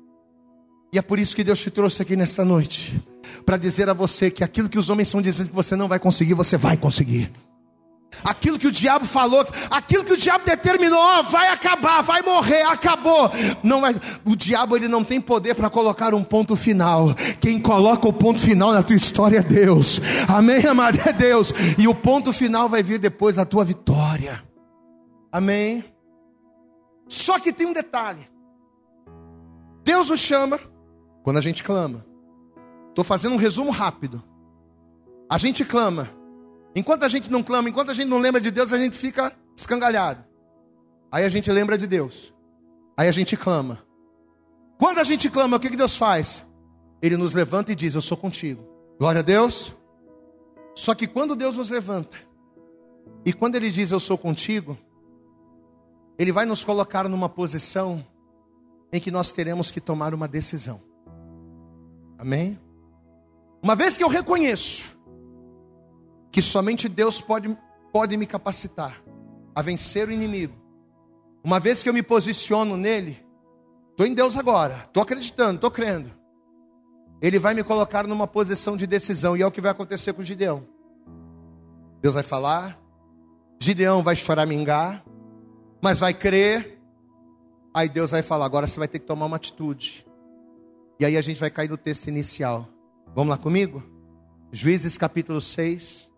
E 0.92 0.98
é 0.98 1.02
por 1.02 1.18
isso 1.18 1.36
que 1.36 1.44
Deus 1.44 1.60
te 1.60 1.70
trouxe 1.70 2.02
aqui 2.02 2.16
nesta 2.16 2.44
noite 2.44 3.00
para 3.46 3.56
dizer 3.56 3.88
a 3.88 3.92
você 3.92 4.30
que 4.30 4.42
aquilo 4.42 4.68
que 4.68 4.78
os 4.78 4.90
homens 4.90 5.08
estão 5.08 5.22
dizendo 5.22 5.48
que 5.48 5.54
você 5.54 5.76
não 5.76 5.86
vai 5.86 5.98
conseguir, 5.98 6.34
você 6.34 6.56
vai 6.56 6.76
conseguir. 6.76 7.30
Aquilo 8.24 8.58
que 8.58 8.66
o 8.66 8.72
diabo 8.72 9.06
falou, 9.06 9.46
aquilo 9.70 10.04
que 10.04 10.12
o 10.12 10.16
diabo 10.16 10.44
determinou, 10.44 11.22
vai 11.24 11.48
acabar, 11.48 12.02
vai 12.02 12.22
morrer, 12.22 12.62
acabou. 12.62 13.30
Não 13.62 13.80
vai, 13.80 13.94
o 14.24 14.36
diabo 14.36 14.76
ele 14.76 14.88
não 14.88 15.02
tem 15.02 15.20
poder 15.20 15.54
para 15.54 15.70
colocar 15.70 16.14
um 16.14 16.22
ponto 16.22 16.56
final. 16.56 17.14
Quem 17.40 17.60
coloca 17.60 18.06
o 18.06 18.12
ponto 18.12 18.40
final 18.40 18.72
na 18.72 18.82
tua 18.82 18.96
história 18.96 19.38
é 19.38 19.42
Deus. 19.42 20.00
Amém, 20.28 20.66
amado, 20.66 20.98
é 21.06 21.12
Deus. 21.12 21.52
E 21.78 21.88
o 21.88 21.94
ponto 21.94 22.32
final 22.32 22.68
vai 22.68 22.82
vir 22.82 22.98
depois 22.98 23.36
da 23.36 23.44
tua 23.44 23.64
vitória. 23.64 24.42
Amém. 25.32 25.84
Só 27.08 27.38
que 27.38 27.52
tem 27.52 27.66
um 27.66 27.72
detalhe. 27.72 28.28
Deus 29.82 30.10
nos 30.10 30.20
chama 30.20 30.60
quando 31.22 31.38
a 31.38 31.40
gente 31.40 31.62
clama. 31.62 32.04
Estou 32.88 33.04
fazendo 33.04 33.34
um 33.34 33.38
resumo 33.38 33.70
rápido. 33.70 34.22
A 35.28 35.38
gente 35.38 35.64
clama 35.64 36.19
Enquanto 36.74 37.04
a 37.04 37.08
gente 37.08 37.30
não 37.30 37.42
clama, 37.42 37.68
enquanto 37.68 37.90
a 37.90 37.94
gente 37.94 38.08
não 38.08 38.18
lembra 38.18 38.40
de 38.40 38.50
Deus, 38.50 38.72
a 38.72 38.78
gente 38.78 38.96
fica 38.96 39.32
escangalhado. 39.56 40.24
Aí 41.10 41.24
a 41.24 41.28
gente 41.28 41.50
lembra 41.50 41.76
de 41.76 41.86
Deus. 41.86 42.32
Aí 42.96 43.08
a 43.08 43.12
gente 43.12 43.36
clama. 43.36 43.82
Quando 44.78 44.98
a 44.98 45.04
gente 45.04 45.28
clama, 45.28 45.56
o 45.56 45.60
que, 45.60 45.70
que 45.70 45.76
Deus 45.76 45.96
faz? 45.96 46.46
Ele 47.02 47.16
nos 47.16 47.32
levanta 47.32 47.72
e 47.72 47.74
diz: 47.74 47.94
Eu 47.94 48.02
sou 48.02 48.16
contigo. 48.16 48.64
Glória 48.98 49.20
a 49.20 49.22
Deus. 49.22 49.74
Só 50.74 50.94
que 50.94 51.06
quando 51.06 51.34
Deus 51.34 51.56
nos 51.56 51.70
levanta, 51.70 52.16
e 53.24 53.32
quando 53.32 53.56
Ele 53.56 53.70
diz: 53.70 53.90
Eu 53.90 54.00
sou 54.00 54.16
contigo, 54.16 54.78
Ele 56.18 56.30
vai 56.30 56.46
nos 56.46 56.62
colocar 56.62 57.08
numa 57.08 57.28
posição 57.28 58.04
em 58.92 59.00
que 59.00 59.10
nós 59.10 59.32
teremos 59.32 59.70
que 59.70 59.80
tomar 59.80 60.14
uma 60.14 60.28
decisão. 60.28 60.80
Amém? 62.18 62.58
Uma 63.62 63.74
vez 63.74 63.96
que 63.96 64.04
eu 64.04 64.08
reconheço 64.08 64.98
que 66.30 66.40
somente 66.40 66.88
Deus 66.88 67.20
pode, 67.20 67.56
pode 67.92 68.16
me 68.16 68.26
capacitar 68.26 69.02
a 69.54 69.62
vencer 69.62 70.08
o 70.08 70.12
inimigo. 70.12 70.54
Uma 71.42 71.58
vez 71.58 71.82
que 71.82 71.88
eu 71.88 71.94
me 71.94 72.02
posiciono 72.02 72.76
nele, 72.76 73.24
estou 73.90 74.06
em 74.06 74.14
Deus 74.14 74.36
agora, 74.36 74.84
estou 74.86 75.02
acreditando, 75.02 75.56
estou 75.56 75.70
crendo. 75.70 76.10
Ele 77.20 77.38
vai 77.38 77.54
me 77.54 77.62
colocar 77.62 78.06
numa 78.06 78.26
posição 78.26 78.76
de 78.76 78.86
decisão, 78.86 79.36
e 79.36 79.42
é 79.42 79.46
o 79.46 79.50
que 79.50 79.60
vai 79.60 79.70
acontecer 79.70 80.12
com 80.12 80.22
Gideão. 80.22 80.66
Deus 82.00 82.14
vai 82.14 82.22
falar, 82.22 82.80
Gideão 83.60 84.02
vai 84.02 84.16
choramingar, 84.16 85.04
mas 85.82 85.98
vai 85.98 86.14
crer. 86.14 86.78
Aí 87.74 87.88
Deus 87.88 88.10
vai 88.10 88.22
falar: 88.22 88.46
agora 88.46 88.66
você 88.66 88.78
vai 88.78 88.88
ter 88.88 88.98
que 88.98 89.06
tomar 89.06 89.26
uma 89.26 89.36
atitude. 89.36 90.06
E 90.98 91.04
aí 91.04 91.16
a 91.16 91.20
gente 91.20 91.38
vai 91.38 91.50
cair 91.50 91.68
no 91.68 91.76
texto 91.76 92.08
inicial. 92.08 92.68
Vamos 93.14 93.30
lá 93.30 93.36
comigo? 93.36 93.82
Juízes 94.52 94.96
capítulo 94.96 95.40
6, 95.40 96.09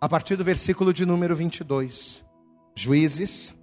a 0.00 0.08
partir 0.08 0.36
do 0.36 0.44
versículo 0.44 0.92
de 0.92 1.06
número 1.06 1.34
22. 1.34 2.24
Juízes, 2.74 3.54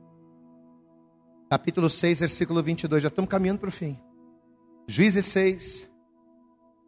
capítulo 1.49 1.89
6, 1.89 2.21
versículo 2.21 2.63
22. 2.63 3.03
Já 3.03 3.09
estamos 3.09 3.29
caminhando 3.29 3.59
para 3.59 3.69
o 3.69 3.71
fim. 3.71 3.99
Juízes 4.87 5.25
6, 5.25 5.89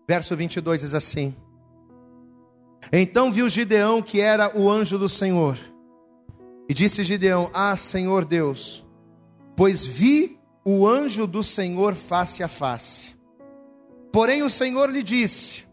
verso 0.08 0.36
22 0.36 0.82
diz 0.82 0.94
assim: 0.94 1.36
Então 2.92 3.32
viu 3.32 3.48
Gideão 3.50 4.02
que 4.02 4.20
era 4.20 4.58
o 4.58 4.70
anjo 4.70 4.98
do 4.98 5.10
Senhor, 5.10 5.58
e 6.68 6.74
disse 6.74 7.04
Gideão: 7.04 7.50
Ah, 7.54 7.76
Senhor 7.76 8.26
Deus, 8.26 8.86
pois 9.56 9.86
vi 9.86 10.40
o 10.66 10.88
anjo 10.88 11.28
do 11.28 11.44
Senhor 11.44 11.94
face 11.94 12.42
a 12.42 12.48
face. 12.48 13.16
Porém 14.12 14.44
o 14.44 14.50
Senhor 14.50 14.90
lhe 14.90 15.04
disse: 15.04 15.66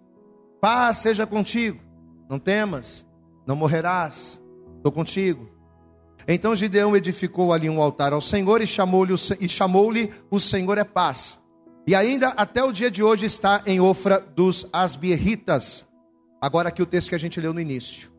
Paz 0.61 0.99
seja 0.99 1.27
contigo, 1.27 1.81
não 2.29 2.39
temas 2.39 3.07
não 3.47 3.57
morrerás, 3.57 4.41
estou 4.77 4.93
contigo. 4.93 5.49
Então 6.29 6.55
Gideão 6.55 6.97
edificou 6.97 7.53
ali 7.53 7.69
um 7.69 7.81
altar 7.81 8.13
ao 8.13 8.21
Senhor 8.21 8.61
e 8.61 8.67
chamou-lhe 8.67 9.15
e 9.41 9.49
chamou-lhe 9.49 10.13
o 10.31 10.39
Senhor 10.39 10.79
é 10.79 10.85
paz. 10.85 11.41
E 11.87 11.95
ainda 11.95 12.29
até 12.29 12.63
o 12.63 12.73
dia 12.73 12.91
de 12.91 13.03
hoje 13.03 13.27
está 13.27 13.63
em 13.67 13.81
Ofra 13.81 14.21
dos 14.21 14.67
Asbierritas. 14.73 15.89
Agora 16.41 16.69
aqui 16.69 16.83
o 16.83 16.87
texto 16.87 17.09
que 17.09 17.15
a 17.15 17.19
gente 17.19 17.41
leu 17.41 17.53
no 17.53 17.61
início. 17.61 18.11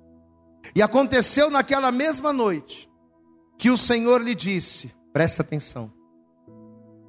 E 0.75 0.81
aconteceu 0.81 1.49
naquela 1.49 1.91
mesma 1.91 2.33
noite 2.33 2.89
que 3.57 3.69
o 3.69 3.77
Senhor 3.77 4.21
lhe 4.21 4.35
disse: 4.35 4.91
presta 5.13 5.41
atenção, 5.41 5.91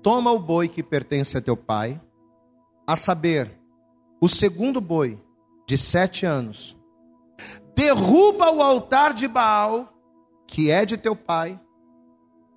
toma 0.02 0.30
o 0.30 0.38
boi 0.38 0.68
que 0.68 0.82
pertence 0.82 1.36
a 1.36 1.40
teu 1.40 1.56
pai, 1.56 2.00
a 2.86 2.96
saber, 2.96 3.50
o 4.20 4.28
segundo 4.28 4.80
boi 4.80 5.18
de 5.66 5.78
sete 5.78 6.26
anos, 6.26 6.76
derruba 7.74 8.50
o 8.50 8.62
altar 8.62 9.14
de 9.14 9.26
Baal 9.26 9.92
que 10.52 10.70
é 10.70 10.84
de 10.84 10.98
teu 10.98 11.16
pai, 11.16 11.58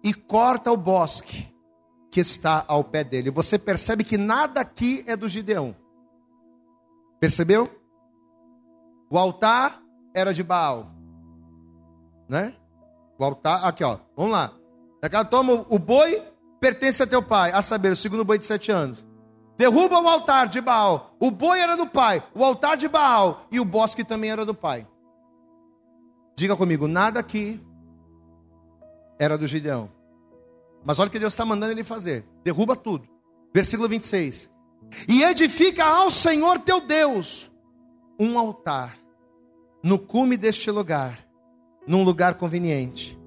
e 0.03 0.13
corta 0.13 0.69
o 0.69 0.75
bosque 0.75 1.47
que 2.11 2.19
está 2.19 2.65
ao 2.67 2.83
pé 2.83 3.05
dele. 3.05 3.31
Você 3.31 3.57
percebe 3.57 4.03
que 4.03 4.17
nada 4.17 4.59
aqui 4.59 5.01
é 5.07 5.15
do 5.15 5.29
Gideão. 5.29 5.73
Percebeu? 7.21 7.69
O 9.09 9.17
altar 9.17 9.81
era 10.13 10.33
de 10.33 10.43
Baal, 10.43 10.87
né? 12.27 12.53
O 13.17 13.23
altar, 13.23 13.63
aqui 13.63 13.81
ó, 13.81 13.97
vamos 14.13 14.33
lá. 14.33 14.51
Ela 15.01 15.23
toma 15.23 15.65
o 15.69 15.79
boi, 15.79 16.21
pertence 16.59 17.01
a 17.01 17.07
teu 17.07 17.23
pai, 17.23 17.53
a 17.53 17.61
saber, 17.61 17.93
o 17.93 17.95
segundo 17.95 18.25
boi 18.25 18.37
de 18.37 18.45
sete 18.45 18.73
anos. 18.73 19.05
Derruba 19.57 20.01
o 20.01 20.07
altar 20.09 20.49
de 20.49 20.59
Baal. 20.59 21.15
O 21.17 21.31
boi 21.31 21.61
era 21.61 21.77
do 21.77 21.87
pai, 21.87 22.21
o 22.33 22.43
altar 22.43 22.75
de 22.75 22.89
Baal 22.89 23.47
e 23.49 23.57
o 23.57 23.63
bosque 23.63 24.03
também 24.03 24.31
era 24.31 24.45
do 24.45 24.53
pai. 24.53 24.85
Diga 26.35 26.55
comigo, 26.55 26.87
nada 26.87 27.19
aqui 27.19 27.61
era 29.17 29.37
do 29.37 29.47
Gideão. 29.47 29.89
Mas 30.83 30.99
olha 30.99 31.07
o 31.07 31.11
que 31.11 31.19
Deus 31.19 31.33
está 31.33 31.45
mandando 31.45 31.71
ele 31.71 31.83
fazer: 31.83 32.25
derruba 32.43 32.75
tudo. 32.75 33.07
Versículo 33.53 33.87
26. 33.87 34.49
E 35.07 35.23
edifica 35.23 35.85
ao 35.85 36.11
Senhor 36.11 36.59
teu 36.59 36.81
Deus 36.81 37.51
um 38.19 38.37
altar 38.37 38.97
no 39.83 39.97
cume 39.97 40.35
deste 40.35 40.69
lugar, 40.69 41.25
num 41.87 42.03
lugar 42.03 42.35
conveniente. 42.35 43.17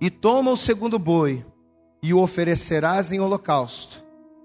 E 0.00 0.10
toma 0.10 0.50
o 0.50 0.56
segundo 0.56 0.98
boi 0.98 1.44
e 2.02 2.14
o 2.14 2.20
oferecerás 2.20 3.12
em 3.12 3.20
holocausto, 3.20 4.04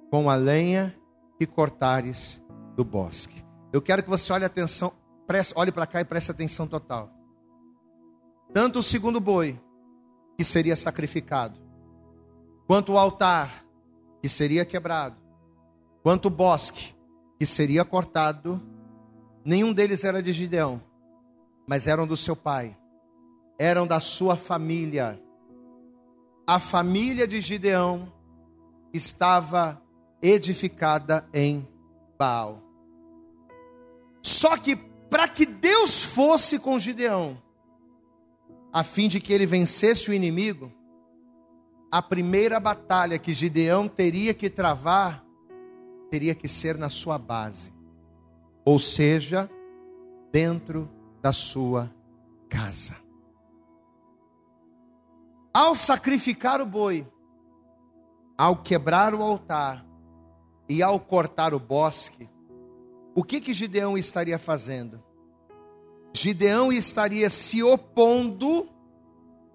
com 0.09 0.29
a 0.29 0.35
lenha 0.35 0.95
que 1.37 1.45
cortares 1.45 2.43
do 2.75 2.83
bosque. 2.83 3.43
Eu 3.71 3.81
quero 3.81 4.03
que 4.03 4.09
você 4.09 4.33
olhe 4.33 4.45
atenção, 4.45 4.91
olhe 5.55 5.71
para 5.71 5.87
cá 5.87 6.01
e 6.01 6.05
preste 6.05 6.31
atenção 6.31 6.67
total. 6.67 7.22
Tanto 8.53 8.79
o 8.79 8.83
segundo 8.83 9.19
boi 9.19 9.59
que 10.37 10.43
seria 10.43 10.75
sacrificado, 10.75 11.59
quanto 12.67 12.93
o 12.93 12.97
altar 12.99 13.65
que 14.21 14.29
seria 14.29 14.63
quebrado, 14.63 15.17
quanto 16.03 16.27
o 16.27 16.31
bosque 16.31 16.93
que 17.39 17.45
seria 17.47 17.83
cortado, 17.83 18.61
nenhum 19.43 19.73
deles 19.73 20.03
era 20.03 20.21
de 20.21 20.31
Gideão, 20.31 20.81
mas 21.67 21.87
eram 21.87 22.05
do 22.05 22.15
seu 22.15 22.35
pai, 22.35 22.77
eram 23.57 23.87
da 23.87 23.99
sua 23.99 24.35
família. 24.35 25.19
A 26.45 26.59
família 26.59 27.27
de 27.27 27.41
Gideão 27.41 28.11
estava 28.93 29.81
edificada 30.21 31.27
em 31.33 31.67
Baal. 32.19 32.61
Só 34.21 34.55
que 34.57 34.75
para 34.75 35.27
que 35.27 35.45
Deus 35.45 36.03
fosse 36.03 36.57
com 36.59 36.79
Gideão, 36.79 37.42
a 38.74 38.84
fim 38.84 39.07
de 39.07 39.19
que 39.19 39.32
ele 39.32 39.45
vencesse 39.45 40.09
o 40.09 40.13
inimigo, 40.13 40.71
a 41.91 42.01
primeira 42.01 42.59
batalha 42.59 43.19
que 43.19 43.32
Gideão 43.32 43.88
teria 43.88 44.34
que 44.34 44.49
travar 44.49 45.24
teria 46.09 46.34
que 46.34 46.47
ser 46.47 46.76
na 46.76 46.89
sua 46.89 47.19
base, 47.19 47.71
ou 48.65 48.80
seja, 48.80 49.47
dentro 50.32 50.89
da 51.21 51.32
sua 51.32 51.93
casa. 52.49 52.95
Ao 55.53 55.76
sacrificar 55.76 56.59
o 56.59 56.65
boi, 56.65 57.07
ao 58.36 58.57
quebrar 58.57 59.13
o 59.13 59.21
altar 59.21 59.86
e 60.67 60.82
ao 60.82 60.99
cortar 60.99 61.53
o 61.53 61.59
bosque, 61.59 62.28
o 63.13 63.24
que 63.24 63.39
que 63.39 63.53
Gideão 63.53 63.95
estaria 63.95 64.39
fazendo? 64.39 65.03
Gideão 66.14 66.72
estaria 66.72 67.30
se 67.30 67.64
opondo 67.64 68.70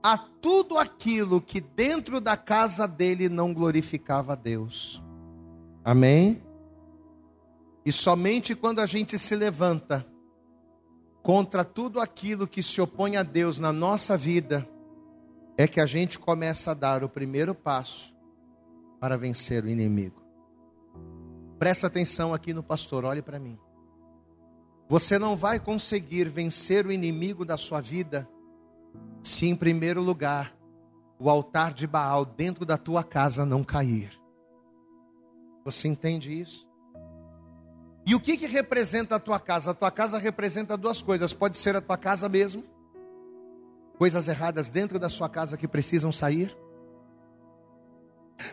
a 0.02 0.18
tudo 0.18 0.76
aquilo 0.76 1.40
que 1.40 1.60
dentro 1.60 2.20
da 2.20 2.36
casa 2.36 2.86
dele 2.86 3.28
não 3.28 3.54
glorificava 3.54 4.32
a 4.32 4.36
Deus. 4.36 5.02
Amém? 5.84 6.42
E 7.86 7.92
somente 7.92 8.54
quando 8.54 8.80
a 8.80 8.86
gente 8.86 9.18
se 9.18 9.34
levanta 9.36 10.06
contra 11.22 11.64
tudo 11.64 12.00
aquilo 12.00 12.46
que 12.46 12.62
se 12.62 12.80
opõe 12.80 13.16
a 13.16 13.22
Deus 13.22 13.58
na 13.58 13.72
nossa 13.72 14.16
vida, 14.16 14.68
é 15.56 15.66
que 15.66 15.80
a 15.80 15.86
gente 15.86 16.18
começa 16.18 16.70
a 16.70 16.74
dar 16.74 17.04
o 17.04 17.08
primeiro 17.08 17.54
passo 17.54 18.14
para 19.00 19.16
vencer 19.16 19.64
o 19.64 19.68
inimigo. 19.68 20.22
Presta 21.58 21.86
atenção 21.86 22.32
aqui 22.32 22.52
no 22.52 22.62
pastor, 22.62 23.04
olhe 23.04 23.22
para 23.22 23.38
mim. 23.38 23.58
Você 24.88 25.18
não 25.18 25.36
vai 25.36 25.60
conseguir 25.60 26.30
vencer 26.30 26.86
o 26.86 26.92
inimigo 26.92 27.44
da 27.44 27.58
sua 27.58 27.80
vida 27.80 28.26
se, 29.22 29.46
em 29.46 29.54
primeiro 29.54 30.00
lugar, 30.00 30.56
o 31.18 31.28
altar 31.28 31.74
de 31.74 31.86
Baal 31.86 32.24
dentro 32.24 32.64
da 32.64 32.78
tua 32.78 33.04
casa 33.04 33.44
não 33.44 33.62
cair. 33.62 34.18
Você 35.62 35.88
entende 35.88 36.32
isso? 36.32 36.66
E 38.06 38.14
o 38.14 38.20
que, 38.20 38.38
que 38.38 38.46
representa 38.46 39.16
a 39.16 39.20
tua 39.20 39.38
casa? 39.38 39.72
A 39.72 39.74
tua 39.74 39.90
casa 39.90 40.16
representa 40.16 40.78
duas 40.78 41.02
coisas. 41.02 41.34
Pode 41.34 41.58
ser 41.58 41.76
a 41.76 41.80
tua 41.82 41.98
casa 41.98 42.26
mesmo, 42.26 42.64
coisas 43.98 44.26
erradas 44.28 44.70
dentro 44.70 44.98
da 44.98 45.10
sua 45.10 45.28
casa 45.28 45.58
que 45.58 45.68
precisam 45.68 46.10
sair. 46.10 46.56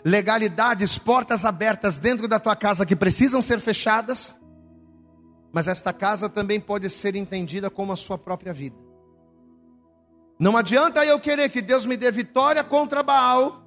Legalidades, 0.03 0.97
portas 0.97 1.45
abertas 1.45 1.97
dentro 1.97 2.27
da 2.27 2.41
tua 2.41 2.57
casa 2.57 2.85
que 2.85 2.95
precisam 2.95 3.41
ser 3.41 3.61
fechadas 3.61 4.35
mas 5.55 5.69
esta 5.69 5.93
casa 5.93 6.27
também 6.27 6.59
pode 6.59 6.89
ser 6.89 7.15
entendida 7.15 7.69
como 7.69 7.93
a 7.93 7.95
sua 7.95 8.17
própria 8.17 8.51
vida. 8.51 8.75
Não 10.37 10.57
adianta 10.57 11.05
eu 11.05 11.17
querer 11.17 11.47
que 11.47 11.61
Deus 11.61 11.85
me 11.85 11.95
dê 11.95 12.11
vitória 12.11 12.61
contra 12.61 13.01
Baal, 13.01 13.63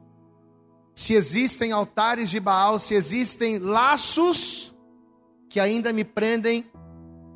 se 0.95 1.15
existem 1.15 1.73
altares 1.73 2.29
de 2.29 2.39
Baal, 2.39 2.79
se 2.79 2.93
existem 2.93 3.59
laços 3.59 4.77
que 5.49 5.59
ainda 5.59 5.91
me 5.91 6.05
prendem 6.05 6.71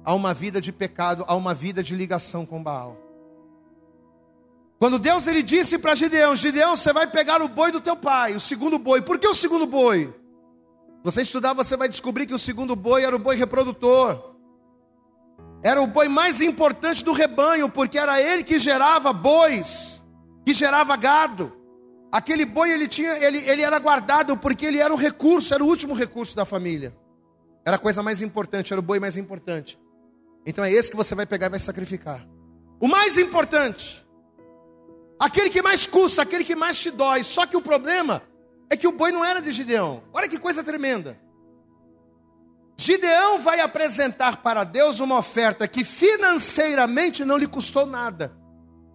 a 0.04 0.12
uma 0.12 0.34
vida 0.34 0.60
de 0.60 0.70
pecado, 0.70 1.24
a 1.26 1.34
uma 1.34 1.54
vida 1.54 1.82
de 1.82 1.96
ligação 1.96 2.44
com 2.44 2.62
Baal. 2.62 2.98
Quando 4.78 4.98
Deus 4.98 5.26
ele 5.26 5.42
disse 5.42 5.78
para 5.78 5.94
Gideão: 5.94 6.36
Gideão, 6.36 6.76
você 6.76 6.92
vai 6.92 7.06
pegar 7.06 7.40
o 7.40 7.48
boi 7.48 7.72
do 7.72 7.80
teu 7.80 7.96
pai, 7.96 8.34
o 8.34 8.40
segundo 8.40 8.78
boi. 8.78 9.00
Por 9.00 9.18
que 9.18 9.26
o 9.26 9.34
segundo 9.34 9.64
boi? 9.64 10.14
Você 11.02 11.22
estudar, 11.22 11.54
você 11.54 11.74
vai 11.74 11.88
descobrir 11.88 12.26
que 12.26 12.34
o 12.34 12.38
segundo 12.38 12.76
boi 12.76 13.02
era 13.02 13.16
o 13.16 13.18
boi 13.18 13.34
reprodutor. 13.34 14.31
Era 15.62 15.80
o 15.80 15.86
boi 15.86 16.08
mais 16.08 16.40
importante 16.40 17.04
do 17.04 17.12
rebanho, 17.12 17.68
porque 17.68 17.98
era 17.98 18.20
ele 18.20 18.42
que 18.42 18.58
gerava 18.58 19.12
bois, 19.12 20.02
que 20.44 20.52
gerava 20.52 20.96
gado. 20.96 21.52
Aquele 22.10 22.44
boi 22.44 22.70
ele 22.70 22.88
tinha, 22.88 23.12
ele, 23.24 23.38
ele 23.48 23.62
era 23.62 23.78
guardado 23.78 24.36
porque 24.36 24.66
ele 24.66 24.78
era 24.78 24.92
o 24.92 24.96
recurso, 24.96 25.54
era 25.54 25.62
o 25.62 25.66
último 25.66 25.94
recurso 25.94 26.34
da 26.34 26.44
família. 26.44 26.94
Era 27.64 27.76
a 27.76 27.78
coisa 27.78 28.02
mais 28.02 28.20
importante, 28.20 28.72
era 28.72 28.80
o 28.80 28.82
boi 28.82 28.98
mais 28.98 29.16
importante. 29.16 29.78
Então 30.44 30.64
é 30.64 30.70
esse 30.72 30.90
que 30.90 30.96
você 30.96 31.14
vai 31.14 31.26
pegar 31.26 31.46
e 31.46 31.50
vai 31.50 31.60
sacrificar. 31.60 32.26
O 32.80 32.88
mais 32.88 33.16
importante. 33.16 34.04
Aquele 35.18 35.48
que 35.48 35.62
mais 35.62 35.86
custa, 35.86 36.22
aquele 36.22 36.42
que 36.42 36.56
mais 36.56 36.76
te 36.76 36.90
dói. 36.90 37.22
Só 37.22 37.46
que 37.46 37.56
o 37.56 37.62
problema 37.62 38.20
é 38.68 38.76
que 38.76 38.88
o 38.88 38.92
boi 38.92 39.12
não 39.12 39.24
era 39.24 39.40
de 39.40 39.52
Gideão. 39.52 40.02
Olha 40.12 40.28
que 40.28 40.38
coisa 40.38 40.64
tremenda. 40.64 41.16
Gideão 42.82 43.38
vai 43.38 43.60
apresentar 43.60 44.38
para 44.38 44.64
Deus 44.64 44.98
uma 44.98 45.16
oferta 45.16 45.68
que 45.68 45.84
financeiramente 45.84 47.24
não 47.24 47.36
lhe 47.36 47.46
custou 47.46 47.86
nada, 47.86 48.36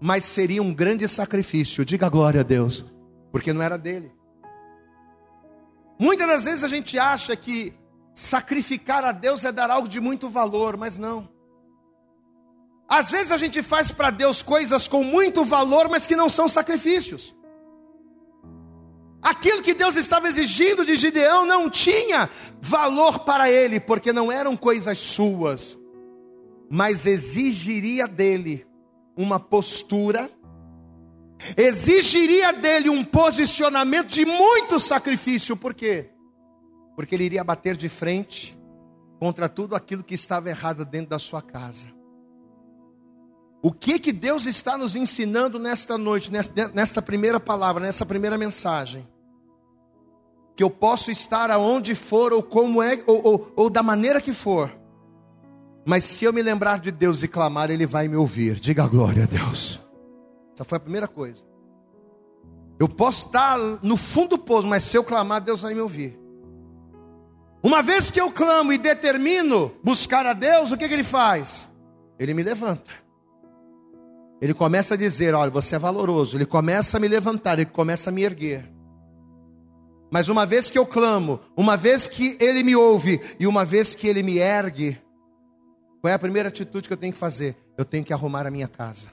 mas 0.01 0.25
seria 0.25 0.61
um 0.61 0.73
grande 0.73 1.07
sacrifício. 1.07 1.85
Diga 1.85 2.09
glória 2.09 2.41
a 2.41 2.43
Deus, 2.43 2.83
porque 3.31 3.53
não 3.53 3.61
era 3.61 3.77
dele. 3.77 4.11
Muitas 5.97 6.27
das 6.27 6.43
vezes 6.43 6.63
a 6.65 6.67
gente 6.67 6.99
acha 6.99 7.33
que 7.38 7.73
sacrificar 8.13 9.05
a 9.05 9.13
Deus 9.13 9.45
é 9.45 9.53
dar 9.53 9.71
algo 9.71 9.88
de 9.88 10.01
muito 10.01 10.27
valor, 10.27 10.75
mas 10.75 10.97
não. 10.97 11.29
Às 12.89 13.09
vezes 13.09 13.31
a 13.31 13.38
gente 13.38 13.61
faz 13.61 13.89
para 13.89 14.09
Deus 14.09 14.43
coisas 14.43 14.85
com 14.85 15.01
muito 15.01 15.45
valor, 15.45 15.88
mas 15.88 16.05
que 16.05 16.15
não 16.15 16.29
são 16.29 16.49
sacrifícios. 16.49 17.33
Aquilo 19.28 19.61
que 19.61 19.73
Deus 19.73 19.97
estava 19.97 20.30
exigindo 20.30 20.86
de 20.86 20.95
Gideão 20.95 21.45
não 21.45 21.69
tinha 21.69 22.30
valor 22.61 23.25
para 23.25 23.51
ele, 23.51 23.78
porque 23.78 24.13
não 24.13 24.32
eram 24.32 24.55
coisas 24.55 24.97
suas, 24.99 25.78
mas 26.69 27.05
exigiria 27.05 28.07
dele 28.07 28.65
uma 29.17 29.38
postura, 29.38 30.32
exigiria 31.57 32.53
dele 32.53 32.89
um 32.89 33.03
posicionamento 33.03 34.07
de 34.07 34.25
muito 34.25 34.80
sacrifício, 34.80 35.57
por 35.57 35.73
quê? 35.73 36.09
Porque 36.95 37.13
ele 37.13 37.25
iria 37.25 37.43
bater 37.43 37.75
de 37.75 37.89
frente 37.89 38.57
contra 39.19 39.49
tudo 39.49 39.75
aquilo 39.75 40.05
que 40.05 40.15
estava 40.15 40.49
errado 40.49 40.86
dentro 40.86 41.09
da 41.09 41.19
sua 41.19 41.41
casa. 41.41 41.89
O 43.61 43.73
que 43.73 43.99
que 43.99 44.13
Deus 44.13 44.45
está 44.45 44.78
nos 44.78 44.95
ensinando 44.95 45.59
nesta 45.59 45.97
noite, 45.97 46.32
nesta 46.73 47.01
primeira 47.01 47.41
palavra, 47.41 47.84
nessa 47.84 48.05
primeira 48.05 48.38
mensagem? 48.38 49.05
Que 50.58 50.64
eu 50.64 50.70
posso 50.70 51.10
estar 51.10 51.49
aonde 51.49 51.95
for, 51.95 52.34
ou 52.34 52.43
como 52.43 52.84
é, 52.84 53.01
ou, 53.08 53.22
ou, 53.26 53.53
ou 53.55 53.70
da 53.70 53.82
maneira 53.82 54.20
que 54.20 54.34
for, 54.34 54.70
mas 55.88 56.03
se 56.03 56.26
eu 56.26 56.34
me 56.34 56.41
lembrar 56.41 56.82
de 56.82 56.91
Deus 56.91 57.24
e 57.24 57.30
clamar, 57.30 57.72
Ele 57.72 57.88
vai 57.88 58.10
me 58.10 58.18
ouvir. 58.18 58.60
Diga 58.60 58.86
glória 58.86 59.24
a 59.24 59.26
Deus. 59.26 59.80
Essa 60.53 60.66
foi 60.66 60.76
a 60.76 60.82
primeira 60.82 61.08
coisa. 61.08 61.45
Eu 62.78 62.89
posso 62.89 63.28
estar 63.28 63.58
no 63.82 63.95
fundo 63.95 64.32
do 64.32 64.38
poço, 64.38 64.68
mas 64.68 64.84
se 64.84 64.97
eu 64.97 65.03
clamar, 65.03 65.39
Deus 65.39 65.62
vai 65.62 65.74
me 65.74 65.80
ouvir. 65.80 66.20
Uma 67.64 67.82
vez 67.82 68.12
que 68.12 68.20
eu 68.20 68.30
clamo 68.30 68.74
e 68.74 68.78
determino 68.78 69.72
buscar 69.82 70.26
a 70.26 70.34
Deus, 70.34 70.74
o 70.74 70.78
que, 70.78 70.89
que 70.89 70.93
Ele 70.93 71.05
faz? 71.05 71.70
Ele 72.20 72.34
me 72.34 72.43
levanta. 72.43 72.91
Ele 74.41 74.53
começa 74.53 74.95
a 74.95 74.97
dizer: 74.97 75.34
Olha, 75.34 75.49
você 75.49 75.76
é 75.76 75.80
valoroso. 75.80 76.36
Ele 76.36 76.45
começa 76.45 76.97
a 76.97 76.99
me 76.99 77.08
levantar, 77.08 77.60
ele 77.60 77.66
começa 77.66 78.10
a 78.10 78.14
me 78.14 78.24
erguer. 78.24 78.76
Mas 80.12 80.30
uma 80.30 80.45
vez 80.45 80.70
que 80.70 80.78
eu 80.78 80.86
clamo, 80.86 81.39
uma 81.55 81.76
vez 81.76 82.08
que 82.08 82.38
ele 82.39 82.64
me 82.64 82.76
ouve 82.76 83.20
e 83.39 83.45
uma 83.45 83.66
vez 83.66 83.93
que 83.93 84.08
ele 84.08 84.24
me 84.24 84.38
ergue, 84.38 84.97
qual 86.01 86.12
é 86.12 86.14
a 86.14 86.20
primeira 86.20 86.49
atitude 86.49 86.88
que 86.88 86.93
eu 86.93 86.97
tenho 86.97 87.14
que 87.14 87.20
fazer? 87.20 87.58
Eu 87.78 87.84
tenho 87.84 88.03
que 88.03 88.14
arrumar 88.14 88.47
a 88.47 88.51
minha 88.51 88.68
casa. 88.68 89.12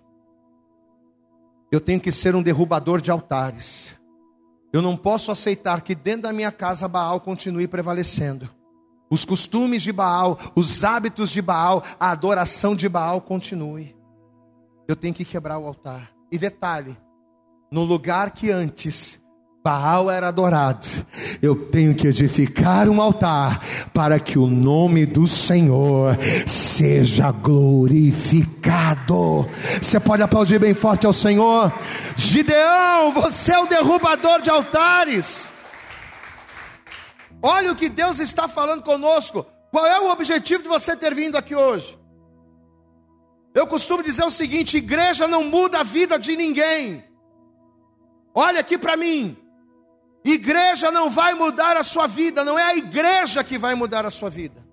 Eu 1.73 1.81
tenho 1.81 2.01
que 2.01 2.13
ser 2.13 2.35
um 2.37 2.43
derrubador 2.43 3.01
de 3.01 3.11
altares. 3.11 3.95
Eu 4.73 4.81
não 4.81 4.97
posso 4.97 5.31
aceitar 5.31 5.81
que 5.81 5.95
dentro 5.95 6.23
da 6.23 6.33
minha 6.33 6.53
casa 6.53 6.87
Baal 6.87 7.21
continue 7.21 7.67
prevalecendo. 7.67 8.49
Os 9.11 9.25
costumes 9.25 9.83
de 9.83 9.93
Baal, 9.93 10.39
os 10.55 10.85
hábitos 10.85 11.31
de 11.31 11.43
Baal, 11.43 11.83
a 11.99 12.11
adoração 12.11 12.75
de 12.75 12.89
Baal 12.89 13.21
continue 13.21 13.95
eu 14.87 14.97
tenho 14.97 15.15
que 15.15 15.25
quebrar 15.25 15.59
o 15.59 15.67
altar. 15.67 16.11
E 16.31 16.39
detalhe: 16.39 16.97
no 17.71 17.85
lugar 17.85 18.31
que 18.31 18.51
antes 18.51 19.23
Baal 19.67 20.11
era 20.11 20.29
adorado, 20.29 20.87
eu 21.41 21.57
tenho 21.57 21.95
que 21.95 22.07
edificar 22.07 22.87
um 22.87 23.01
altar 23.01 23.65
para 23.95 24.21
que 24.21 24.39
o 24.39 24.47
nome 24.47 25.07
do 25.07 25.27
Senhor 25.27 26.19
seja 26.47 27.33
glorificado. 27.33 28.59
Você 29.81 29.99
pode 29.99 30.23
aplaudir 30.23 30.59
bem 30.59 30.75
forte 30.75 31.07
ao 31.07 31.15
Senhor. 31.15 31.73
Gideão, 32.15 33.11
você 33.12 33.55
é 33.55 33.59
o 33.59 33.67
derrubador 33.67 34.43
de 34.43 34.51
altares. 34.51 35.49
Olha 37.41 37.73
o 37.73 37.75
que 37.75 37.89
Deus 37.89 38.19
está 38.19 38.47
falando 38.47 38.83
conosco. 38.83 39.47
Qual 39.71 39.87
é 39.87 39.99
o 39.99 40.11
objetivo 40.11 40.62
de 40.62 40.69
você 40.69 40.95
ter 40.95 41.15
vindo 41.15 41.39
aqui 41.39 41.55
hoje? 41.55 41.99
Eu 43.55 43.67
costumo 43.67 44.03
dizer 44.03 44.25
o 44.25 44.31
seguinte: 44.31 44.77
igreja 44.77 45.27
não 45.27 45.45
muda 45.45 45.81
a 45.81 45.83
vida 45.83 46.19
de 46.19 46.37
ninguém. 46.37 47.03
Olha 48.35 48.61
aqui 48.61 48.77
para 48.77 48.95
mim. 48.95 49.39
Igreja 50.25 50.91
não 50.91 51.11
vai 51.11 51.35
mudar 51.35 51.77
a 51.77 51.85
sua 51.85 52.07
vida, 52.07 52.45
não 52.45 52.59
é 52.59 52.62
a 52.62 52.77
igreja 52.77 53.45
que 53.45 53.59
vai 53.59 53.75
mudar 53.75 54.07
a 54.07 54.11
sua 54.11 54.31
vida. 54.31 54.64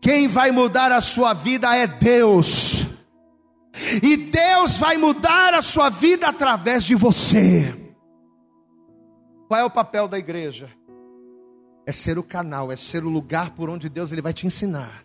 Quem 0.00 0.28
vai 0.28 0.50
mudar 0.50 0.92
a 0.92 1.00
sua 1.00 1.32
vida 1.32 1.74
é 1.74 1.86
Deus. 1.86 2.84
E 4.02 4.16
Deus 4.16 4.76
vai 4.78 4.96
mudar 4.96 5.54
a 5.54 5.62
sua 5.62 5.88
vida 5.88 6.28
através 6.28 6.84
de 6.84 6.94
você. 6.94 7.74
Qual 9.48 9.60
é 9.60 9.64
o 9.64 9.70
papel 9.70 10.06
da 10.06 10.18
igreja? 10.18 10.70
É 11.84 11.90
ser 11.90 12.18
o 12.18 12.22
canal, 12.22 12.70
é 12.70 12.76
ser 12.76 13.04
o 13.04 13.08
lugar 13.08 13.50
por 13.50 13.68
onde 13.68 13.88
Deus 13.88 14.12
ele 14.12 14.22
vai 14.22 14.32
te 14.32 14.46
ensinar. 14.46 15.04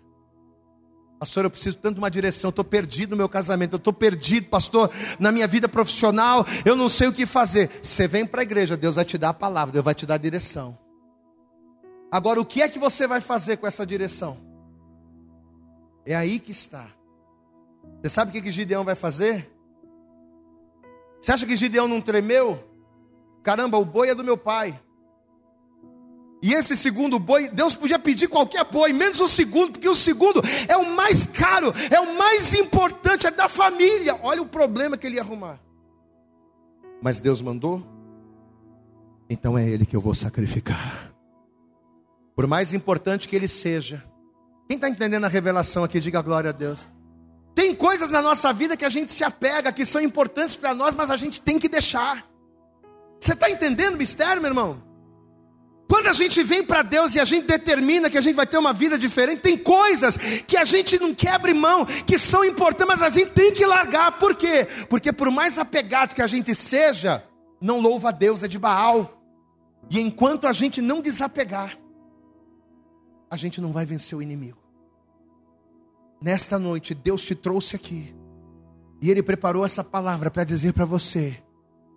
Pastor, 1.20 1.46
eu 1.46 1.50
preciso 1.50 1.78
tanto 1.78 1.96
de 1.96 2.00
uma 2.00 2.12
direção, 2.12 2.50
estou 2.50 2.64
perdido 2.64 3.12
no 3.12 3.18
meu 3.18 3.28
casamento, 3.28 3.74
eu 3.74 3.78
estou 3.78 3.92
perdido, 3.92 4.48
pastor, 4.50 4.92
na 5.20 5.32
minha 5.32 5.48
vida 5.48 5.68
profissional, 5.68 6.46
eu 6.64 6.76
não 6.76 6.88
sei 6.88 7.08
o 7.08 7.14
que 7.14 7.26
fazer. 7.26 7.70
Você 7.82 8.08
vem 8.08 8.26
para 8.26 8.42
a 8.42 8.44
igreja, 8.44 8.78
Deus 8.78 8.96
vai 8.96 9.06
te 9.06 9.18
dar 9.18 9.30
a 9.30 9.34
palavra, 9.34 9.74
Deus 9.74 9.86
vai 9.86 9.96
te 9.96 10.06
dar 10.06 10.16
a 10.16 10.20
direção. 10.20 10.78
Agora, 12.12 12.40
o 12.40 12.46
que 12.46 12.62
é 12.62 12.70
que 12.70 12.78
você 12.78 13.08
vai 13.08 13.20
fazer 13.20 13.58
com 13.58 13.66
essa 13.66 13.86
direção? 13.86 14.38
É 16.06 16.16
aí 16.16 16.40
que 16.40 16.52
está. 16.52 16.88
Você 18.00 18.10
sabe 18.10 18.30
o 18.30 18.32
que, 18.32 18.42
que 18.42 18.52
Gideão 18.52 18.84
vai 18.84 18.96
fazer? 18.96 19.52
Você 21.20 21.32
acha 21.32 21.46
que 21.48 21.56
Gideão 21.56 21.88
não 21.88 22.00
tremeu? 22.00 22.64
Caramba, 23.42 23.78
o 23.78 23.86
boi 23.86 24.10
é 24.10 24.16
do 24.16 24.24
meu 24.24 24.38
pai. 24.38 24.80
E 26.42 26.54
esse 26.54 26.78
segundo 26.78 27.18
boi, 27.18 27.50
Deus 27.50 27.76
podia 27.76 27.98
pedir 27.98 28.28
qualquer 28.28 28.64
boi, 28.66 28.94
menos 28.94 29.20
o 29.20 29.28
segundo, 29.28 29.72
porque 29.72 29.90
o 29.90 29.96
segundo 29.96 30.42
é 30.68 30.78
o 30.78 30.96
mais 30.96 31.26
caro, 31.26 31.74
é 31.90 32.00
o 32.00 32.16
mais 32.16 32.54
importante, 32.54 33.26
é 33.26 33.32
da 33.32 33.50
família. 33.50 34.20
Olha 34.22 34.42
o 34.42 34.46
problema 34.46 34.98
que 34.98 35.08
ele 35.08 35.16
ia 35.16 35.22
arrumar. 35.22 35.60
Mas 37.02 37.20
Deus 37.20 37.42
mandou, 37.42 37.84
então 39.30 39.58
é 39.58 39.68
ele 39.68 39.86
que 39.86 39.96
eu 39.96 40.02
vou 40.02 40.14
sacrificar. 40.14 41.12
Por 42.36 42.46
mais 42.46 42.72
importante 42.72 43.28
que 43.28 43.36
ele 43.36 43.48
seja. 43.48 44.04
Quem 44.68 44.76
está 44.76 44.88
entendendo 44.88 45.26
a 45.26 45.30
revelação 45.30 45.84
aqui, 45.84 46.00
diga 46.00 46.22
glória 46.22 46.52
a 46.52 46.54
Deus. 46.54 46.88
Tem 47.56 47.74
coisas 47.74 48.12
na 48.12 48.22
nossa 48.22 48.54
vida 48.54 48.78
que 48.78 48.86
a 48.86 48.90
gente 48.90 49.12
se 49.12 49.24
apega, 49.24 49.72
que 49.72 49.84
são 49.84 50.00
importantes 50.00 50.56
para 50.56 50.76
nós, 50.76 50.94
mas 50.94 51.10
a 51.10 51.16
gente 51.16 51.42
tem 51.42 51.58
que 51.58 51.68
deixar. 51.68 52.24
Você 53.20 53.34
está 53.34 53.50
entendendo 53.50 53.96
o 53.96 53.98
mistério, 53.98 54.40
meu 54.40 54.52
irmão? 54.52 54.87
Quando 55.88 56.08
a 56.08 56.14
gente 56.14 56.44
vem 56.44 56.64
para 56.64 56.84
Deus 56.84 57.16
e 57.16 57.20
a 57.20 57.24
gente 57.24 57.48
determina 57.48 58.10
que 58.10 58.18
a 58.18 58.22
gente 58.22 58.36
vai 58.36 58.46
ter 58.46 58.58
uma 58.58 58.74
vida 58.74 59.00
diferente, 59.00 59.42
tem 59.42 59.58
coisas 59.58 60.18
que 60.46 60.58
a 60.58 60.66
gente 60.66 61.00
não 61.00 61.14
quebra 61.14 61.54
mão, 61.54 61.86
que 61.86 62.20
são 62.20 62.44
importantes, 62.44 62.88
mas 62.88 63.02
a 63.02 63.10
gente 63.10 63.32
tem 63.32 63.54
que 63.54 63.66
largar. 63.66 64.20
Por 64.20 64.36
quê? 64.36 64.68
Porque 64.90 65.14
por 65.14 65.32
mais 65.32 65.58
apegados 65.58 66.14
que 66.14 66.22
a 66.22 66.28
gente 66.28 66.54
seja, 66.54 67.24
não 67.62 67.80
louva 67.80 68.10
a 68.10 68.12
Deus, 68.12 68.44
é 68.44 68.48
de 68.48 68.60
Baal. 68.60 69.22
E 69.90 70.02
enquanto 70.02 70.46
a 70.46 70.52
gente 70.52 70.82
não 70.82 71.02
desapegar, 71.02 71.78
a 73.32 73.38
gente 73.38 73.62
não 73.62 73.72
vai 73.72 73.86
vencer 73.86 74.18
o 74.18 74.22
inimigo. 74.22 74.58
Nesta 76.22 76.60
noite, 76.60 76.94
Deus 76.94 77.22
te 77.22 77.34
trouxe 77.34 77.76
aqui. 77.78 78.14
E 79.02 79.10
Ele 79.10 79.24
preparou 79.24 79.64
essa 79.64 79.84
palavra 79.84 80.30
para 80.30 80.44
dizer 80.44 80.74
para 80.74 80.84
você: 80.84 81.42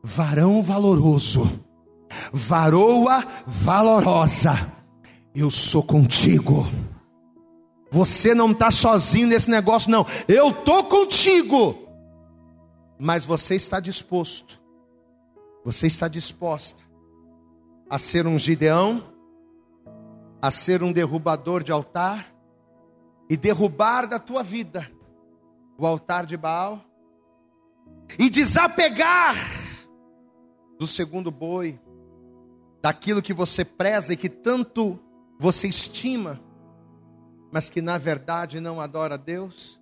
varão 0.02 0.62
valoroso 0.62 1.50
varoa 2.32 3.26
valorosa, 3.46 4.72
eu 5.34 5.50
sou 5.50 5.82
contigo. 5.82 6.66
Você 7.90 8.34
não 8.34 8.52
está 8.52 8.70
sozinho 8.70 9.26
nesse 9.26 9.50
negócio, 9.50 9.90
não. 9.90 10.06
Eu 10.28 10.50
estou 10.50 10.84
contigo. 10.84 11.88
Mas 12.98 13.24
você 13.24 13.54
está 13.54 13.80
disposto, 13.80 14.60
você 15.64 15.86
está 15.86 16.06
disposta 16.06 16.82
a 17.88 17.98
ser 17.98 18.26
um 18.26 18.38
Gideão, 18.38 19.02
a 20.40 20.50
ser 20.50 20.82
um 20.82 20.92
derrubador 20.92 21.62
de 21.62 21.72
altar 21.72 22.30
e 23.28 23.36
derrubar 23.36 24.06
da 24.06 24.18
tua 24.18 24.42
vida 24.42 24.90
o 25.78 25.86
altar 25.86 26.26
de 26.26 26.36
Baal 26.36 26.84
e 28.18 28.28
desapegar 28.28 29.34
do 30.78 30.86
segundo 30.86 31.30
boi 31.30 31.80
daquilo 32.82 33.22
que 33.22 33.32
você 33.32 33.64
preza 33.64 34.12
e 34.12 34.16
que 34.16 34.28
tanto 34.28 34.98
você 35.38 35.68
estima, 35.68 36.40
mas 37.50 37.68
que 37.68 37.80
na 37.80 37.98
verdade 37.98 38.60
não 38.60 38.80
adora 38.80 39.14
a 39.14 39.18
Deus? 39.18 39.80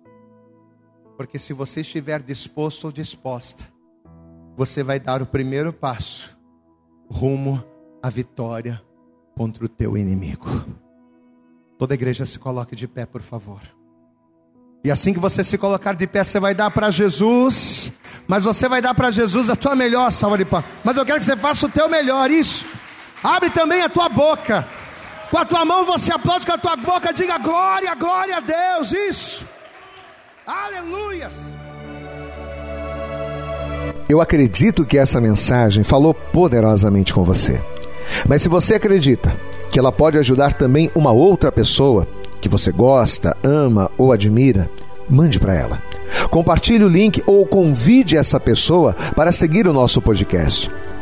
Porque 1.17 1.37
se 1.37 1.53
você 1.53 1.81
estiver 1.81 2.21
disposto 2.21 2.85
ou 2.85 2.91
disposta, 2.91 3.63
você 4.55 4.83
vai 4.83 4.99
dar 4.99 5.21
o 5.21 5.25
primeiro 5.25 5.71
passo 5.71 6.37
rumo 7.09 7.63
à 8.01 8.09
vitória 8.09 8.81
contra 9.35 9.65
o 9.65 9.69
teu 9.69 9.97
inimigo. 9.97 10.47
Toda 11.77 11.93
a 11.93 11.95
igreja 11.95 12.25
se 12.25 12.37
coloque 12.37 12.75
de 12.75 12.87
pé, 12.87 13.05
por 13.05 13.21
favor. 13.21 13.61
E 14.83 14.91
assim 14.91 15.13
que 15.13 15.19
você 15.19 15.43
se 15.43 15.57
colocar 15.57 15.93
de 15.93 16.07
pé, 16.07 16.23
você 16.23 16.39
vai 16.39 16.55
dar 16.55 16.71
para 16.71 16.89
Jesus, 16.89 17.91
mas 18.27 18.43
você 18.43 18.67
vai 18.69 18.81
dar 18.81 18.93
para 18.93 19.11
Jesus 19.11 19.49
a 19.49 19.55
tua 19.55 19.75
melhor 19.75 20.11
salva 20.11 20.37
de 20.37 20.45
palmas. 20.45 20.69
Mas 20.83 20.95
eu 20.95 21.05
quero 21.05 21.19
que 21.19 21.25
você 21.25 21.35
faça 21.35 21.65
o 21.65 21.69
teu 21.69 21.89
melhor, 21.89 22.31
isso. 22.31 22.65
Abre 23.23 23.49
também 23.49 23.81
a 23.81 23.89
tua 23.89 24.09
boca. 24.09 24.65
Com 25.29 25.37
a 25.37 25.45
tua 25.45 25.63
mão 25.63 25.85
você 25.85 26.11
aplaude 26.11 26.45
com 26.45 26.53
a 26.53 26.57
tua 26.57 26.75
boca, 26.75 27.13
diga 27.13 27.37
glória, 27.37 27.93
glória 27.95 28.37
a 28.37 28.39
Deus. 28.39 28.91
Isso. 28.91 29.45
Aleluias. 30.47 31.53
Eu 34.07 34.19
acredito 34.19 34.85
que 34.85 34.97
essa 34.97 35.21
mensagem 35.21 35.83
falou 35.83 36.13
poderosamente 36.13 37.13
com 37.13 37.23
você. 37.23 37.61
Mas 38.27 38.41
se 38.41 38.49
você 38.49 38.75
acredita 38.75 39.31
que 39.71 39.77
ela 39.77 39.91
pode 39.91 40.17
ajudar 40.17 40.53
também 40.53 40.89
uma 40.95 41.11
outra 41.11 41.51
pessoa 41.51 42.07
que 42.41 42.49
você 42.49 42.71
gosta, 42.71 43.37
ama 43.43 43.91
ou 43.97 44.11
admira, 44.11 44.69
mande 45.07 45.39
para 45.39 45.53
ela. 45.53 45.83
Compartilhe 46.31 46.83
o 46.83 46.89
link 46.89 47.21
ou 47.27 47.45
convide 47.45 48.17
essa 48.17 48.39
pessoa 48.39 48.95
para 49.15 49.31
seguir 49.31 49.67
o 49.67 49.73
nosso 49.73 50.01
podcast. 50.01 50.71